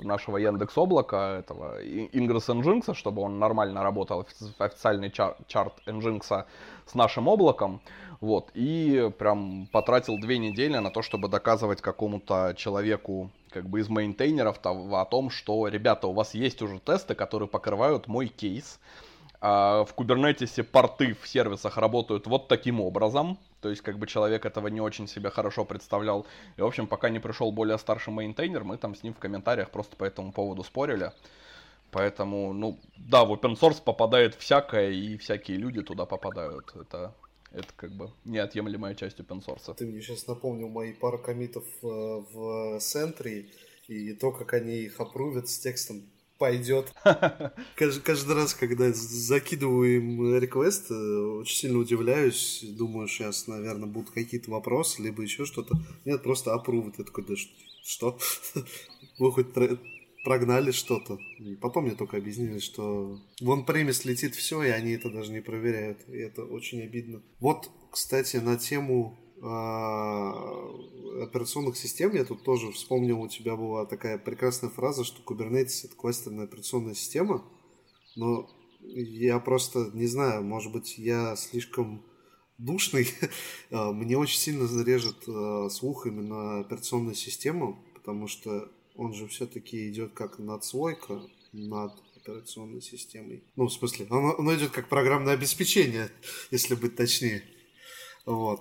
нашего 0.02 0.36
Яндекс 0.38 0.76
облака, 0.76 1.38
этого 1.38 1.82
Ingress 1.82 2.48
Nginx, 2.48 2.94
чтобы 2.94 3.22
он 3.22 3.38
нормально 3.38 3.82
работал, 3.82 4.26
официальный 4.58 5.10
чар 5.10 5.36
чарт 5.46 5.74
Nginx 5.86 6.44
с 6.86 6.94
нашим 6.94 7.28
облаком. 7.28 7.80
Вот, 8.20 8.50
и 8.54 9.12
прям 9.16 9.68
потратил 9.70 10.18
две 10.18 10.38
недели 10.38 10.76
на 10.78 10.90
то, 10.90 11.02
чтобы 11.02 11.28
доказывать 11.28 11.80
какому-то 11.80 12.54
человеку, 12.56 13.30
как 13.50 13.68
бы 13.68 13.78
из 13.78 13.88
мейнтейнеров, 13.88 14.58
о 14.64 15.04
том, 15.04 15.30
что, 15.30 15.68
ребята, 15.68 16.08
у 16.08 16.12
вас 16.12 16.34
есть 16.34 16.60
уже 16.60 16.80
тесты, 16.80 17.14
которые 17.14 17.48
покрывают 17.48 18.08
мой 18.08 18.26
кейс, 18.26 18.80
в 19.40 19.88
Kubernetes 19.96 20.62
порты 20.64 21.14
в 21.14 21.28
сервисах 21.28 21.76
работают 21.76 22.26
вот 22.26 22.48
таким 22.48 22.80
образом. 22.80 23.38
То 23.60 23.70
есть, 23.70 23.82
как 23.82 23.98
бы 23.98 24.06
человек 24.06 24.46
этого 24.46 24.68
не 24.68 24.80
очень 24.80 25.08
себе 25.08 25.30
хорошо 25.30 25.64
представлял. 25.64 26.26
И, 26.56 26.60
в 26.60 26.66
общем, 26.66 26.86
пока 26.86 27.08
не 27.08 27.18
пришел 27.18 27.52
более 27.52 27.78
старший 27.78 28.12
мейнтейнер, 28.12 28.64
мы 28.64 28.78
там 28.78 28.94
с 28.94 29.02
ним 29.02 29.14
в 29.14 29.18
комментариях 29.18 29.70
просто 29.70 29.96
по 29.96 30.04
этому 30.04 30.32
поводу 30.32 30.62
спорили. 30.62 31.12
Поэтому, 31.90 32.52
ну, 32.52 32.78
да, 32.96 33.24
в 33.24 33.32
open 33.32 33.58
source 33.58 33.82
попадает 33.82 34.34
всякое, 34.34 34.90
и 34.90 35.16
всякие 35.16 35.56
люди 35.56 35.82
туда 35.82 36.04
попадают. 36.04 36.72
Это, 36.76 37.14
это 37.50 37.68
как 37.76 37.92
бы 37.92 38.10
неотъемлемая 38.24 38.94
часть 38.94 39.18
open 39.20 39.44
source. 39.44 39.74
Ты 39.74 39.86
мне 39.86 40.00
сейчас 40.02 40.26
напомнил 40.26 40.68
мои 40.68 40.92
пару 40.92 41.18
комитов 41.18 41.64
э, 41.82 41.86
в 41.86 42.76
Sentry, 42.78 43.46
и 43.88 44.12
то, 44.12 44.32
как 44.32 44.52
они 44.52 44.76
их 44.76 45.00
опрувят 45.00 45.48
с 45.48 45.58
текстом 45.58 46.02
пойдет. 46.38 46.92
Каждый, 47.76 48.02
каждый 48.02 48.34
раз, 48.34 48.54
когда 48.54 48.92
закидываю 48.92 49.96
им 49.96 50.36
реквест, 50.36 50.90
очень 50.90 51.56
сильно 51.56 51.78
удивляюсь. 51.78 52.64
Думаю, 52.76 53.08
сейчас, 53.08 53.46
наверное, 53.46 53.88
будут 53.88 54.10
какие-то 54.10 54.50
вопросы, 54.50 55.02
либо 55.02 55.22
еще 55.22 55.44
что-то. 55.44 55.76
Нет, 56.04 56.22
просто 56.22 56.52
approve. 56.52 56.94
Я 56.96 57.04
такой, 57.04 57.24
да 57.24 57.34
что? 57.84 58.18
Вы 59.18 59.32
хоть 59.32 59.52
прогнали 60.24 60.70
что-то. 60.72 61.18
Потом 61.60 61.84
мне 61.84 61.94
только 61.94 62.16
объяснили, 62.16 62.58
что 62.58 63.18
вон 63.40 63.64
премис 63.64 64.04
летит 64.04 64.34
все, 64.34 64.62
и 64.62 64.68
они 64.68 64.92
это 64.92 65.10
даже 65.10 65.32
не 65.32 65.40
проверяют. 65.40 65.98
И 66.08 66.18
это 66.18 66.44
очень 66.44 66.82
обидно. 66.82 67.22
Вот, 67.40 67.70
кстати, 67.90 68.36
на 68.36 68.56
тему 68.56 69.18
операционных 71.22 71.76
систем, 71.76 72.14
я 72.14 72.24
тут 72.24 72.42
тоже 72.42 72.72
вспомнил, 72.72 73.20
у 73.20 73.28
тебя 73.28 73.56
была 73.56 73.86
такая 73.86 74.18
прекрасная 74.18 74.70
фраза, 74.70 75.04
что 75.04 75.22
Kubernetes 75.22 75.84
это 75.84 75.94
кластерная 75.94 76.44
операционная 76.44 76.94
система, 76.94 77.44
но 78.16 78.50
я 78.80 79.38
просто 79.38 79.90
не 79.94 80.06
знаю, 80.06 80.42
может 80.42 80.72
быть, 80.72 80.98
я 80.98 81.36
слишком 81.36 82.04
душный, 82.58 83.08
а, 83.70 83.92
мне 83.92 84.18
очень 84.18 84.38
сильно 84.38 84.66
зарежет 84.66 85.28
а, 85.28 85.68
слух 85.70 86.06
именно 86.06 86.60
операционная 86.60 87.14
система, 87.14 87.78
потому 87.94 88.26
что 88.26 88.70
он 88.96 89.14
же 89.14 89.28
все-таки 89.28 89.88
идет 89.88 90.12
как 90.12 90.38
надслойка 90.38 91.22
над 91.52 91.92
операционной 92.16 92.82
системой. 92.82 93.44
Ну, 93.56 93.66
в 93.66 93.72
смысле, 93.72 94.06
он, 94.10 94.34
он 94.38 94.56
идет 94.56 94.70
как 94.72 94.88
программное 94.88 95.34
обеспечение, 95.34 96.10
если 96.50 96.74
быть 96.74 96.96
точнее. 96.96 97.44
Вот. 98.28 98.60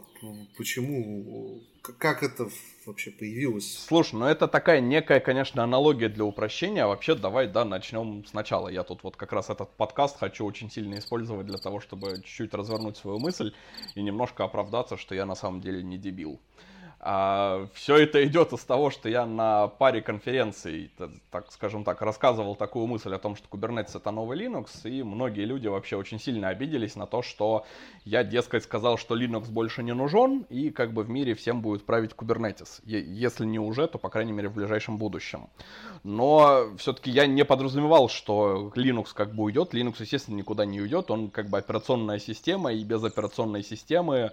Почему? 0.55 1.59
Как 1.99 2.23
это 2.23 2.47
вообще 2.85 3.11
появилось? 3.11 3.85
Слушай, 3.85 4.15
ну 4.15 4.25
это 4.25 4.47
такая 4.47 4.79
некая, 4.79 5.19
конечно, 5.19 5.61
аналогия 5.61 6.07
для 6.07 6.23
упрощения. 6.23 6.85
А 6.85 6.87
вообще 6.87 7.15
давай, 7.15 7.49
да, 7.49 7.65
начнем 7.65 8.23
сначала. 8.25 8.69
Я 8.69 8.83
тут 8.83 9.03
вот 9.03 9.17
как 9.17 9.33
раз 9.33 9.49
этот 9.49 9.69
подкаст 9.75 10.19
хочу 10.19 10.45
очень 10.45 10.71
сильно 10.71 10.97
использовать 10.97 11.47
для 11.47 11.57
того, 11.57 11.81
чтобы 11.81 12.15
чуть-чуть 12.23 12.53
развернуть 12.53 12.95
свою 12.95 13.19
мысль 13.19 13.53
и 13.95 14.01
немножко 14.01 14.45
оправдаться, 14.45 14.95
что 14.95 15.13
я 15.15 15.25
на 15.25 15.35
самом 15.35 15.59
деле 15.59 15.83
не 15.83 15.97
дебил. 15.97 16.39
А, 16.99 17.67
все 17.73 17.95
это 17.95 18.25
идет 18.25 18.53
из 18.53 18.61
того, 18.61 18.89
что 18.89 19.07
я 19.07 19.25
на 19.25 19.67
паре 19.67 20.01
конференций, 20.01 20.91
так 21.29 21.51
скажем 21.51 21.83
так, 21.83 22.01
рассказывал 22.01 22.55
такую 22.55 22.87
мысль 22.87 23.13
о 23.13 23.19
том, 23.19 23.35
что 23.35 23.47
Kubernetes 23.49 23.95
это 23.95 24.09
новый 24.09 24.39
Linux, 24.39 24.89
и 24.89 25.03
многие 25.03 25.45
люди 25.45 25.67
вообще 25.67 25.95
очень 25.95 26.19
сильно 26.19 26.49
обиделись 26.49 26.95
на 26.95 27.05
то, 27.05 27.21
что 27.21 27.65
я, 28.03 28.23
дескать, 28.23 28.63
сказал, 28.63 28.97
что 28.97 29.15
Linux 29.15 29.49
больше 29.51 29.83
не 29.83 29.93
нужен, 29.93 30.45
и 30.49 30.71
как 30.71 30.91
бы 30.91 31.03
в 31.03 31.09
мире 31.09 31.35
всем 31.35 31.61
будет 31.61 31.85
править 31.85 32.11
Kubernetes. 32.11 32.81
Если 32.85 33.45
не 33.45 33.59
уже, 33.59 33.87
то, 33.87 33.99
по 33.99 34.09
крайней 34.09 34.31
мере, 34.31 34.49
в 34.49 34.55
ближайшем 34.55 34.97
будущем. 34.97 35.49
Но 36.03 36.75
все-таки 36.77 37.11
я 37.11 37.27
не 37.27 37.45
подразумевал, 37.45 38.09
что 38.09 38.71
Linux 38.75 39.09
как 39.13 39.35
бы 39.35 39.43
уйдет. 39.43 39.73
Linux, 39.73 39.97
естественно, 39.99 40.35
никуда 40.35 40.65
не 40.65 40.81
уйдет. 40.81 41.11
Он 41.11 41.29
как 41.29 41.49
бы 41.49 41.59
операционная 41.59 42.19
система, 42.19 42.73
и 42.73 42.83
без 42.83 43.03
операционной 43.03 43.63
системы 43.63 44.31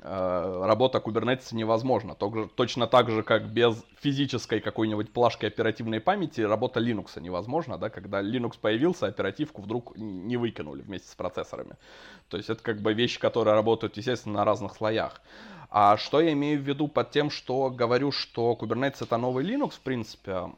работа 0.00 0.98
Kubernetes 0.98 1.52
невозможна. 1.52 2.14
Точно 2.14 2.86
так 2.86 3.10
же, 3.10 3.22
как 3.22 3.48
без 3.50 3.84
физической 4.00 4.60
какой-нибудь 4.60 5.12
плашки 5.12 5.46
оперативной 5.46 6.00
памяти 6.00 6.42
работа 6.42 6.78
Linux 6.80 7.20
невозможна, 7.20 7.78
да, 7.78 7.90
когда 7.90 8.22
Linux 8.22 8.58
появился, 8.60 9.06
оперативку 9.06 9.62
вдруг 9.62 9.96
не 9.96 10.36
выкинули 10.36 10.82
вместе 10.82 11.08
с 11.08 11.14
процессорами. 11.14 11.74
То 12.28 12.36
есть 12.36 12.48
это 12.48 12.62
как 12.62 12.80
бы 12.80 12.92
вещи, 12.92 13.18
которые 13.18 13.54
работают, 13.54 13.96
естественно, 13.96 14.36
на 14.36 14.44
разных 14.44 14.76
слоях. 14.76 15.20
А 15.70 15.96
что 15.96 16.20
я 16.20 16.32
имею 16.32 16.60
в 16.60 16.62
виду 16.62 16.88
под 16.88 17.10
тем, 17.10 17.28
что 17.30 17.68
говорю, 17.68 18.12
что 18.12 18.56
Kubernetes 18.58 18.98
это 19.02 19.16
новый 19.16 19.44
Linux, 19.44 19.72
в 19.72 19.80
принципе, 19.80 20.52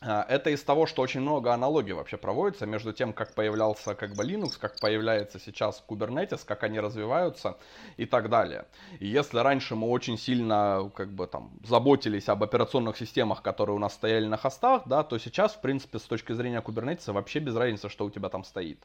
это 0.00 0.48
из 0.48 0.62
того, 0.62 0.86
что 0.86 1.02
очень 1.02 1.20
много 1.20 1.52
аналогий 1.52 1.92
вообще 1.92 2.16
проводится 2.16 2.64
между 2.64 2.92
тем, 2.92 3.12
как 3.12 3.34
появлялся 3.34 3.94
как 3.94 4.14
бы 4.14 4.24
Linux, 4.24 4.58
как 4.58 4.80
появляется 4.80 5.38
сейчас 5.38 5.84
Kubernetes, 5.86 6.40
как 6.46 6.62
они 6.62 6.80
развиваются 6.80 7.58
и 7.98 8.06
так 8.06 8.30
далее. 8.30 8.64
И 8.98 9.06
если 9.06 9.38
раньше 9.38 9.76
мы 9.76 9.88
очень 9.88 10.16
сильно 10.16 10.90
как 10.94 11.12
бы 11.12 11.26
там 11.26 11.50
заботились 11.64 12.30
об 12.30 12.42
операционных 12.42 12.96
системах, 12.96 13.42
которые 13.42 13.76
у 13.76 13.78
нас 13.78 13.92
стояли 13.92 14.24
на 14.24 14.38
хостах, 14.38 14.84
да, 14.86 15.02
то 15.02 15.18
сейчас, 15.18 15.54
в 15.54 15.60
принципе, 15.60 15.98
с 15.98 16.02
точки 16.02 16.32
зрения 16.32 16.62
Kubernetes 16.62 17.12
вообще 17.12 17.40
без 17.40 17.54
разницы, 17.54 17.90
что 17.90 18.06
у 18.06 18.10
тебя 18.10 18.30
там 18.30 18.42
стоит. 18.44 18.82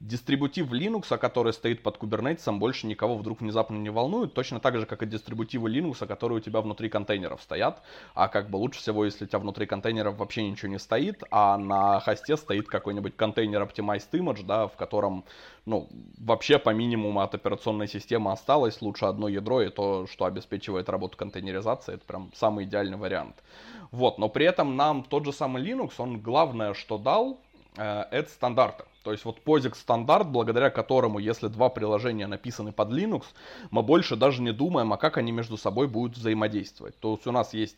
Дистрибутив 0.00 0.72
Linux, 0.72 1.18
который 1.18 1.52
стоит 1.52 1.82
под 1.82 1.98
Kubernetes, 1.98 2.50
больше 2.56 2.86
никого 2.86 3.18
вдруг 3.18 3.42
внезапно 3.42 3.76
не 3.76 3.90
волнует, 3.90 4.32
точно 4.32 4.58
так 4.60 4.78
же, 4.78 4.86
как 4.86 5.02
и 5.02 5.06
дистрибутивы 5.06 5.70
Linux, 5.70 6.06
которые 6.06 6.38
у 6.38 6.40
тебя 6.40 6.62
внутри 6.62 6.88
контейнеров 6.88 7.42
стоят, 7.42 7.82
а 8.14 8.28
как 8.28 8.48
бы 8.48 8.56
лучше 8.56 8.80
всего, 8.80 9.04
если 9.04 9.26
у 9.26 9.28
тебя 9.28 9.38
внутри 9.38 9.66
контейнеров 9.66 10.16
вообще 10.16 10.45
ничего 10.50 10.70
не 10.70 10.78
стоит, 10.78 11.22
а 11.30 11.56
на 11.56 12.00
хосте 12.00 12.36
стоит 12.36 12.68
какой-нибудь 12.68 13.16
контейнер 13.16 13.62
Optimized 13.62 14.10
Image, 14.12 14.44
да, 14.44 14.68
в 14.68 14.76
котором, 14.76 15.24
ну, 15.64 15.88
вообще 16.18 16.58
по 16.58 16.70
минимуму 16.70 17.20
от 17.20 17.34
операционной 17.34 17.88
системы 17.88 18.32
осталось, 18.32 18.80
лучше 18.82 19.06
одно 19.06 19.28
ядро, 19.28 19.62
и 19.62 19.68
то, 19.68 20.06
что 20.06 20.24
обеспечивает 20.24 20.88
работу 20.88 21.16
контейнеризации, 21.16 21.94
это 21.94 22.04
прям 22.04 22.30
самый 22.34 22.64
идеальный 22.64 22.96
вариант. 22.96 23.36
Вот, 23.90 24.18
но 24.18 24.28
при 24.28 24.46
этом 24.46 24.76
нам 24.76 25.04
тот 25.04 25.24
же 25.24 25.32
самый 25.32 25.62
Linux, 25.62 25.92
он 25.98 26.20
главное, 26.20 26.74
что 26.74 26.98
дал, 26.98 27.38
э, 27.76 28.04
это 28.10 28.30
стандарты. 28.30 28.84
То 29.06 29.12
есть 29.12 29.24
вот 29.24 29.38
POSIX 29.44 29.76
стандарт, 29.76 30.26
благодаря 30.26 30.68
которому, 30.68 31.20
если 31.20 31.46
два 31.46 31.68
приложения 31.68 32.26
написаны 32.26 32.72
под 32.72 32.90
Linux, 32.90 33.22
мы 33.70 33.84
больше 33.84 34.16
даже 34.16 34.42
не 34.42 34.52
думаем, 34.52 34.92
а 34.92 34.96
как 34.96 35.16
они 35.16 35.30
между 35.30 35.56
собой 35.56 35.86
будут 35.86 36.16
взаимодействовать. 36.16 36.98
То 36.98 37.12
есть 37.12 37.24
у 37.24 37.30
нас 37.30 37.54
есть 37.54 37.76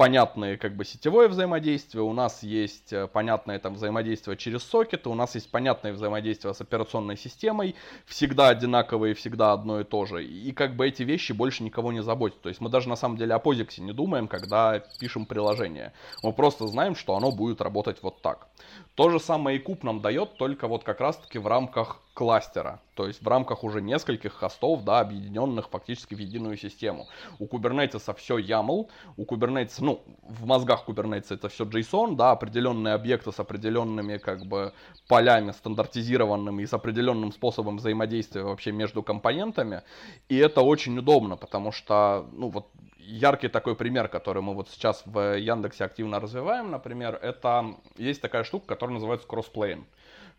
понятное 0.00 0.56
как 0.56 0.76
бы 0.76 0.86
сетевое 0.86 1.28
взаимодействие, 1.28 2.02
у 2.02 2.14
нас 2.14 2.42
есть 2.42 2.90
э, 2.90 3.06
понятное 3.06 3.58
там 3.58 3.74
взаимодействие 3.74 4.34
через 4.34 4.62
сокеты, 4.62 5.10
у 5.10 5.14
нас 5.14 5.34
есть 5.34 5.50
понятное 5.50 5.92
взаимодействие 5.92 6.54
с 6.54 6.60
операционной 6.62 7.18
системой, 7.18 7.74
всегда 8.06 8.48
одинаковые, 8.48 9.12
всегда 9.12 9.52
одно 9.52 9.78
и 9.78 9.84
то 9.84 10.06
же. 10.06 10.24
И 10.24 10.52
как 10.52 10.74
бы 10.74 10.88
эти 10.88 11.02
вещи 11.02 11.32
больше 11.32 11.62
никого 11.62 11.92
не 11.92 12.02
заботят. 12.02 12.40
То 12.40 12.48
есть 12.48 12.62
мы 12.62 12.70
даже 12.70 12.88
на 12.88 12.96
самом 12.96 13.18
деле 13.18 13.34
о 13.34 13.40
POSIX 13.40 13.82
не 13.82 13.92
думаем, 13.92 14.26
когда 14.26 14.78
пишем 14.98 15.26
приложение. 15.26 15.92
Мы 16.22 16.32
просто 16.32 16.66
знаем, 16.66 16.94
что 16.94 17.14
оно 17.14 17.30
будет 17.30 17.60
работать 17.60 17.98
вот 18.00 18.22
так. 18.22 18.48
То 18.94 19.10
же 19.10 19.20
самое 19.20 19.58
и 19.58 19.60
куб 19.60 19.82
нам 19.82 20.00
дает, 20.00 20.38
только 20.38 20.66
вот 20.66 20.82
как 20.82 21.00
раз 21.00 21.18
таки 21.18 21.38
в 21.38 21.46
рамках 21.46 22.00
кластера, 22.14 22.80
то 22.94 23.06
есть 23.06 23.22
в 23.22 23.28
рамках 23.28 23.64
уже 23.64 23.80
нескольких 23.80 24.32
хостов, 24.32 24.84
да, 24.84 25.00
объединенных 25.00 25.68
фактически 25.68 26.14
в 26.14 26.18
единую 26.18 26.56
систему. 26.56 27.06
У 27.38 27.46
Kubernetes 27.46 28.14
все 28.16 28.38
YAML, 28.38 28.88
у 29.16 29.24
Kubernetes, 29.24 29.76
ну, 29.78 30.02
в 30.22 30.44
мозгах 30.46 30.84
Kubernetes 30.86 31.26
это 31.30 31.48
все 31.48 31.64
JSON, 31.64 32.16
да, 32.16 32.32
определенные 32.32 32.94
объекты 32.94 33.32
с 33.32 33.40
определенными 33.40 34.18
как 34.18 34.44
бы 34.44 34.72
полями 35.08 35.52
стандартизированными 35.52 36.62
и 36.62 36.66
с 36.66 36.74
определенным 36.74 37.32
способом 37.32 37.76
взаимодействия 37.76 38.42
вообще 38.42 38.72
между 38.72 39.02
компонентами, 39.02 39.82
и 40.28 40.36
это 40.36 40.62
очень 40.62 40.98
удобно, 40.98 41.36
потому 41.36 41.72
что, 41.72 42.28
ну, 42.32 42.48
вот 42.48 42.66
яркий 42.98 43.48
такой 43.48 43.76
пример, 43.76 44.08
который 44.08 44.42
мы 44.42 44.54
вот 44.54 44.68
сейчас 44.68 45.02
в 45.06 45.38
Яндексе 45.38 45.84
активно 45.84 46.20
развиваем, 46.20 46.70
например, 46.70 47.18
это 47.22 47.76
есть 47.96 48.20
такая 48.20 48.44
штука, 48.44 48.66
которая 48.66 48.94
называется 48.94 49.26
Crossplane. 49.28 49.84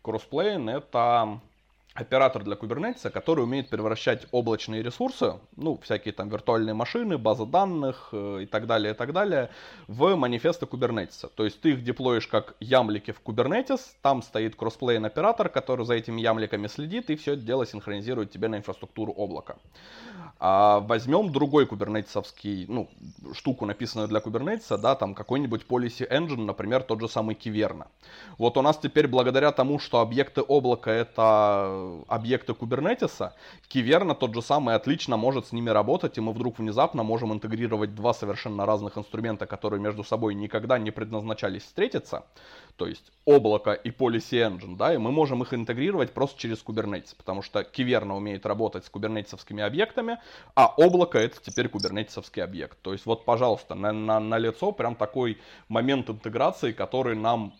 Crossplane 0.02 0.70
это 0.70 1.40
оператор 1.94 2.42
для 2.42 2.56
Kubernetes, 2.56 3.10
который 3.10 3.44
умеет 3.44 3.68
превращать 3.68 4.26
облачные 4.30 4.82
ресурсы, 4.82 5.34
ну, 5.56 5.78
всякие 5.82 6.12
там 6.12 6.28
виртуальные 6.28 6.74
машины, 6.74 7.18
базы 7.18 7.44
данных 7.44 8.08
э, 8.12 8.40
и 8.42 8.46
так 8.46 8.66
далее, 8.66 8.94
и 8.94 8.96
так 8.96 9.12
далее, 9.12 9.50
в 9.88 10.14
манифесты 10.16 10.66
Kubernetes. 10.66 11.30
То 11.34 11.44
есть 11.44 11.60
ты 11.60 11.70
их 11.70 11.84
деплоишь 11.84 12.26
как 12.26 12.54
ямлики 12.60 13.10
в 13.10 13.20
Kubernetes, 13.22 13.80
там 14.00 14.22
стоит 14.22 14.56
Crossplane 14.56 15.04
оператор, 15.04 15.48
который 15.48 15.84
за 15.84 15.94
этими 15.94 16.20
ямликами 16.20 16.66
следит, 16.66 17.10
и 17.10 17.16
все 17.16 17.34
это 17.34 17.42
дело 17.42 17.66
синхронизирует 17.66 18.30
тебе 18.30 18.48
на 18.48 18.56
инфраструктуру 18.56 19.12
облака. 19.12 19.56
А 20.44 20.80
возьмем 20.80 21.30
другой 21.30 21.66
кубернетисовский, 21.66 22.66
ну, 22.68 22.88
штуку, 23.32 23.64
написанную 23.64 24.08
для 24.08 24.18
Kubernetes, 24.18 24.76
да, 24.76 24.96
там 24.96 25.14
какой-нибудь 25.14 25.66
policy 25.68 26.08
engine, 26.10 26.44
например, 26.44 26.82
тот 26.82 27.00
же 27.00 27.08
самый 27.08 27.36
Kyverno. 27.36 27.86
Вот 28.38 28.56
у 28.56 28.62
нас 28.62 28.76
теперь 28.76 29.06
благодаря 29.06 29.52
тому, 29.52 29.78
что 29.78 30.00
объекты 30.00 30.40
облака 30.40 30.90
это 30.90 31.81
объекты 32.08 32.54
Kubernetes 32.54 33.21
а, 33.21 33.34
Kyverno 33.68 34.14
тот 34.14 34.34
же 34.34 34.42
самый 34.42 34.74
отлично 34.74 35.16
может 35.16 35.46
с 35.46 35.52
ними 35.52 35.70
работать, 35.70 36.18
и 36.18 36.20
мы 36.20 36.32
вдруг 36.32 36.58
внезапно 36.58 37.02
можем 37.02 37.32
интегрировать 37.32 37.94
два 37.94 38.14
совершенно 38.14 38.66
разных 38.66 38.98
инструмента, 38.98 39.46
которые 39.46 39.80
между 39.80 40.04
собой 40.04 40.34
никогда 40.34 40.78
не 40.78 40.90
предназначались 40.90 41.62
встретиться, 41.62 42.24
то 42.76 42.86
есть 42.86 43.12
облако 43.24 43.72
и 43.72 43.90
Policy 43.90 44.48
Engine, 44.48 44.76
да, 44.76 44.94
и 44.94 44.98
мы 44.98 45.12
можем 45.12 45.42
их 45.42 45.54
интегрировать 45.54 46.12
просто 46.12 46.40
через 46.40 46.62
Kubernetes, 46.64 47.14
потому 47.16 47.42
что 47.42 47.64
Киверна 47.64 48.16
умеет 48.16 48.46
работать 48.46 48.84
с 48.84 48.88
кубернетисовскими 48.88 49.62
объектами, 49.62 50.18
а 50.54 50.66
облако 50.76 51.18
это 51.18 51.38
теперь 51.40 51.68
кубернетисовский 51.68 52.42
объект. 52.42 52.80
То 52.82 52.92
есть 52.92 53.06
вот, 53.06 53.24
пожалуйста, 53.24 53.74
на, 53.74 53.92
на, 53.92 54.20
на 54.20 54.38
лицо 54.38 54.72
прям 54.72 54.96
такой 54.96 55.38
момент 55.68 56.10
интеграции, 56.10 56.72
который 56.72 57.16
нам 57.16 57.54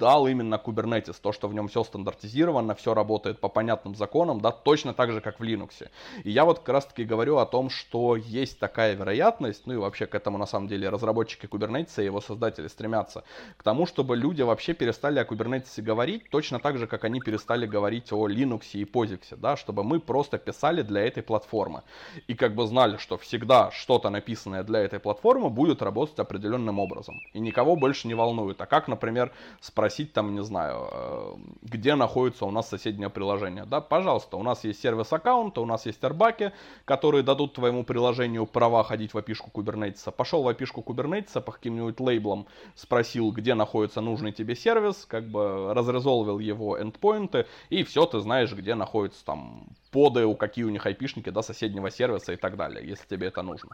дал 0.00 0.26
именно 0.26 0.54
Kubernetes, 0.54 1.16
то, 1.22 1.30
что 1.32 1.46
в 1.46 1.54
нем 1.54 1.68
все 1.68 1.84
стандартизировано, 1.84 2.74
все 2.74 2.94
работает 2.94 3.38
по 3.38 3.48
понятным 3.48 3.94
законам, 3.94 4.40
да, 4.40 4.50
точно 4.50 4.94
так 4.94 5.12
же, 5.12 5.20
как 5.20 5.38
в 5.38 5.42
Linux. 5.44 5.88
И 6.24 6.30
я 6.30 6.44
вот 6.44 6.60
как 6.60 6.68
раз 6.70 6.86
таки 6.86 7.04
говорю 7.04 7.36
о 7.36 7.46
том, 7.46 7.70
что 7.70 8.16
есть 8.16 8.58
такая 8.58 8.94
вероятность, 8.94 9.66
ну 9.66 9.74
и 9.74 9.76
вообще 9.76 10.06
к 10.06 10.14
этому 10.14 10.38
на 10.38 10.46
самом 10.46 10.68
деле 10.68 10.88
разработчики 10.88 11.46
Kubernetes 11.46 12.02
и 12.02 12.04
его 12.04 12.20
создатели 12.20 12.68
стремятся, 12.68 13.22
к 13.56 13.62
тому, 13.62 13.86
чтобы 13.86 14.16
люди 14.16 14.42
вообще 14.42 14.72
перестали 14.72 15.18
о 15.18 15.24
Kubernetes 15.24 15.82
говорить, 15.82 16.30
точно 16.30 16.58
так 16.58 16.78
же, 16.78 16.86
как 16.86 17.04
они 17.04 17.20
перестали 17.20 17.66
говорить 17.66 18.12
о 18.12 18.26
Linux 18.26 18.62
и 18.72 18.84
POSIX, 18.84 19.36
да, 19.36 19.56
чтобы 19.56 19.84
мы 19.84 20.00
просто 20.00 20.38
писали 20.38 20.82
для 20.82 21.02
этой 21.02 21.22
платформы. 21.22 21.82
И 22.26 22.34
как 22.34 22.54
бы 22.54 22.66
знали, 22.66 22.96
что 22.96 23.18
всегда 23.18 23.70
что-то 23.70 24.08
написанное 24.10 24.62
для 24.62 24.80
этой 24.80 24.98
платформы 24.98 25.50
будет 25.50 25.82
работать 25.82 26.18
определенным 26.18 26.78
образом. 26.78 27.20
И 27.34 27.38
никого 27.40 27.76
больше 27.76 28.08
не 28.08 28.14
волнует. 28.14 28.60
А 28.60 28.66
как, 28.66 28.88
например, 28.88 29.30
спросить 29.60 29.89
спросить 29.90 30.12
там, 30.12 30.34
не 30.34 30.42
знаю, 30.44 30.88
э, 30.92 31.34
где 31.62 31.96
находится 31.96 32.46
у 32.46 32.52
нас 32.52 32.68
соседнее 32.68 33.10
приложение. 33.10 33.64
Да, 33.64 33.80
пожалуйста, 33.80 34.36
у 34.36 34.42
нас 34.44 34.62
есть 34.62 34.80
сервис 34.80 35.12
аккаунта, 35.12 35.60
у 35.60 35.66
нас 35.66 35.84
есть 35.84 36.04
арбаки, 36.04 36.52
которые 36.84 37.24
дадут 37.24 37.54
твоему 37.54 37.82
приложению 37.82 38.46
права 38.46 38.84
ходить 38.84 39.14
в 39.14 39.18
опишку 39.18 39.50
Kubernetes. 39.52 40.12
Пошел 40.12 40.44
в 40.44 40.48
опишку 40.48 40.80
Kubernetes 40.86 41.40
по 41.40 41.50
каким-нибудь 41.50 41.98
лейблам, 41.98 42.46
спросил, 42.76 43.32
где 43.32 43.54
находится 43.54 44.00
нужный 44.00 44.30
тебе 44.30 44.54
сервис, 44.54 45.06
как 45.06 45.28
бы 45.28 45.74
разрезолвил 45.74 46.38
его 46.38 46.80
эндпоинты, 46.80 47.46
и 47.68 47.82
все, 47.82 48.06
ты 48.06 48.20
знаешь, 48.20 48.52
где 48.52 48.76
находится 48.76 49.24
там 49.24 49.64
поды, 49.90 50.24
у 50.24 50.36
какие 50.36 50.64
у 50.64 50.70
них 50.70 50.86
айпишники, 50.86 51.30
да, 51.30 51.42
соседнего 51.42 51.90
сервиса 51.90 52.32
и 52.32 52.36
так 52.36 52.56
далее, 52.56 52.86
если 52.86 53.08
тебе 53.08 53.26
это 53.26 53.42
нужно. 53.42 53.70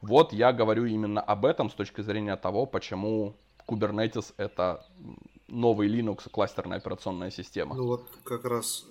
Вот 0.00 0.32
я 0.32 0.54
говорю 0.54 0.86
именно 0.86 1.20
об 1.20 1.44
этом 1.44 1.68
с 1.68 1.74
точки 1.74 2.00
зрения 2.00 2.36
того, 2.36 2.64
почему 2.64 3.34
Kubernetes 3.68 4.32
это 4.38 4.86
новый 5.48 5.88
Linux 5.88 6.28
кластерная 6.30 6.78
операционная 6.78 7.30
система. 7.30 7.74
Ну 7.74 7.86
вот 7.86 8.08
как 8.24 8.44
раз 8.44 8.86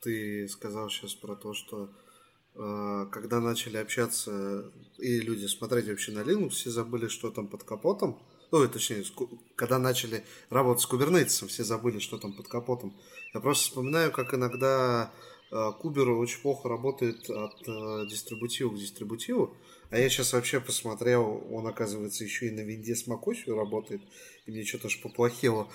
ты 0.00 0.48
сказал 0.48 0.88
сейчас 0.88 1.14
про 1.14 1.34
то, 1.36 1.54
что 1.54 1.90
э, 2.54 3.06
когда 3.10 3.40
начали 3.40 3.76
общаться 3.76 4.72
и 4.98 5.20
люди 5.20 5.46
смотреть 5.46 5.88
вообще 5.88 6.12
на 6.12 6.20
Linux, 6.20 6.50
все 6.50 6.70
забыли, 6.70 7.08
что 7.08 7.30
там 7.30 7.48
под 7.48 7.64
капотом. 7.64 8.22
Ну, 8.50 8.66
точнее, 8.66 9.04
когда 9.56 9.78
начали 9.78 10.24
работать 10.48 10.82
с 10.82 10.90
Kubernetes, 10.90 11.46
все 11.48 11.64
забыли, 11.64 11.98
что 11.98 12.16
там 12.16 12.32
под 12.32 12.48
капотом. 12.48 12.96
Я 13.34 13.40
просто 13.40 13.68
вспоминаю, 13.68 14.10
как 14.10 14.32
иногда 14.32 15.12
Кубер 15.50 16.08
очень 16.10 16.40
плохо 16.40 16.68
работает 16.68 17.28
от 17.28 18.08
дистрибутива 18.08 18.70
к 18.70 18.78
дистрибутиву. 18.78 19.54
А 19.90 19.98
я 19.98 20.10
сейчас 20.10 20.34
вообще 20.34 20.60
посмотрел, 20.60 21.46
он, 21.50 21.66
оказывается, 21.66 22.22
еще 22.22 22.48
и 22.48 22.50
на 22.50 22.60
винде 22.60 22.94
с 22.94 23.08
macOS 23.08 23.54
работает, 23.54 24.02
и 24.44 24.50
мне 24.50 24.64
что-то 24.64 24.88
аж 24.88 25.00
поплохело. 25.00 25.70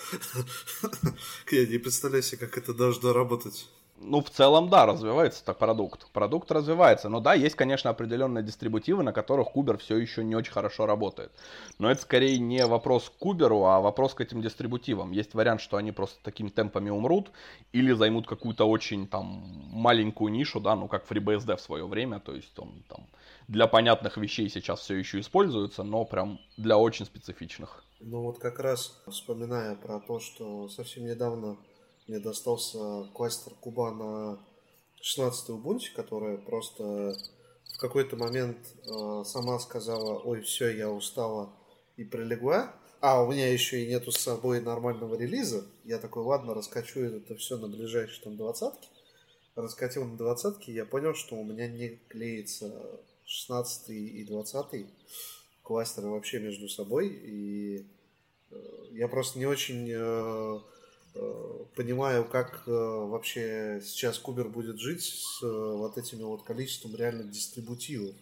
Я 1.52 1.66
не 1.66 1.80
представляю 1.80 2.22
себе, 2.22 2.46
как 2.46 2.58
это 2.60 2.76
должно 2.76 3.12
работать. 3.12 3.68
Ну, 3.98 4.22
в 4.22 4.30
целом, 4.30 4.70
да, 4.70 4.86
развивается 4.86 5.46
так 5.46 5.58
продукт. 5.58 6.08
Продукт 6.12 6.52
развивается. 6.52 7.10
Но 7.10 7.20
да, 7.20 7.34
есть, 7.36 7.56
конечно, 7.56 7.90
определенные 7.90 8.44
дистрибутивы, 8.44 9.04
на 9.04 9.14
которых 9.14 9.52
Кубер 9.52 9.78
все 9.78 9.98
еще 9.98 10.24
не 10.24 10.36
очень 10.36 10.52
хорошо 10.52 10.86
работает. 10.86 11.32
Но 11.80 11.90
это 11.90 12.02
скорее 12.02 12.38
не 12.40 12.66
вопрос 12.66 13.10
к 13.10 13.14
Куберу, 13.14 13.64
а 13.64 13.80
вопрос 13.80 14.14
к 14.14 14.22
этим 14.22 14.42
дистрибутивам. 14.42 15.12
Есть 15.12 15.34
вариант, 15.34 15.62
что 15.62 15.78
они 15.78 15.92
просто 15.92 16.22
такими 16.24 16.50
темпами 16.50 16.90
умрут 16.90 17.32
или 17.72 17.94
займут 17.94 18.28
какую-то 18.28 18.66
очень 18.66 19.08
там 19.08 19.26
маленькую 19.72 20.34
нишу, 20.34 20.60
да, 20.60 20.76
ну 20.76 20.88
как 20.88 21.10
FreeBSD 21.10 21.56
в 21.56 21.62
свое 21.62 21.88
время. 21.88 22.20
То 22.20 22.36
есть 22.36 22.58
он 22.60 22.84
там 22.90 23.08
для 23.48 23.68
понятных 23.68 24.18
вещей 24.18 24.50
сейчас 24.50 24.82
все 24.82 24.96
еще 24.96 25.20
используется, 25.20 25.84
но 25.84 26.04
прям 26.04 26.40
для 26.58 26.78
очень 26.78 27.06
специфичных. 27.06 27.84
Ну 28.02 28.24
вот 28.24 28.40
как 28.40 28.60
раз 28.60 29.02
вспоминая 29.08 29.76
про 29.76 30.00
то, 30.02 30.20
что 30.20 30.68
совсем 30.68 31.06
недавно 31.06 31.58
мне 32.08 32.20
достался 32.20 33.08
кластер 33.14 33.54
куба 33.60 33.92
на 33.92 34.40
16 35.02 35.50
Ubuntu, 35.50 35.94
которая 35.96 36.38
просто 36.38 37.16
в 37.74 37.78
какой-то 37.78 38.16
момент 38.16 38.58
э, 38.86 39.24
сама 39.26 39.60
сказала, 39.60 40.20
ой, 40.20 40.42
все, 40.42 40.70
я 40.70 40.90
устала 40.90 41.54
и 41.98 42.04
прилегла. 42.04 42.74
А, 43.02 43.22
у 43.22 43.32
меня 43.32 43.52
еще 43.52 43.84
и 43.84 43.88
нету 43.88 44.12
с 44.12 44.18
собой 44.18 44.62
нормального 44.62 45.16
релиза. 45.16 45.66
Я 45.84 45.98
такой, 45.98 46.24
ладно, 46.24 46.54
раскачу 46.54 47.02
это 47.02 47.36
все 47.36 47.58
на 47.58 47.68
ближайшие 47.68 48.24
там 48.24 48.38
двадцатки. 48.38 48.88
Раскатил 49.56 50.06
на 50.06 50.18
двадцатки, 50.18 50.72
я 50.72 50.86
понял, 50.86 51.14
что 51.14 51.36
у 51.36 51.44
меня 51.44 51.68
не 51.68 51.98
клеится 52.08 53.02
16 53.26 53.90
и 53.90 54.26
20 54.26 54.88
кластеры 55.64 56.08
вообще 56.08 56.40
между 56.40 56.70
собой. 56.70 57.10
И 57.10 57.86
э, 58.52 58.56
я 58.92 59.08
просто 59.08 59.38
не 59.38 59.46
очень 59.46 59.90
э, 59.92 60.60
понимаю, 61.76 62.26
как 62.26 62.64
вообще 62.66 63.82
сейчас 63.84 64.18
Кубер 64.18 64.48
будет 64.50 64.80
жить 64.80 65.04
с 65.04 65.42
вот 65.42 65.98
этими 65.98 66.24
вот 66.24 66.44
количеством 66.44 66.96
реально 66.96 67.24
дистрибутивов. 67.24 68.16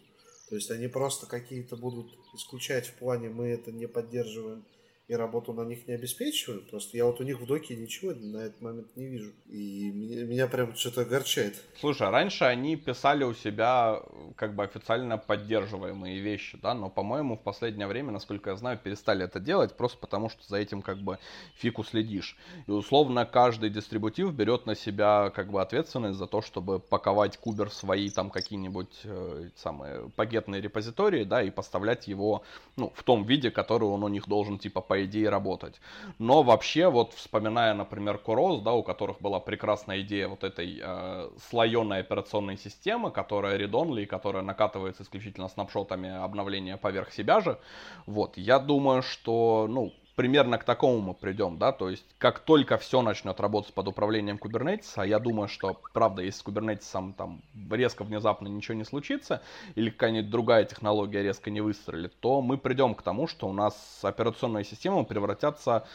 То 0.49 0.55
есть 0.55 0.69
они 0.71 0.87
просто 0.87 1.25
какие-то 1.27 1.77
будут 1.77 2.13
исключать 2.33 2.87
в 2.87 2.93
плане 2.95 3.29
мы 3.29 3.47
это 3.47 3.71
не 3.71 3.87
поддерживаем 3.87 4.63
и 5.11 5.15
работу 5.15 5.51
на 5.51 5.63
них 5.63 5.87
не 5.89 5.93
обеспечиваю. 5.93 6.61
Просто 6.61 6.95
я 6.95 7.05
вот 7.05 7.19
у 7.19 7.23
них 7.23 7.41
в 7.41 7.45
доке 7.45 7.75
ничего 7.75 8.13
на 8.13 8.37
этот 8.37 8.61
момент 8.61 8.87
не 8.95 9.07
вижу. 9.07 9.31
И 9.49 9.91
меня, 9.91 10.23
меня 10.23 10.47
прям 10.47 10.73
что-то 10.73 11.01
огорчает. 11.01 11.61
Слушай, 11.77 12.07
а 12.07 12.11
раньше 12.11 12.45
они 12.45 12.77
писали 12.77 13.25
у 13.25 13.33
себя 13.33 14.01
как 14.37 14.55
бы 14.55 14.63
официально 14.63 15.17
поддерживаемые 15.17 16.21
вещи, 16.21 16.57
да, 16.61 16.73
но, 16.73 16.89
по-моему, 16.89 17.35
в 17.35 17.41
последнее 17.41 17.87
время, 17.87 18.11
насколько 18.11 18.51
я 18.51 18.55
знаю, 18.55 18.79
перестали 18.81 19.25
это 19.25 19.41
делать, 19.41 19.75
просто 19.75 19.97
потому 19.97 20.29
что 20.29 20.39
за 20.47 20.55
этим 20.55 20.81
как 20.81 20.99
бы 20.99 21.19
фику 21.55 21.83
следишь. 21.83 22.37
И 22.67 22.71
условно 22.71 23.25
каждый 23.25 23.69
дистрибутив 23.69 24.33
берет 24.33 24.65
на 24.65 24.75
себя 24.75 25.29
как 25.35 25.51
бы 25.51 25.61
ответственность 25.61 26.17
за 26.17 26.27
то, 26.27 26.41
чтобы 26.41 26.79
паковать 26.79 27.35
кубер 27.35 27.69
в 27.69 27.73
свои 27.73 28.09
там 28.09 28.29
какие-нибудь 28.29 29.01
э, 29.03 29.49
самые 29.57 30.09
пакетные 30.15 30.61
репозитории, 30.61 31.25
да, 31.25 31.43
и 31.43 31.51
поставлять 31.51 32.07
его, 32.07 32.43
ну, 32.77 32.93
в 32.95 33.03
том 33.03 33.25
виде, 33.25 33.51
который 33.51 33.89
он 33.89 34.05
у 34.05 34.07
них 34.07 34.29
должен 34.29 34.57
типа 34.57 34.79
по 34.79 35.00
идее, 35.05 35.29
работать. 35.29 35.79
Но 36.19 36.43
вообще, 36.43 36.89
вот 36.89 37.13
вспоминая, 37.13 37.73
например, 37.73 38.17
Курос, 38.17 38.61
да, 38.61 38.73
у 38.73 38.83
которых 38.83 39.21
была 39.21 39.39
прекрасная 39.39 40.01
идея 40.01 40.27
вот 40.27 40.43
этой 40.43 40.79
э, 40.81 41.29
слоеной 41.49 41.99
операционной 41.99 42.57
системы, 42.57 43.11
которая 43.11 43.57
read-only, 43.57 44.05
которая 44.05 44.43
накатывается 44.43 45.03
исключительно 45.03 45.47
снапшотами 45.47 46.09
обновления 46.09 46.77
поверх 46.77 47.11
себя 47.11 47.41
же, 47.41 47.59
вот, 48.05 48.37
я 48.37 48.59
думаю, 48.59 49.01
что, 49.01 49.67
ну, 49.69 49.93
примерно 50.15 50.57
к 50.57 50.63
такому 50.63 50.99
мы 50.99 51.13
придем, 51.13 51.57
да, 51.57 51.71
то 51.71 51.89
есть 51.89 52.05
как 52.17 52.39
только 52.39 52.77
все 52.77 53.01
начнет 53.01 53.39
работать 53.39 53.73
под 53.73 53.87
управлением 53.87 54.37
Kubernetes, 54.37 54.93
а 54.95 55.05
я 55.05 55.19
думаю, 55.19 55.47
что, 55.47 55.79
правда, 55.93 56.21
если 56.21 56.41
с 56.41 56.45
Kubernetes 56.45 57.13
там 57.13 57.41
резко 57.69 58.03
внезапно 58.03 58.47
ничего 58.47 58.75
не 58.75 58.85
случится, 58.85 59.41
или 59.75 59.89
какая-нибудь 59.89 60.29
другая 60.29 60.65
технология 60.65 61.23
резко 61.23 61.49
не 61.49 61.61
выстрелит, 61.61 62.13
то 62.19 62.41
мы 62.41 62.57
придем 62.57 62.95
к 62.95 63.01
тому, 63.01 63.27
что 63.27 63.47
у 63.47 63.53
нас 63.53 63.99
операционные 64.03 64.63
системы 64.63 65.05
превратятся 65.05 65.87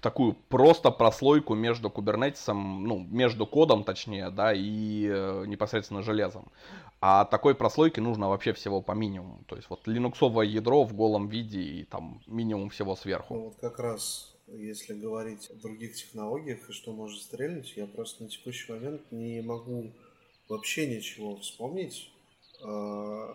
такую 0.00 0.34
просто 0.48 0.90
прослойку 0.90 1.54
между 1.54 1.90
кубернетисом, 1.90 2.84
ну, 2.84 2.98
между 2.98 3.46
кодом, 3.46 3.84
точнее, 3.84 4.30
да, 4.30 4.52
и 4.54 5.06
э, 5.06 5.44
непосредственно 5.46 6.02
железом. 6.02 6.50
А 7.00 7.24
такой 7.24 7.54
прослойки 7.54 8.00
нужно 8.00 8.28
вообще 8.28 8.52
всего 8.52 8.82
по 8.82 8.92
минимуму. 8.92 9.42
То 9.46 9.56
есть 9.56 9.70
вот 9.70 9.86
линуксовое 9.86 10.46
ядро 10.46 10.84
в 10.84 10.94
голом 10.94 11.28
виде 11.28 11.60
и 11.60 11.84
там 11.84 12.22
минимум 12.26 12.68
всего 12.70 12.96
сверху. 12.96 13.34
Ну, 13.34 13.40
вот 13.44 13.56
как 13.60 13.78
раз 13.78 14.30
если 14.52 14.94
говорить 14.94 15.48
о 15.50 15.54
других 15.54 15.94
технологиях 15.94 16.68
и 16.68 16.72
что 16.72 16.92
может 16.92 17.22
стрельнуть, 17.22 17.76
я 17.76 17.86
просто 17.86 18.24
на 18.24 18.28
текущий 18.28 18.72
момент 18.72 19.02
не 19.10 19.40
могу 19.42 19.92
вообще 20.48 20.86
ничего 20.88 21.36
вспомнить 21.36 22.10
э, 22.62 23.34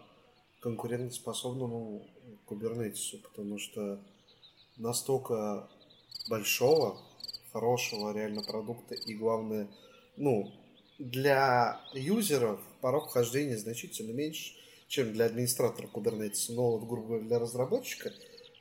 конкурентоспособному 0.59 2.05
кубернетису, 2.45 3.19
потому 3.19 3.57
что 3.57 3.99
настолько 4.77 5.69
большого, 6.29 6.97
хорошего 7.51 8.13
реально 8.13 8.43
продукта 8.43 8.95
и 8.95 9.13
главное, 9.13 9.67
ну, 10.17 10.51
для 10.99 11.81
юзеров 11.93 12.59
порог 12.81 13.09
вхождения 13.09 13.57
значительно 13.57 14.11
меньше, 14.11 14.53
чем 14.87 15.13
для 15.13 15.25
администратора 15.25 15.87
Kubernetes. 15.87 16.45
Но 16.49 16.71
вот, 16.71 16.87
грубо 16.87 17.07
говоря, 17.07 17.25
для 17.25 17.39
разработчика 17.39 18.11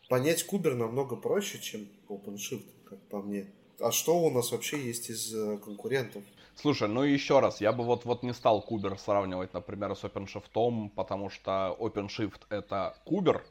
понять 0.08 0.44
кубер 0.44 0.74
намного 0.74 1.16
проще, 1.16 1.58
чем 1.58 1.88
OpenShift, 2.08 2.66
как 2.88 3.00
по 3.08 3.20
мне. 3.20 3.46
А 3.80 3.92
что 3.92 4.18
у 4.18 4.30
нас 4.30 4.52
вообще 4.52 4.80
есть 4.80 5.10
из 5.10 5.34
э, 5.34 5.58
конкурентов? 5.58 6.22
Слушай, 6.56 6.88
ну 6.88 7.02
еще 7.02 7.40
раз, 7.40 7.60
я 7.60 7.72
бы 7.72 7.84
вот, 7.84 8.04
вот 8.04 8.22
не 8.22 8.32
стал 8.32 8.62
кубер 8.62 8.96
сравнивать, 8.98 9.52
например, 9.52 9.96
с 9.96 10.04
OpenShift, 10.04 10.90
потому 10.94 11.28
что 11.28 11.76
OpenShift 11.80 12.42
это 12.48 12.96
кубер, 13.04 13.44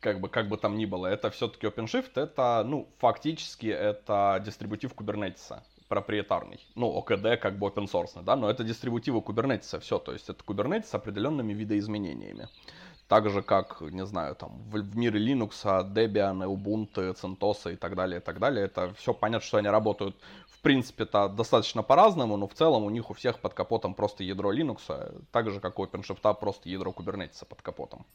как 0.00 0.20
бы, 0.20 0.28
как 0.28 0.48
бы 0.48 0.56
там 0.56 0.76
ни 0.76 0.86
было, 0.86 1.06
это 1.06 1.30
все-таки 1.30 1.66
OpenShift, 1.66 2.12
это, 2.14 2.64
ну, 2.66 2.88
фактически 2.98 3.66
это 3.66 4.42
дистрибутив 4.44 4.92
Kubernetes 4.92 5.60
проприетарный. 5.88 6.60
Ну, 6.76 6.96
OKD 7.00 7.36
как 7.36 7.58
бы 7.58 7.66
open 7.66 7.86
source, 7.86 8.22
да, 8.22 8.36
но 8.36 8.48
это 8.48 8.62
дистрибутивы 8.62 9.18
Kubernetes, 9.20 9.80
все, 9.80 9.98
то 9.98 10.12
есть 10.12 10.30
это 10.30 10.42
Kubernetes 10.44 10.84
с 10.84 10.94
определенными 10.94 11.52
видоизменениями. 11.52 12.48
Так 13.08 13.28
же, 13.28 13.42
как, 13.42 13.80
не 13.80 14.06
знаю, 14.06 14.36
там, 14.36 14.62
в, 14.70 14.76
в 14.76 14.96
мире 14.96 15.18
Linux, 15.18 15.64
Debian, 15.92 16.44
Ubuntu, 16.46 17.12
CentOS 17.20 17.72
и 17.72 17.76
так 17.76 17.96
далее, 17.96 18.20
и 18.20 18.22
так 18.22 18.38
далее. 18.38 18.66
Это 18.66 18.94
все 18.94 19.12
понятно, 19.12 19.44
что 19.44 19.56
они 19.56 19.68
работают, 19.68 20.16
в 20.46 20.60
принципе-то, 20.60 21.28
достаточно 21.28 21.82
по-разному, 21.82 22.36
но 22.36 22.46
в 22.46 22.54
целом 22.54 22.84
у 22.84 22.90
них 22.90 23.10
у 23.10 23.14
всех 23.14 23.40
под 23.40 23.54
капотом 23.54 23.94
просто 23.94 24.22
ядро 24.22 24.52
Linux, 24.52 25.24
так 25.32 25.50
же, 25.50 25.58
как 25.58 25.80
у 25.80 25.84
OpenShift, 25.84 26.34
просто 26.38 26.68
ядро 26.68 26.92
Kubernetes 26.92 27.44
под 27.44 27.62
капотом. 27.62 28.06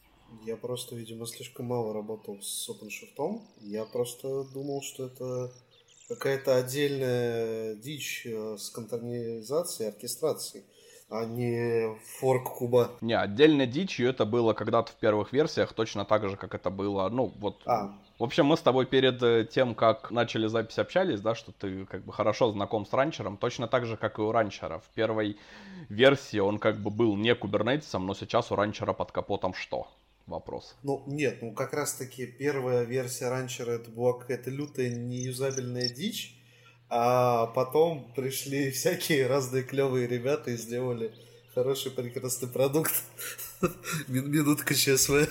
Я 0.44 0.58
просто, 0.58 0.96
видимо, 0.96 1.26
слишком 1.26 1.68
мало 1.68 1.94
работал 1.94 2.42
с 2.42 2.70
OpenShift. 2.70 3.42
Я 3.62 3.86
просто 3.86 4.44
думал, 4.54 4.82
что 4.82 5.06
это 5.06 5.52
какая-то 6.08 6.56
отдельная 6.56 7.76
дичь 7.76 8.26
э, 8.26 8.58
с 8.58 8.70
контейнеризацией, 8.70 9.90
оркестрацией, 9.90 10.64
а 11.10 11.26
не 11.26 11.96
форк 12.20 12.58
куба. 12.58 12.92
Не, 13.02 13.18
отдельной 13.18 13.68
дичью 13.68 14.10
это 14.10 14.26
было 14.26 14.54
когда-то 14.54 14.92
в 14.92 14.96
первых 14.96 15.34
версиях, 15.34 15.74
точно 15.74 16.06
так 16.06 16.30
же, 16.30 16.38
как 16.38 16.54
это 16.54 16.70
было, 16.70 17.10
ну, 17.10 17.34
вот... 17.38 17.62
А. 17.66 17.96
В 18.18 18.24
общем, 18.24 18.46
мы 18.46 18.56
с 18.56 18.62
тобой 18.62 18.86
перед 18.86 19.22
э, 19.24 19.46
тем, 19.52 19.76
как 19.76 20.10
начали 20.12 20.48
запись, 20.48 20.80
общались, 20.80 21.22
да, 21.22 21.36
что 21.36 21.52
ты 21.52 21.86
как 21.86 22.06
бы 22.06 22.14
хорошо 22.14 22.52
знаком 22.52 22.86
с 22.86 22.94
ранчером, 22.94 23.38
точно 23.38 23.68
так 23.68 23.86
же, 23.86 23.98
как 23.98 24.20
и 24.20 24.22
у 24.22 24.32
ранчера. 24.32 24.80
В 24.80 24.90
первой 24.94 25.38
версии 25.90 26.40
он 26.40 26.60
как 26.60 26.78
бы 26.78 26.92
был 26.92 27.16
не 27.18 27.36
кубернетисом, 27.36 28.06
но 28.06 28.14
сейчас 28.14 28.52
у 28.52 28.56
ранчера 28.56 28.94
под 28.94 29.12
капотом 29.12 29.54
что? 29.54 29.90
Вопрос. 30.28 30.76
Ну, 30.84 31.04
нет, 31.08 31.42
ну 31.42 31.54
как 31.54 31.74
раз-таки 31.74 32.26
первая 32.26 32.84
версия 32.84 33.30
ранчера 33.30 33.74
это 33.74 33.90
была 33.90 34.14
какая-то 34.14 34.50
лютая 34.50 34.90
неюзабельная 34.90 35.90
дичь, 35.90 36.36
а 36.90 37.48
потом 37.48 38.12
пришли 38.16 38.72
всякие 38.72 39.28
разные 39.28 39.64
клевые 39.64 40.08
ребята 40.08 40.52
и 40.52 40.58
сделали 40.58 41.14
хороший 41.54 41.92
прекрасный 41.92 42.50
продукт. 42.50 42.94
Минутка 44.08 44.74
ЧСВ. 44.74 45.30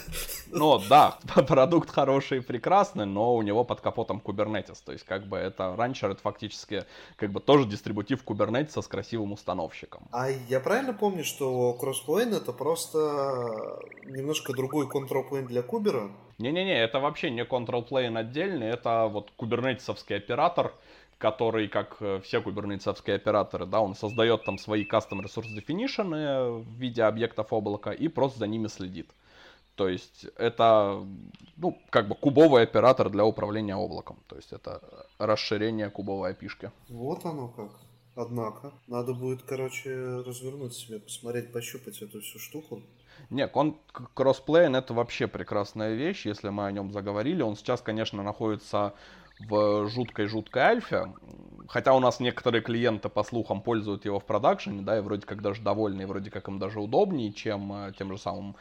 Ну 0.50 0.80
да, 0.88 1.18
продукт 1.48 1.90
хороший 1.90 2.38
и 2.38 2.40
прекрасный, 2.40 3.06
но 3.06 3.34
у 3.34 3.42
него 3.42 3.64
под 3.64 3.80
капотом 3.80 4.22
Kubernetes. 4.24 4.78
То 4.84 4.92
есть 4.92 5.04
как 5.04 5.26
бы 5.26 5.36
это 5.36 5.74
раньше 5.76 6.06
это 6.06 6.20
фактически 6.20 6.84
как 7.16 7.30
бы 7.30 7.40
тоже 7.40 7.66
дистрибутив 7.66 8.24
Kubernetes 8.24 8.80
с 8.80 8.86
красивым 8.86 9.32
установщиком. 9.32 10.08
А 10.12 10.30
я 10.30 10.60
правильно 10.60 10.92
помню, 10.92 11.24
что 11.24 11.76
Crossplane 11.80 12.36
это 12.36 12.52
просто 12.52 13.78
немножко 14.04 14.52
другой 14.52 14.86
control 14.86 15.28
plane 15.30 15.46
для 15.46 15.62
Кубера? 15.62 16.10
Не-не-не, 16.38 16.82
это 16.82 16.98
вообще 16.98 17.30
не 17.30 17.44
control 17.44 17.88
plane 17.88 18.18
отдельный, 18.18 18.68
это 18.68 19.06
вот 19.06 19.30
кубернетисовский 19.36 20.16
оператор, 20.16 20.74
который, 21.18 21.68
как 21.68 21.96
э, 22.00 22.20
все 22.22 22.40
Kubernetes 22.40 22.88
овские 22.88 23.16
операторы, 23.16 23.66
да, 23.66 23.80
он 23.80 23.94
создает 23.94 24.44
там 24.44 24.58
свои 24.58 24.84
custom 24.84 25.22
resource 25.22 25.54
definition 25.56 26.62
в 26.62 26.68
виде 26.78 27.02
объектов 27.02 27.52
облака 27.52 27.92
и 27.92 28.08
просто 28.08 28.40
за 28.40 28.46
ними 28.46 28.68
следит. 28.68 29.10
То 29.76 29.88
есть 29.88 30.26
это, 30.36 31.04
ну, 31.56 31.78
как 31.90 32.08
бы 32.08 32.14
кубовый 32.14 32.62
оператор 32.62 33.10
для 33.10 33.24
управления 33.24 33.74
облаком. 33.74 34.18
То 34.28 34.36
есть 34.36 34.52
это 34.52 34.80
расширение 35.18 35.90
кубовой 35.90 36.30
API 36.30 36.45
шки. 36.45 36.70
Вот 36.88 37.24
оно 37.24 37.48
как. 37.48 37.70
Однако, 38.16 38.72
надо 38.86 39.12
будет, 39.12 39.42
короче, 39.42 39.92
развернуть 40.24 40.74
себе, 40.74 41.00
посмотреть, 41.00 41.52
пощупать 41.52 42.00
эту 42.00 42.20
всю 42.20 42.38
штуку. 42.38 42.82
Не, 43.30 43.48
он 43.48 43.76
Crossplane 44.14 44.76
это 44.76 44.94
вообще 44.94 45.26
прекрасная 45.26 45.94
вещь, 45.94 46.26
если 46.26 46.50
мы 46.50 46.66
о 46.66 46.72
нем 46.72 46.92
заговорили. 46.92 47.42
Он 47.42 47.56
сейчас, 47.56 47.80
конечно, 47.80 48.22
находится 48.22 48.94
в 49.40 49.88
жуткой-жуткой 49.88 50.62
альфе. 50.62 51.12
Хотя 51.68 51.94
у 51.94 52.00
нас 52.00 52.20
некоторые 52.20 52.62
клиенты, 52.62 53.08
по 53.08 53.24
слухам, 53.24 53.62
пользуют 53.62 54.04
его 54.04 54.20
в 54.20 54.24
продакшене, 54.24 54.82
да, 54.82 54.98
и 54.98 55.00
вроде 55.00 55.26
как 55.26 55.42
даже 55.42 55.62
довольны, 55.62 56.02
и 56.02 56.06
вроде 56.06 56.30
как 56.30 56.48
им 56.48 56.58
даже 56.58 56.80
удобнее, 56.80 57.32
чем 57.32 57.72
э, 57.72 57.92
тем 57.98 58.12
же 58.12 58.18
самым 58.18 58.56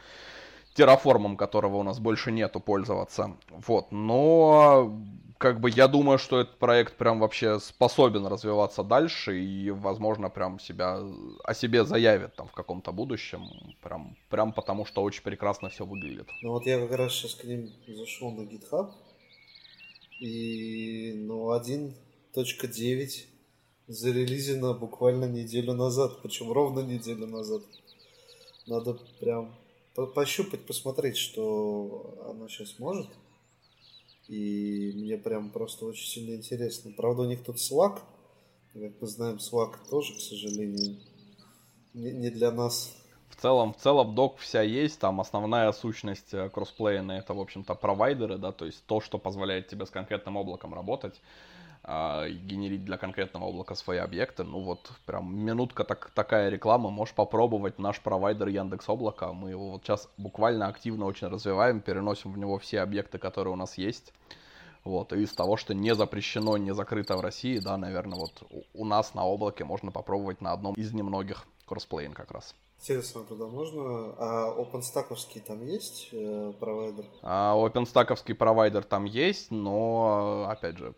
терраформом, 0.74 1.36
которого 1.36 1.76
у 1.76 1.82
нас 1.82 2.00
больше 2.00 2.32
нету, 2.32 2.60
пользоваться. 2.60 3.36
Вот, 3.50 3.92
но 3.92 4.92
как 5.38 5.60
бы 5.60 5.70
я 5.70 5.88
думаю, 5.88 6.18
что 6.18 6.40
этот 6.40 6.58
проект 6.58 6.96
прям 6.96 7.20
вообще 7.20 7.60
способен 7.60 8.26
развиваться 8.26 8.82
дальше 8.82 9.38
и, 9.38 9.70
возможно, 9.70 10.30
прям 10.30 10.58
себя 10.58 10.98
о 11.44 11.54
себе 11.54 11.84
заявит 11.84 12.34
там 12.34 12.48
в 12.48 12.52
каком-то 12.52 12.92
будущем, 12.92 13.48
прям, 13.82 14.16
прям 14.30 14.52
потому 14.52 14.84
что 14.84 15.02
очень 15.02 15.22
прекрасно 15.22 15.68
все 15.68 15.84
выглядит. 15.84 16.28
Ну 16.42 16.52
вот 16.52 16.66
я 16.66 16.80
как 16.80 16.96
раз 16.96 17.12
сейчас 17.12 17.34
к 17.34 17.44
ним 17.44 17.70
зашел 17.86 18.30
на 18.32 18.42
GitHub, 18.42 18.90
и, 20.20 21.12
ну, 21.16 21.52
1.9 21.52 23.26
зарелизено 23.86 24.74
буквально 24.74 25.26
неделю 25.26 25.74
назад, 25.74 26.22
причем 26.22 26.52
ровно 26.52 26.80
неделю 26.80 27.26
назад. 27.26 27.62
Надо 28.66 28.98
прям 29.20 29.54
пощупать, 30.14 30.64
посмотреть, 30.66 31.16
что 31.16 32.18
оно 32.28 32.48
сейчас 32.48 32.78
может. 32.78 33.08
И 34.26 34.92
мне 34.94 35.18
прям 35.18 35.50
просто 35.50 35.84
очень 35.84 36.06
сильно 36.06 36.34
интересно. 36.34 36.92
Правда, 36.96 37.22
у 37.22 37.26
них 37.26 37.44
тут 37.44 37.56
Slack. 37.56 38.00
Как 38.72 38.92
мы 39.00 39.06
знаем, 39.06 39.36
Slack 39.36 39.76
тоже, 39.90 40.14
к 40.14 40.20
сожалению, 40.20 40.96
не, 41.92 42.10
не 42.12 42.30
для 42.30 42.50
нас 42.50 42.96
в 43.34 43.40
целом, 43.40 43.74
в 43.74 43.76
целом 43.76 44.14
док 44.14 44.38
вся 44.38 44.62
есть, 44.62 45.00
там 45.00 45.20
основная 45.20 45.72
сущность 45.72 46.32
э, 46.32 46.48
кроссплея 46.48 47.02
это, 47.02 47.34
в 47.34 47.40
общем-то, 47.40 47.74
провайдеры, 47.74 48.38
да, 48.38 48.52
то 48.52 48.64
есть 48.64 48.86
то, 48.86 49.00
что 49.00 49.18
позволяет 49.18 49.68
тебе 49.68 49.86
с 49.86 49.90
конкретным 49.90 50.36
облаком 50.36 50.72
работать, 50.72 51.20
э, 51.82 52.28
генерить 52.30 52.84
для 52.84 52.96
конкретного 52.96 53.48
облака 53.48 53.74
свои 53.74 53.98
объекты. 53.98 54.44
Ну 54.44 54.60
вот, 54.60 54.92
прям 55.04 55.36
минутка 55.36 55.84
так, 55.84 56.10
такая 56.14 56.48
реклама, 56.48 56.90
можешь 56.90 57.14
попробовать 57.14 57.78
наш 57.78 58.00
провайдер 58.00 58.48
Яндекс 58.48 58.88
Облака. 58.88 59.32
Мы 59.32 59.50
его 59.50 59.72
вот 59.72 59.82
сейчас 59.82 60.08
буквально 60.16 60.68
активно 60.68 61.06
очень 61.06 61.26
развиваем, 61.26 61.80
переносим 61.80 62.32
в 62.32 62.38
него 62.38 62.58
все 62.58 62.80
объекты, 62.80 63.18
которые 63.18 63.54
у 63.54 63.56
нас 63.56 63.76
есть. 63.78 64.12
Вот, 64.84 65.12
и 65.12 65.22
из 65.22 65.32
того, 65.32 65.56
что 65.56 65.74
не 65.74 65.94
запрещено, 65.94 66.56
не 66.58 66.74
закрыто 66.74 67.16
в 67.16 67.20
России, 67.20 67.58
да, 67.58 67.76
наверное, 67.78 68.18
вот 68.18 68.42
у 68.74 68.84
нас 68.84 69.14
на 69.14 69.24
облаке 69.24 69.64
можно 69.64 69.90
попробовать 69.90 70.42
на 70.42 70.52
одном 70.52 70.74
из 70.74 70.92
немногих 70.92 71.46
Crossplane 71.66 72.12
как 72.12 72.30
раз. 72.30 72.54
Интересно, 72.84 73.24
туда 73.24 73.46
можно. 73.46 74.14
А 74.18 74.54
OpenStack 74.58 75.40
там 75.46 75.66
есть 75.66 76.10
э, 76.12 76.52
провайдер? 76.60 77.06
А 77.22 77.54
OpenStack 77.56 78.34
провайдер 78.34 78.84
там 78.84 79.06
есть, 79.06 79.50
но, 79.50 80.46
опять 80.50 80.76
же, 80.76 80.92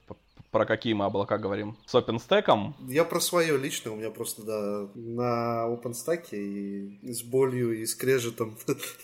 про 0.51 0.67
какие 0.67 0.95
мы 0.95 1.05
облака 1.05 1.39
говорим? 1.39 1.77
С 1.87 1.95
OpenStack? 1.95 2.75
Я 2.89 3.05
про 3.05 3.21
свое 3.21 3.57
личное, 3.57 3.93
у 3.93 3.97
меня 3.97 4.11
просто, 4.11 4.43
да, 4.43 4.89
на 4.97 5.69
OpenStack 5.69 6.31
и 6.33 7.13
с 7.13 7.23
болью, 7.23 7.81
и 7.81 7.87
скрежетом. 7.87 8.59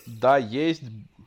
Да, 0.07 0.37
есть 0.37 0.83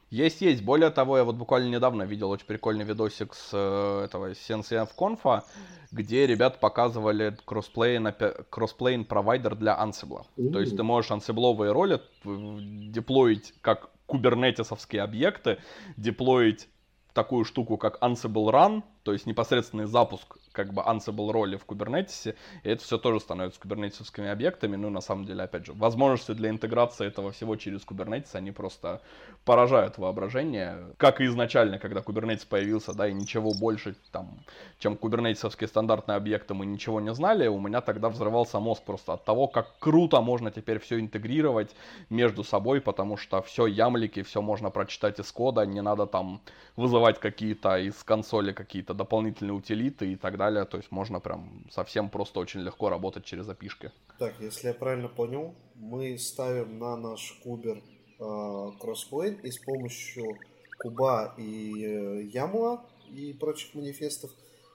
есть, 0.09 0.41
есть. 0.41 0.63
Более 0.63 0.89
того, 0.91 1.17
я 1.17 1.23
вот 1.23 1.35
буквально 1.35 1.69
недавно 1.69 2.03
видел 2.03 2.29
очень 2.29 2.45
прикольный 2.45 2.85
видосик 2.85 3.33
с 3.33 3.49
э, 3.53 4.05
этого 4.05 4.31
CNCF 4.31 4.89
Conf, 4.97 5.43
где 5.91 6.27
ребят 6.27 6.59
показывали 6.59 7.35
Crossplane, 7.45 8.13
Crossplane 8.49 9.05
провайдер 9.05 9.55
для 9.55 9.73
Ansible. 9.73 10.25
Mm-hmm. 10.37 10.51
То 10.51 10.59
есть 10.59 10.77
ты 10.77 10.83
можешь 10.83 11.11
Ansible 11.11 11.49
овые 11.49 11.71
роли 11.71 12.01
деплоить 12.23 13.53
как 13.61 13.89
Kubernetes 14.05 14.65
овские 14.65 15.01
объекты, 15.01 15.57
деплоить 15.97 16.69
такую 17.13 17.45
штуку, 17.45 17.77
как 17.77 18.01
Ansible 18.03 18.51
Run, 18.51 18.83
то 19.05 19.13
есть 19.13 19.27
непосредственный 19.27 19.85
запуск 19.85 20.37
как 20.51 20.73
бы 20.73 20.81
Ansible 20.81 21.31
роли 21.31 21.57
в 21.57 21.65
Kubernetes, 21.67 22.35
и 22.63 22.69
это 22.69 22.83
все 22.83 22.97
тоже 22.97 23.19
становится 23.19 23.59
Kubernetes 23.59 24.00
овскими 24.00 24.29
объектами, 24.29 24.77
ну, 24.77 24.89
на 24.89 25.01
самом 25.01 25.25
деле, 25.25 25.43
опять 25.43 25.67
же, 25.67 25.73
возможности 25.73 26.31
для 26.31 26.49
интеграции 26.49 27.05
этого 27.05 27.31
всего 27.31 27.55
через 27.55 27.81
Kubernetes, 27.85 28.29
они 28.33 28.51
просто 28.51 29.01
поражают 29.43 29.99
воображение, 29.99 30.95
как 30.97 31.21
и 31.21 31.25
изначально, 31.25 31.77
когда 31.77 31.99
Kubernetes 31.99 32.47
появился, 32.49 32.95
да, 32.95 33.07
и 33.07 33.13
ничего 33.13 33.53
больше, 33.53 33.95
там, 34.11 34.39
чем 34.79 34.97
Kubernetes 34.97 35.41
овские 35.41 35.67
стандартные 35.67 36.15
объекты 36.15 36.55
мы 36.55 36.65
ничего 36.65 36.99
не 36.99 37.13
знали, 37.13 37.45
у 37.45 37.59
меня 37.59 37.81
тогда 37.81 38.09
взрывался 38.09 38.59
мозг 38.59 38.81
просто 38.83 39.13
от 39.13 39.23
того, 39.23 39.47
как 39.47 39.77
круто 39.77 40.19
можно 40.21 40.49
теперь 40.49 40.79
все 40.79 40.99
интегрировать 40.99 41.75
между 42.09 42.43
собой, 42.43 42.81
потому 42.81 43.17
что 43.17 43.43
все 43.43 43.67
YAML 43.67 43.95
ики, 43.95 44.23
все 44.23 44.41
можно 44.41 44.71
прочитать 44.71 45.19
из 45.19 45.31
кода, 45.31 45.63
не 45.63 45.81
надо 45.81 46.07
там 46.07 46.41
вызывать 46.75 47.19
какие-то 47.19 47.77
из 47.77 48.03
консоли 48.03 48.51
какие-то 48.51 48.94
дополнительные 48.95 49.53
утилиты 49.53 50.13
и 50.13 50.15
так 50.15 50.37
далее. 50.37 50.65
То 50.65 50.77
есть 50.77 50.91
можно 50.91 51.19
прям 51.19 51.65
совсем 51.71 52.09
просто 52.09 52.39
очень 52.39 52.61
легко 52.61 52.89
работать 52.89 53.25
через 53.25 53.47
API 53.47 53.64
шки. 53.64 53.91
Так, 54.19 54.33
если 54.39 54.69
я 54.69 54.73
правильно 54.73 55.07
понял, 55.07 55.55
мы 55.75 56.17
ставим 56.17 56.79
на 56.79 56.95
наш 56.95 57.39
кубер 57.43 57.77
э, 58.19 58.71
Crossplane 58.79 59.35
и 59.35 59.51
с 59.51 59.57
помощью 59.59 60.37
куба 60.79 61.33
и 61.37 61.83
э, 61.83 62.23
ямла 62.23 62.85
и 63.09 63.33
прочих 63.33 63.75
манифестов 63.75 64.31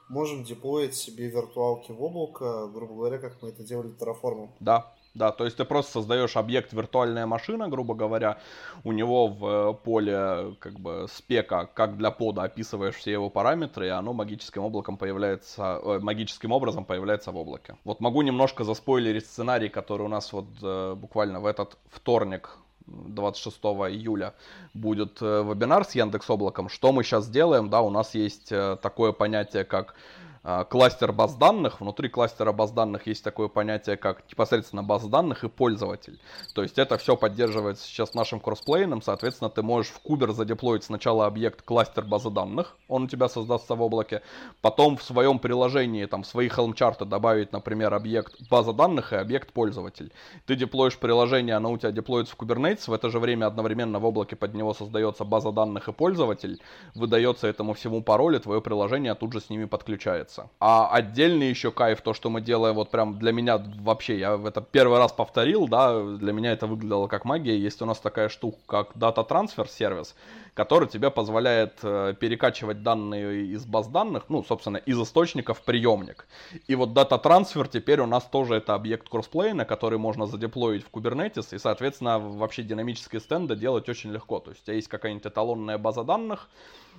можем 0.09 0.45
деплоить 0.45 0.95
себе 0.95 1.29
виртуалки 1.29 1.93
в 1.93 2.03
облако, 2.03 2.67
грубо 2.67 2.95
говоря, 2.95 3.19
как 3.19 3.41
мы 3.41 3.49
это 3.49 3.63
делали 3.63 3.91
Terraform. 3.97 4.51
Да, 4.59 4.93
да, 5.15 5.33
то 5.33 5.45
есть 5.45 5.57
ты 5.57 5.65
просто 5.65 5.93
создаешь 5.93 6.37
объект 6.37 6.73
виртуальная 6.73 7.27
машина, 7.27 7.69
грубо 7.69 7.95
говоря, 7.95 8.39
у 8.85 8.93
него 8.93 9.27
в 9.27 9.47
э, 9.47 9.75
поле 9.75 10.55
как 10.61 10.79
бы 10.79 11.07
спека, 11.13 11.69
как 11.75 11.97
для 11.97 12.11
пода, 12.11 12.45
описываешь 12.45 12.95
все 12.95 13.13
его 13.13 13.29
параметры, 13.29 13.87
и 13.87 13.91
оно 13.91 14.13
магическим 14.13 14.63
облаком 14.63 14.97
появляется, 14.97 15.81
э, 15.83 15.99
магическим 16.01 16.53
образом 16.53 16.85
появляется 16.85 17.33
в 17.33 17.37
облаке. 17.37 17.77
Вот 17.85 18.01
могу 18.01 18.23
немножко 18.23 18.63
заспойлерить 18.65 19.27
сценарий, 19.27 19.69
который 19.69 20.03
у 20.03 20.09
нас 20.09 20.33
вот 20.33 20.47
э, 20.63 20.95
буквально 20.95 21.41
в 21.41 21.47
этот 21.47 21.77
вторник 21.91 22.57
26 22.87 23.57
июля 23.91 24.35
будет 24.75 25.19
э, 25.21 25.43
вебинар 25.43 25.85
с 25.85 25.95
Яндекс 25.95 26.29
Облаком. 26.31 26.69
Что 26.69 26.93
мы 26.93 27.05
сейчас 27.05 27.29
делаем? 27.29 27.71
Да, 27.71 27.81
у 27.83 27.91
нас 27.91 28.15
есть 28.15 28.53
э, 28.53 28.77
такое 28.83 29.13
понятие, 29.13 29.65
как 29.65 29.95
кластер 30.43 31.13
баз 31.13 31.35
данных. 31.35 31.81
Внутри 31.81 32.09
кластера 32.09 32.53
баз 32.53 32.73
данных 32.73 33.07
есть 33.07 33.23
такое 33.23 33.49
понятие, 33.49 33.97
как 33.97 34.23
непосредственно 34.31 34.83
база 34.83 35.09
данных 35.09 35.45
и 35.45 35.49
пользователь. 35.49 36.19
То 36.55 36.63
есть 36.63 36.79
это 36.79 36.97
все 36.97 37.17
поддерживается 37.17 37.87
сейчас 37.87 38.15
нашим 38.15 38.41
кроссплейном. 38.41 39.03
Соответственно, 39.03 39.51
ты 39.51 39.63
можешь 39.63 39.93
в 39.93 40.01
кубер 40.01 40.33
задеплоить 40.33 40.85
сначала 40.85 41.27
объект 41.27 41.63
кластер 41.63 42.05
базы 42.05 42.31
данных. 42.31 42.77
Он 42.89 43.05
у 43.05 43.07
тебя 43.07 43.29
создастся 43.29 43.75
в 43.75 43.83
облаке. 43.83 44.23
Потом 44.63 44.97
в 44.97 45.03
своем 45.03 45.39
приложении, 45.39 46.07
там, 46.07 46.23
в 46.23 46.27
свои 46.27 46.49
Helm 46.49 46.75
чарты 46.75 47.05
добавить, 47.05 47.53
например, 47.53 47.93
объект 47.93 48.35
база 48.49 48.73
данных 48.73 49.13
и 49.13 49.17
объект 49.17 49.53
пользователь. 49.53 50.13
Ты 50.47 50.57
деплоишь 50.57 50.97
приложение, 50.99 51.57
оно 51.57 51.71
у 51.71 51.79
тебя 51.79 51.93
деплоится 51.93 52.35
в 52.35 52.39
Kubernetes. 52.39 52.85
В 52.87 52.93
это 52.93 53.11
же 53.11 53.19
время 53.19 53.47
одновременно 53.47 53.99
в 53.99 54.07
облаке 54.07 54.37
под 54.37 54.55
него 54.55 54.73
создается 54.73 55.25
база 55.25 55.53
данных 55.53 55.89
и 55.89 55.93
пользователь. 55.93 56.63
Выдается 56.95 57.47
этому 57.47 57.75
всему 57.75 58.03
пароль, 58.03 58.37
и 58.37 58.39
твое 58.39 58.63
приложение 58.63 59.15
тут 59.15 59.33
же 59.35 59.41
с 59.41 59.51
ними 59.51 59.67
подключается 59.67 60.30
нравится. 60.31 60.51
А 60.61 60.89
отдельный 60.91 61.49
еще 61.49 61.71
кайф, 61.71 62.01
то, 62.01 62.15
что 62.15 62.31
мы 62.31 62.41
делаем, 62.41 62.75
вот 62.75 62.91
прям 62.91 63.19
для 63.19 63.33
меня 63.33 63.59
вообще, 63.59 64.19
я 64.19 64.41
это 64.45 64.61
первый 64.61 64.99
раз 64.99 65.13
повторил, 65.13 65.69
да, 65.69 66.01
для 66.03 66.33
меня 66.33 66.53
это 66.53 66.67
выглядело 66.67 67.07
как 67.07 67.25
магия. 67.25 67.59
Есть 67.59 67.83
у 67.83 67.87
нас 67.87 67.99
такая 67.99 68.29
штука, 68.29 68.59
как 68.67 68.97
Data 68.97 69.27
Transfer 69.27 69.69
сервис, 69.69 70.15
который 70.55 70.89
тебе 70.89 71.11
позволяет 71.11 71.79
э, 71.83 72.15
перекачивать 72.19 72.83
данные 72.83 73.47
из 73.47 73.65
баз 73.65 73.89
данных, 73.89 74.25
ну, 74.29 74.45
собственно, 74.45 74.79
из 74.79 75.01
источника 75.01 75.55
в 75.55 75.63
приемник. 75.63 76.27
И 76.67 76.75
вот 76.75 76.91
Data 76.91 77.23
Transfer 77.23 77.69
теперь 77.71 78.01
у 78.01 78.07
нас 78.07 78.25
тоже 78.25 78.55
это 78.55 78.75
объект 78.75 79.09
Crossplane 79.09 79.55
а, 79.55 79.65
который 79.65 79.99
можно 79.99 80.27
задеплоить 80.27 80.85
в 80.85 80.91
Kubernetes, 80.91 81.55
и, 81.55 81.59
соответственно, 81.59 82.19
вообще 82.19 82.63
динамические 82.63 83.21
стенды 83.21 83.57
делать 83.57 83.89
очень 83.89 84.13
легко. 84.13 84.41
То 84.41 84.51
есть 84.51 84.63
у 84.63 84.67
тебя 84.67 84.77
есть 84.77 84.89
какая-нибудь 84.89 85.27
эталонная 85.27 85.79
база 85.79 86.05
данных, 86.05 86.49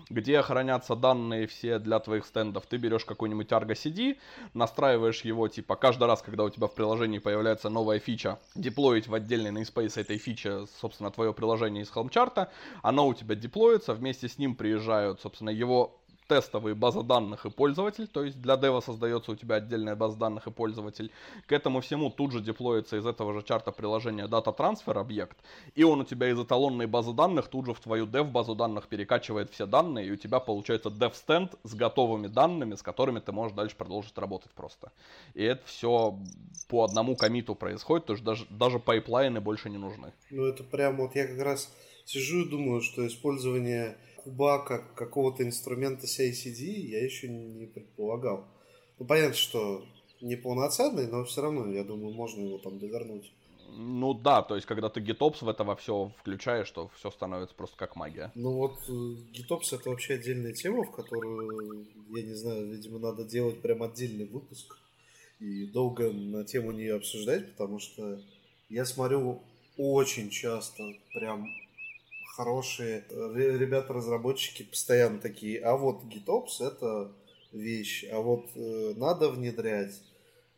где 0.10 0.42
хранятся 0.42 0.96
данные 0.96 1.48
все 1.48 1.80
для 1.80 2.00
твоих 2.00 2.26
стендов. 2.26 2.66
Ты 2.68 2.78
берешь 2.78 3.06
какой-нибудь 3.06 3.52
Argo 3.52 3.74
CD, 3.74 4.18
настраиваешь 4.54 5.22
его, 5.22 5.48
типа, 5.48 5.76
каждый 5.76 6.08
раз, 6.08 6.22
когда 6.22 6.44
у 6.44 6.50
тебя 6.50 6.68
в 6.68 6.74
приложении 6.74 7.20
появляется 7.20 7.70
новая 7.70 8.00
фича, 8.00 8.40
деплоить 8.56 9.08
в 9.08 9.14
отдельный 9.14 9.52
namespace 9.52 10.00
этой 10.00 10.18
фичи, 10.18 10.66
собственно, 10.80 11.12
твое 11.12 11.34
приложение 11.34 11.84
из 11.84 11.92
Helm-чарта, 11.92 12.50
оно 12.82 13.08
у 13.08 13.14
тебя 13.14 13.36
деплоится, 13.42 13.94
вместе 13.94 14.28
с 14.28 14.38
ним 14.38 14.56
приезжают, 14.56 15.22
собственно, 15.22 15.50
его 15.50 16.02
тестовые 16.32 16.76
база 16.76 17.04
данных 17.04 17.46
и 17.46 17.50
пользователь, 17.50 18.08
то 18.08 18.24
есть 18.24 18.42
для 18.42 18.56
dev 18.56 18.74
а 18.74 18.80
создается 18.80 19.32
у 19.32 19.36
тебя 19.36 19.56
отдельная 19.56 19.98
база 19.98 20.18
данных 20.18 20.48
и 20.48 20.52
пользователь. 20.52 21.12
К 21.46 21.52
этому 21.52 21.82
всему 21.82 22.10
тут 22.10 22.32
же 22.32 22.40
деплоится 22.40 22.96
из 22.96 23.06
этого 23.06 23.34
же 23.34 23.44
чарта 23.44 23.74
приложения 23.74 24.28
Data 24.28 24.56
Transfer 24.56 24.98
объект, 24.98 25.38
и 25.76 25.84
он 25.84 26.00
у 26.00 26.04
тебя 26.06 26.30
из 26.30 26.40
эталонной 26.40 26.88
базы 26.88 27.12
данных 27.12 27.50
тут 27.50 27.66
же 27.66 27.74
в 27.74 27.82
твою 27.82 28.06
dev 28.06 28.32
базу 28.32 28.56
данных 28.56 28.88
перекачивает 28.88 29.50
все 29.52 29.66
данные, 29.66 30.08
и 30.08 30.12
у 30.12 30.16
тебя 30.16 30.40
получается 30.40 30.88
dev 30.88 31.14
стенд 31.16 31.56
с 31.64 31.74
готовыми 31.74 32.28
данными, 32.28 32.76
с 32.76 32.82
которыми 32.82 33.20
ты 33.20 33.34
можешь 33.34 33.54
дальше 33.54 33.76
продолжить 33.76 34.18
работать 34.18 34.52
просто. 34.52 34.94
И 35.34 35.44
это 35.44 35.62
все 35.66 36.18
по 36.70 36.86
одному 36.86 37.18
коммиту 37.18 37.56
происходит, 37.56 38.06
то 38.06 38.14
есть 38.14 38.24
даже, 38.24 38.46
даже 38.50 38.80
пайплайны 38.80 39.42
больше 39.42 39.70
не 39.70 39.78
нужны. 39.78 40.14
Ну 40.30 40.46
это 40.46 40.64
прям 40.64 40.96
вот 40.96 41.14
я 41.16 41.28
как 41.28 41.42
раз 41.42 41.70
сижу 42.06 42.42
и 42.42 42.50
думаю, 42.50 42.82
что 42.82 43.06
использование 43.08 43.98
куба 44.24 44.64
как 44.64 44.94
какого-то 44.96 45.44
инструмента 45.44 46.06
CICD 46.06 46.64
я 46.64 47.04
еще 47.04 47.28
не 47.28 47.66
предполагал. 47.66 48.48
Ну, 49.00 49.06
понятно, 49.06 49.36
что 49.36 49.86
неполноценный, 50.22 51.08
но 51.08 51.24
все 51.26 51.42
равно, 51.42 51.72
я 51.72 51.84
думаю, 51.84 52.14
можно 52.14 52.42
его 52.42 52.58
там 52.60 52.80
довернуть. 52.80 53.32
Ну 53.74 54.14
да, 54.14 54.42
то 54.42 54.56
есть 54.56 54.68
когда 54.68 54.90
ты 54.90 55.00
GitOps 55.00 55.46
в 55.46 55.50
это 55.50 55.64
во 55.64 55.76
все 55.76 56.12
включаешь, 56.20 56.70
то 56.72 56.90
все 56.98 57.10
становится 57.10 57.56
просто 57.56 57.78
как 57.78 57.96
магия. 57.96 58.32
Ну 58.36 58.54
вот 58.54 58.78
э, 58.90 58.92
GitOps 58.92 59.74
это 59.74 59.90
вообще 59.90 60.16
отдельная 60.16 60.54
тема, 60.54 60.84
в 60.84 60.92
которую, 60.92 61.88
я 62.10 62.22
не 62.22 62.34
знаю, 62.34 62.70
видимо, 62.70 63.00
надо 63.00 63.24
делать 63.24 63.62
прям 63.62 63.82
отдельный 63.82 64.26
выпуск 64.26 64.78
и 65.40 65.66
долго 65.68 66.12
на 66.12 66.44
тему 66.44 66.72
нее 66.72 66.96
обсуждать, 66.96 67.52
потому 67.54 67.80
что 67.80 68.22
я 68.70 68.86
смотрю 68.86 69.42
очень 69.78 70.30
часто 70.30 70.84
прям 71.14 71.48
хорошие 72.36 73.06
ребята-разработчики 73.10 74.64
постоянно 74.64 75.20
такие, 75.20 75.60
а 75.60 75.76
вот 75.76 76.04
GitOps 76.04 76.66
это 76.66 77.12
вещь, 77.52 78.06
а 78.12 78.20
вот 78.20 78.46
э, 78.56 78.94
надо 78.96 79.30
внедрять. 79.30 80.02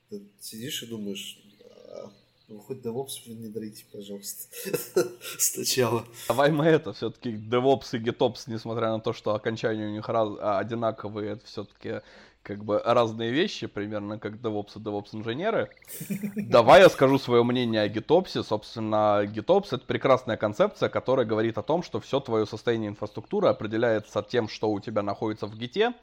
Ты 0.10 0.22
сидишь 0.40 0.84
и 0.84 0.88
думаешь, 0.88 1.42
а, 1.66 2.12
вы 2.48 2.60
хоть 2.60 2.86
DevOps 2.86 3.26
внедрите, 3.26 3.86
пожалуйста, 3.92 4.48
сначала. 5.40 6.06
Давай 6.28 6.52
мы 6.52 6.66
это, 6.66 6.94
все-таки 6.94 7.32
DevOps 7.32 7.90
и 7.94 7.98
GitOps, 7.98 8.44
несмотря 8.48 8.90
на 8.90 9.00
то, 9.00 9.14
что 9.14 9.34
окончания 9.34 9.88
у 9.88 9.92
них 9.92 10.08
раз, 10.08 10.30
одинаковые, 10.40 11.34
это 11.34 11.46
все-таки 11.46 12.02
как 12.44 12.64
бы 12.66 12.82
разные 12.84 13.32
вещи, 13.32 13.68
примерно 13.68 14.20
как 14.20 14.34
DevOps 14.34 14.72
и 14.76 14.80
DevOps 14.80 15.16
инженеры. 15.16 15.70
Давай 16.36 16.82
я 16.82 16.90
скажу 16.90 17.18
свое 17.18 17.44
мнение 17.44 17.82
о 17.82 17.88
GitOps. 17.88 18.44
Собственно, 18.44 19.24
GitOps 19.24 19.68
это 19.72 19.86
прекрасная 19.86 20.36
концепция, 20.36 20.90
которая 20.90 21.26
говорит 21.26 21.58
о 21.58 21.64
том, 21.64 21.84
что 21.84 22.02
все 22.02 22.20
твое 22.20 22.46
состояние 22.46 22.90
инфраструктуры 22.90 23.48
определяется 23.48 24.22
тем, 24.22 24.50
что 24.50 24.70
у 24.70 24.80
тебя 24.82 25.02
находится 25.02 25.48
в 25.48 25.56
Git, 25.56 25.94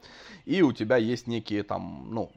и 0.45 0.63
у 0.63 0.73
тебя 0.73 0.97
есть 0.97 1.27
некие 1.27 1.61
там, 1.61 2.07
ну, 2.09 2.31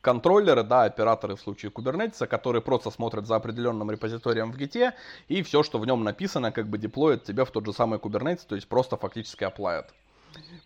контроллеры, 0.00 0.62
да, 0.62 0.84
операторы 0.84 1.34
в 1.34 1.40
случае 1.40 1.72
Kubernetes, 1.72 2.26
которые 2.28 2.62
просто 2.62 2.90
смотрят 2.90 3.26
за 3.26 3.34
определенным 3.34 3.90
репозиторием 3.90 4.52
в 4.52 4.56
Git, 4.56 4.92
и 5.28 5.42
все, 5.42 5.64
что 5.64 5.78
в 5.80 5.86
нем 5.86 6.04
написано, 6.04 6.52
как 6.52 6.68
бы 6.68 6.78
деплоит 6.78 7.24
тебя 7.24 7.44
в 7.44 7.50
тот 7.50 7.66
же 7.66 7.72
самый 7.72 7.98
Kubernetes, 7.98 8.46
то 8.48 8.54
есть 8.54 8.68
просто 8.68 8.96
фактически 8.96 9.42
оплавит 9.42 9.86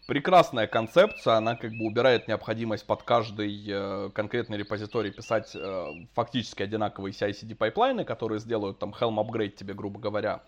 прекрасная 0.07 0.67
концепция, 0.67 1.35
она 1.35 1.57
как 1.57 1.73
бы 1.73 1.85
убирает 1.85 2.29
необходимость 2.29 2.87
под 2.87 3.03
каждый 3.03 3.65
э, 3.67 4.11
конкретный 4.15 4.59
репозиторий 4.59 5.11
писать 5.11 5.53
э, 5.55 5.87
фактически 6.15 6.63
одинаковые 6.63 7.13
CI-CD 7.13 7.55
пайплайны, 7.55 8.05
которые 8.05 8.41
сделают 8.41 8.79
там 8.79 8.95
Helm 8.99 9.17
upgrade 9.17 9.57
тебе, 9.57 9.75
грубо 9.75 9.99
говоря. 9.99 10.43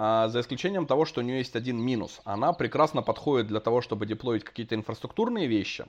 А, 0.00 0.28
за 0.28 0.42
исключением 0.42 0.86
того, 0.86 1.04
что 1.04 1.20
у 1.20 1.24
нее 1.24 1.38
есть 1.38 1.56
один 1.56 1.82
минус. 1.82 2.20
Она 2.24 2.52
прекрасно 2.52 3.02
подходит 3.02 3.48
для 3.48 3.58
того, 3.58 3.80
чтобы 3.80 4.06
деплоить 4.06 4.44
какие-то 4.44 4.76
инфраструктурные 4.76 5.48
вещи. 5.48 5.86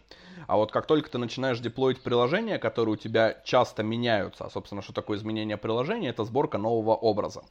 А 0.48 0.58
вот 0.58 0.72
как 0.72 0.88
только 0.88 1.12
ты 1.12 1.20
начинаешь 1.20 1.60
деплоить 1.60 2.02
приложения, 2.02 2.58
которые 2.58 2.94
у 2.94 2.98
тебя 2.98 3.40
часто 3.46 3.84
меняются, 3.84 4.46
а 4.46 4.50
собственно, 4.50 4.82
что 4.82 4.94
такое 4.94 5.20
изменение 5.20 5.58
приложения, 5.58 6.10
это 6.10 6.24
сборка 6.24 6.58
нового 6.58 6.96
образа, 6.96 7.44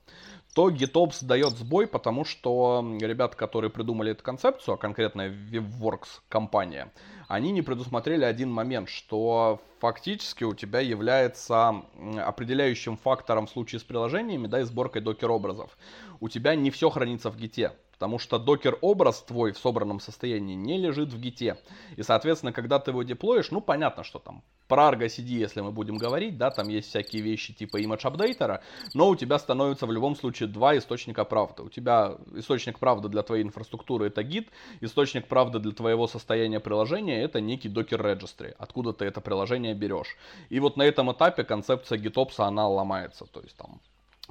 то 0.53 0.69
GitOps 0.69 1.25
дает 1.25 1.51
сбой, 1.51 1.87
потому 1.87 2.25
что 2.25 2.85
ребята, 3.01 3.37
которые 3.37 3.71
придумали 3.71 4.11
эту 4.11 4.25
концепцию, 4.25 4.75
а 4.75 4.79
конкретно 4.79 5.29
Weaveworks 5.29 6.23
компания, 6.29 6.91
они 7.29 7.53
не 7.53 7.63
предусмотрели 7.63 8.25
один 8.25 8.51
момент, 8.51 8.89
что 8.89 9.61
фактически 9.81 10.45
у 10.45 10.55
тебя 10.55 10.81
является 10.81 11.83
определяющим 12.25 12.97
фактором 12.97 13.47
в 13.47 13.51
случае 13.51 13.81
с 13.81 13.85
приложениями, 13.85 14.47
да, 14.47 14.61
и 14.61 14.65
сборкой 14.65 15.03
докер-образов. 15.03 15.77
У 16.21 16.29
тебя 16.29 16.55
не 16.55 16.71
все 16.71 16.91
хранится 16.91 17.31
в 17.31 17.37
гите. 17.37 17.73
Потому 17.99 18.21
что 18.21 18.39
докер-образ 18.39 19.23
твой 19.23 19.51
в 19.51 19.59
собранном 19.59 19.99
состоянии 19.99 20.55
не 20.55 20.79
лежит 20.79 21.13
в 21.13 21.19
гите. 21.19 21.59
И, 21.97 22.05
соответственно, 22.05 22.53
когда 22.53 22.79
ты 22.79 22.93
его 22.93 23.03
деплоишь, 23.03 23.51
ну, 23.51 23.61
понятно, 23.61 24.05
что 24.05 24.21
там 24.21 24.45
про 24.69 24.91
Argo 24.91 25.07
CD, 25.07 25.31
если 25.31 25.63
мы 25.63 25.73
будем 25.73 25.97
говорить, 25.97 26.39
да, 26.39 26.51
там 26.51 26.69
есть 26.69 26.91
всякие 26.91 27.23
вещи 27.23 27.53
типа 27.53 27.83
image 27.83 28.07
апдейтера, 28.07 28.63
но 28.95 29.09
у 29.09 29.17
тебя 29.17 29.39
становится 29.41 29.87
в 29.87 29.91
любом 29.91 30.15
случае 30.15 30.49
два 30.49 30.79
источника 30.79 31.25
правды. 31.25 31.65
У 31.65 31.71
тебя 31.71 32.17
источник 32.37 32.79
правды 32.79 33.09
для 33.09 33.23
твоей 33.23 33.43
инфраструктуры 33.43 34.07
это 34.07 34.23
гид, 34.23 34.49
источник 34.81 35.27
правды 35.27 35.59
для 35.59 35.73
твоего 35.73 36.07
состояния 36.07 36.61
приложения 36.61 37.21
это 37.21 37.41
некий 37.41 37.69
Docker 37.69 38.01
Registry, 38.01 38.55
откуда 38.59 38.93
ты 38.93 39.07
это 39.07 39.21
приложение 39.21 39.75
берешь. 39.75 40.17
И 40.51 40.61
вот 40.61 40.77
на 40.77 40.83
этом 40.83 41.11
этапе 41.11 41.43
концепция 41.43 41.99
GitOps, 41.99 42.35
она 42.39 42.69
ломается, 42.69 43.25
то 43.25 43.41
есть 43.41 43.57
там 43.57 43.81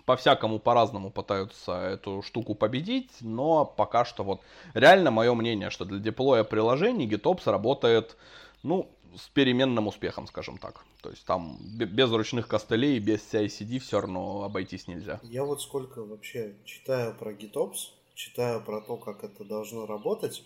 по-всякому, 0.06 0.60
по-разному 0.60 1.12
пытаются 1.12 1.74
эту 1.74 2.22
штуку 2.22 2.56
победить, 2.56 3.12
но 3.22 3.66
пока 3.66 4.06
что 4.06 4.24
вот 4.24 4.42
реально 4.74 5.12
мое 5.12 5.34
мнение, 5.34 5.70
что 5.70 5.86
для 5.86 6.00
деплоя 6.00 6.44
приложений 6.44 7.08
GitOps 7.08 7.50
работает, 7.50 8.16
ну, 8.64 8.90
с 9.16 9.30
переменным 9.30 9.88
успехом, 9.88 10.28
скажем 10.28 10.58
так. 10.58 10.86
То 11.02 11.10
есть 11.10 11.26
там 11.26 11.58
без 11.62 12.12
ручных 12.12 12.48
костылей, 12.48 13.00
без 13.00 13.22
CI-CD 13.34 13.80
все 13.80 14.02
равно 14.02 14.44
обойтись 14.44 14.88
нельзя. 14.88 15.20
Я 15.24 15.44
вот 15.44 15.62
сколько 15.62 16.04
вообще 16.04 16.56
читаю 16.66 17.16
про 17.16 17.34
GitOps, 17.34 17.92
читаю 18.14 18.62
про 18.62 18.82
то, 18.82 18.98
как 18.98 19.24
это 19.24 19.44
должно 19.44 19.86
работать, 19.86 20.44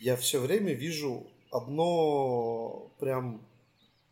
я 0.00 0.16
все 0.16 0.40
время 0.40 0.74
вижу 0.74 1.26
одно 1.50 2.90
прям 2.98 3.40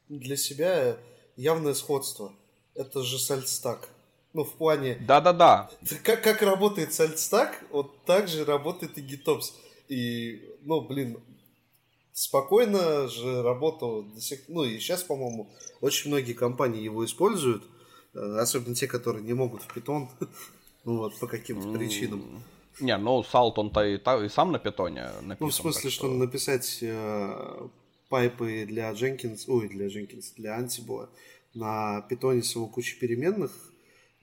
для 0.08 0.36
себя 0.36 0.96
явное 1.36 1.74
сходство. 1.74 2.32
Это 2.74 3.02
же 3.02 3.18
сальстак. 3.18 3.88
Ну, 4.34 4.42
в 4.42 4.52
плане... 4.54 4.96
Да-да-да. 4.96 5.70
Как, 6.02 6.22
как 6.22 6.42
работает 6.42 6.92
сальтстак, 6.92 7.64
вот 7.70 8.04
так 8.04 8.26
же 8.26 8.44
работает 8.44 8.98
и 8.98 9.00
GitOps. 9.00 9.52
И, 9.88 10.42
ну, 10.62 10.80
блин, 10.80 11.18
спокойно 12.12 13.06
же 13.08 13.42
работал 13.42 14.02
до 14.02 14.20
сих 14.20 14.40
Ну, 14.48 14.64
и 14.64 14.80
сейчас, 14.80 15.04
по-моему, 15.04 15.48
очень 15.80 16.10
многие 16.10 16.32
компании 16.32 16.82
его 16.82 17.04
используют. 17.04 17.62
Э, 18.12 18.38
особенно 18.40 18.74
те, 18.74 18.88
которые 18.88 19.24
не 19.24 19.34
могут 19.34 19.62
в 19.62 19.72
питон. 19.72 20.08
ну, 20.84 20.96
вот, 20.98 21.16
по 21.20 21.28
каким-то 21.28 21.72
причинам. 21.72 22.42
Не, 22.80 22.96
ну, 22.96 23.20
Salt, 23.20 23.52
он-то 23.56 23.84
и, 23.84 23.98
и 23.98 24.28
сам 24.28 24.50
на 24.50 24.58
питоне 24.58 25.10
написан. 25.22 25.36
Ну, 25.38 25.46
в 25.46 25.54
смысле, 25.54 25.90
что... 25.90 26.06
что 26.06 26.08
написать 26.08 26.78
э, 26.82 27.68
пайпы 28.08 28.64
для 28.66 28.90
Jenkins, 28.90 29.44
ой, 29.46 29.68
для 29.68 29.86
Jenkins, 29.86 30.32
для 30.36 30.58
Ansible 30.60 31.08
на 31.54 32.00
питоне 32.08 32.42
с 32.42 32.52
его 32.56 32.66
кучей 32.66 32.98
переменных 32.98 33.52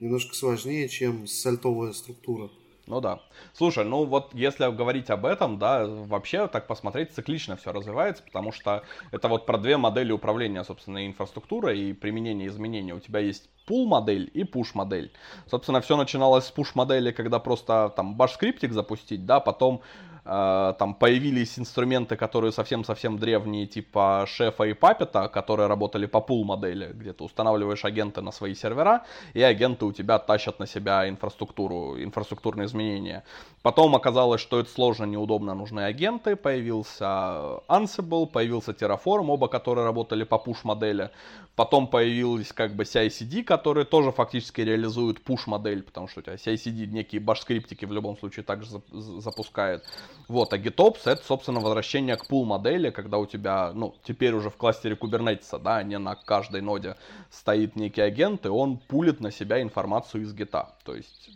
немножко 0.02 0.34
сложнее, 0.34 0.88
чем 0.88 1.26
сальтовая 1.26 1.92
структура. 1.92 2.50
Ну 2.88 3.00
да. 3.00 3.20
Слушай, 3.54 3.84
ну 3.84 4.04
вот 4.04 4.34
если 4.34 4.68
говорить 4.74 5.08
об 5.10 5.24
этом, 5.24 5.58
да, 5.58 5.86
вообще 5.86 6.48
так 6.48 6.66
посмотреть, 6.66 7.12
циклично 7.12 7.56
все 7.56 7.72
развивается, 7.72 8.24
потому 8.24 8.50
что 8.50 8.82
это 9.12 9.28
вот 9.28 9.46
про 9.46 9.56
две 9.56 9.76
модели 9.76 10.10
управления, 10.10 10.64
собственно, 10.64 11.06
инфраструктурой 11.06 11.78
и 11.78 11.92
применения 11.92 12.48
изменений. 12.48 12.92
У 12.92 12.98
тебя 12.98 13.20
есть 13.20 13.48
pull 13.68 13.86
модель 13.86 14.28
и 14.34 14.42
push 14.42 14.70
модель. 14.74 15.12
Собственно, 15.46 15.80
все 15.80 15.96
начиналось 15.96 16.46
с 16.46 16.52
push 16.52 16.72
модели, 16.74 17.12
когда 17.12 17.38
просто 17.38 17.92
там 17.94 18.16
баш 18.16 18.32
скриптик 18.32 18.72
запустить, 18.72 19.24
да, 19.24 19.38
потом 19.38 19.82
там 20.24 20.94
появились 20.94 21.58
инструменты, 21.58 22.16
которые 22.16 22.52
совсем-совсем 22.52 23.18
древние, 23.18 23.66
типа 23.66 24.24
шефа 24.28 24.64
и 24.64 24.72
папета, 24.72 25.28
которые 25.28 25.66
работали 25.66 26.06
по 26.06 26.20
пул 26.20 26.44
модели, 26.44 26.92
где 26.94 27.12
ты 27.12 27.24
устанавливаешь 27.24 27.84
агенты 27.84 28.20
на 28.20 28.30
свои 28.30 28.54
сервера, 28.54 29.04
и 29.34 29.42
агенты 29.42 29.84
у 29.84 29.92
тебя 29.92 30.18
тащат 30.20 30.60
на 30.60 30.66
себя 30.66 31.08
инфраструктуру, 31.08 32.00
инфраструктурные 32.00 32.66
изменения. 32.66 33.24
Потом 33.62 33.96
оказалось, 33.96 34.40
что 34.40 34.60
это 34.60 34.70
сложно, 34.70 35.06
неудобно, 35.06 35.54
нужны 35.54 35.80
агенты, 35.80 36.36
появился 36.36 37.60
Ansible, 37.68 38.26
появился 38.26 38.72
Terraform, 38.72 39.26
оба 39.28 39.48
которые 39.48 39.84
работали 39.84 40.22
по 40.22 40.36
push 40.36 40.58
модели. 40.62 41.10
Потом 41.56 41.86
появились 41.86 42.52
как 42.52 42.74
бы 42.74 42.84
CI-CD, 42.84 43.42
которые 43.42 43.84
тоже 43.84 44.10
фактически 44.10 44.62
реализуют 44.62 45.20
push 45.26 45.42
модель, 45.46 45.82
потому 45.82 46.08
что 46.08 46.20
у 46.20 46.22
тебя 46.22 46.34
CI-CD 46.34 46.86
некие 46.86 47.20
баш-скриптики 47.20 47.84
в 47.84 47.92
любом 47.92 48.16
случае 48.16 48.44
также 48.44 48.80
запускает. 48.90 49.84
Вот, 50.28 50.52
а 50.52 50.58
GitOps 50.58 51.00
это, 51.04 51.22
собственно, 51.24 51.60
возвращение 51.60 52.16
к 52.16 52.28
pull 52.30 52.44
модели, 52.44 52.90
когда 52.90 53.18
у 53.18 53.26
тебя, 53.26 53.72
ну, 53.74 53.94
теперь 54.04 54.34
уже 54.34 54.50
в 54.50 54.56
кластере 54.56 54.94
Kubernetes, 54.94 55.60
да, 55.62 55.82
не 55.82 55.98
на 55.98 56.14
каждой 56.14 56.60
ноде 56.60 56.96
стоит 57.30 57.76
некий 57.76 58.00
агент, 58.00 58.46
и 58.46 58.48
он 58.48 58.78
пулит 58.78 59.20
на 59.20 59.30
себя 59.30 59.60
информацию 59.60 60.22
из 60.22 60.32
гита. 60.32 60.76
То 60.84 60.94
есть 60.94 61.30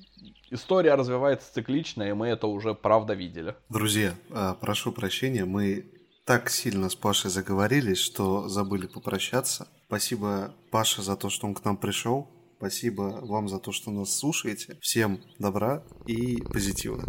история 0.50 0.94
развивается 0.94 1.52
циклично, 1.52 2.02
и 2.04 2.12
мы 2.12 2.28
это 2.28 2.46
уже 2.46 2.74
правда 2.74 3.14
видели. 3.14 3.54
Друзья, 3.68 4.14
а, 4.30 4.54
прошу 4.54 4.92
прощения, 4.92 5.44
мы 5.44 5.86
так 6.24 6.50
сильно 6.50 6.88
с 6.88 6.94
Пашей 6.94 7.30
заговорились, 7.30 7.98
что 7.98 8.48
забыли 8.48 8.86
попрощаться. 8.86 9.68
Спасибо 9.86 10.54
Паше 10.70 11.02
за 11.02 11.16
то, 11.16 11.30
что 11.30 11.46
он 11.46 11.54
к 11.54 11.64
нам 11.64 11.76
пришел. 11.76 12.28
Спасибо 12.58 13.20
вам 13.22 13.48
за 13.48 13.58
то, 13.58 13.70
что 13.70 13.90
нас 13.90 14.16
слушаете. 14.16 14.76
Всем 14.80 15.20
добра 15.38 15.84
и 16.06 16.42
позитивно. 16.42 17.04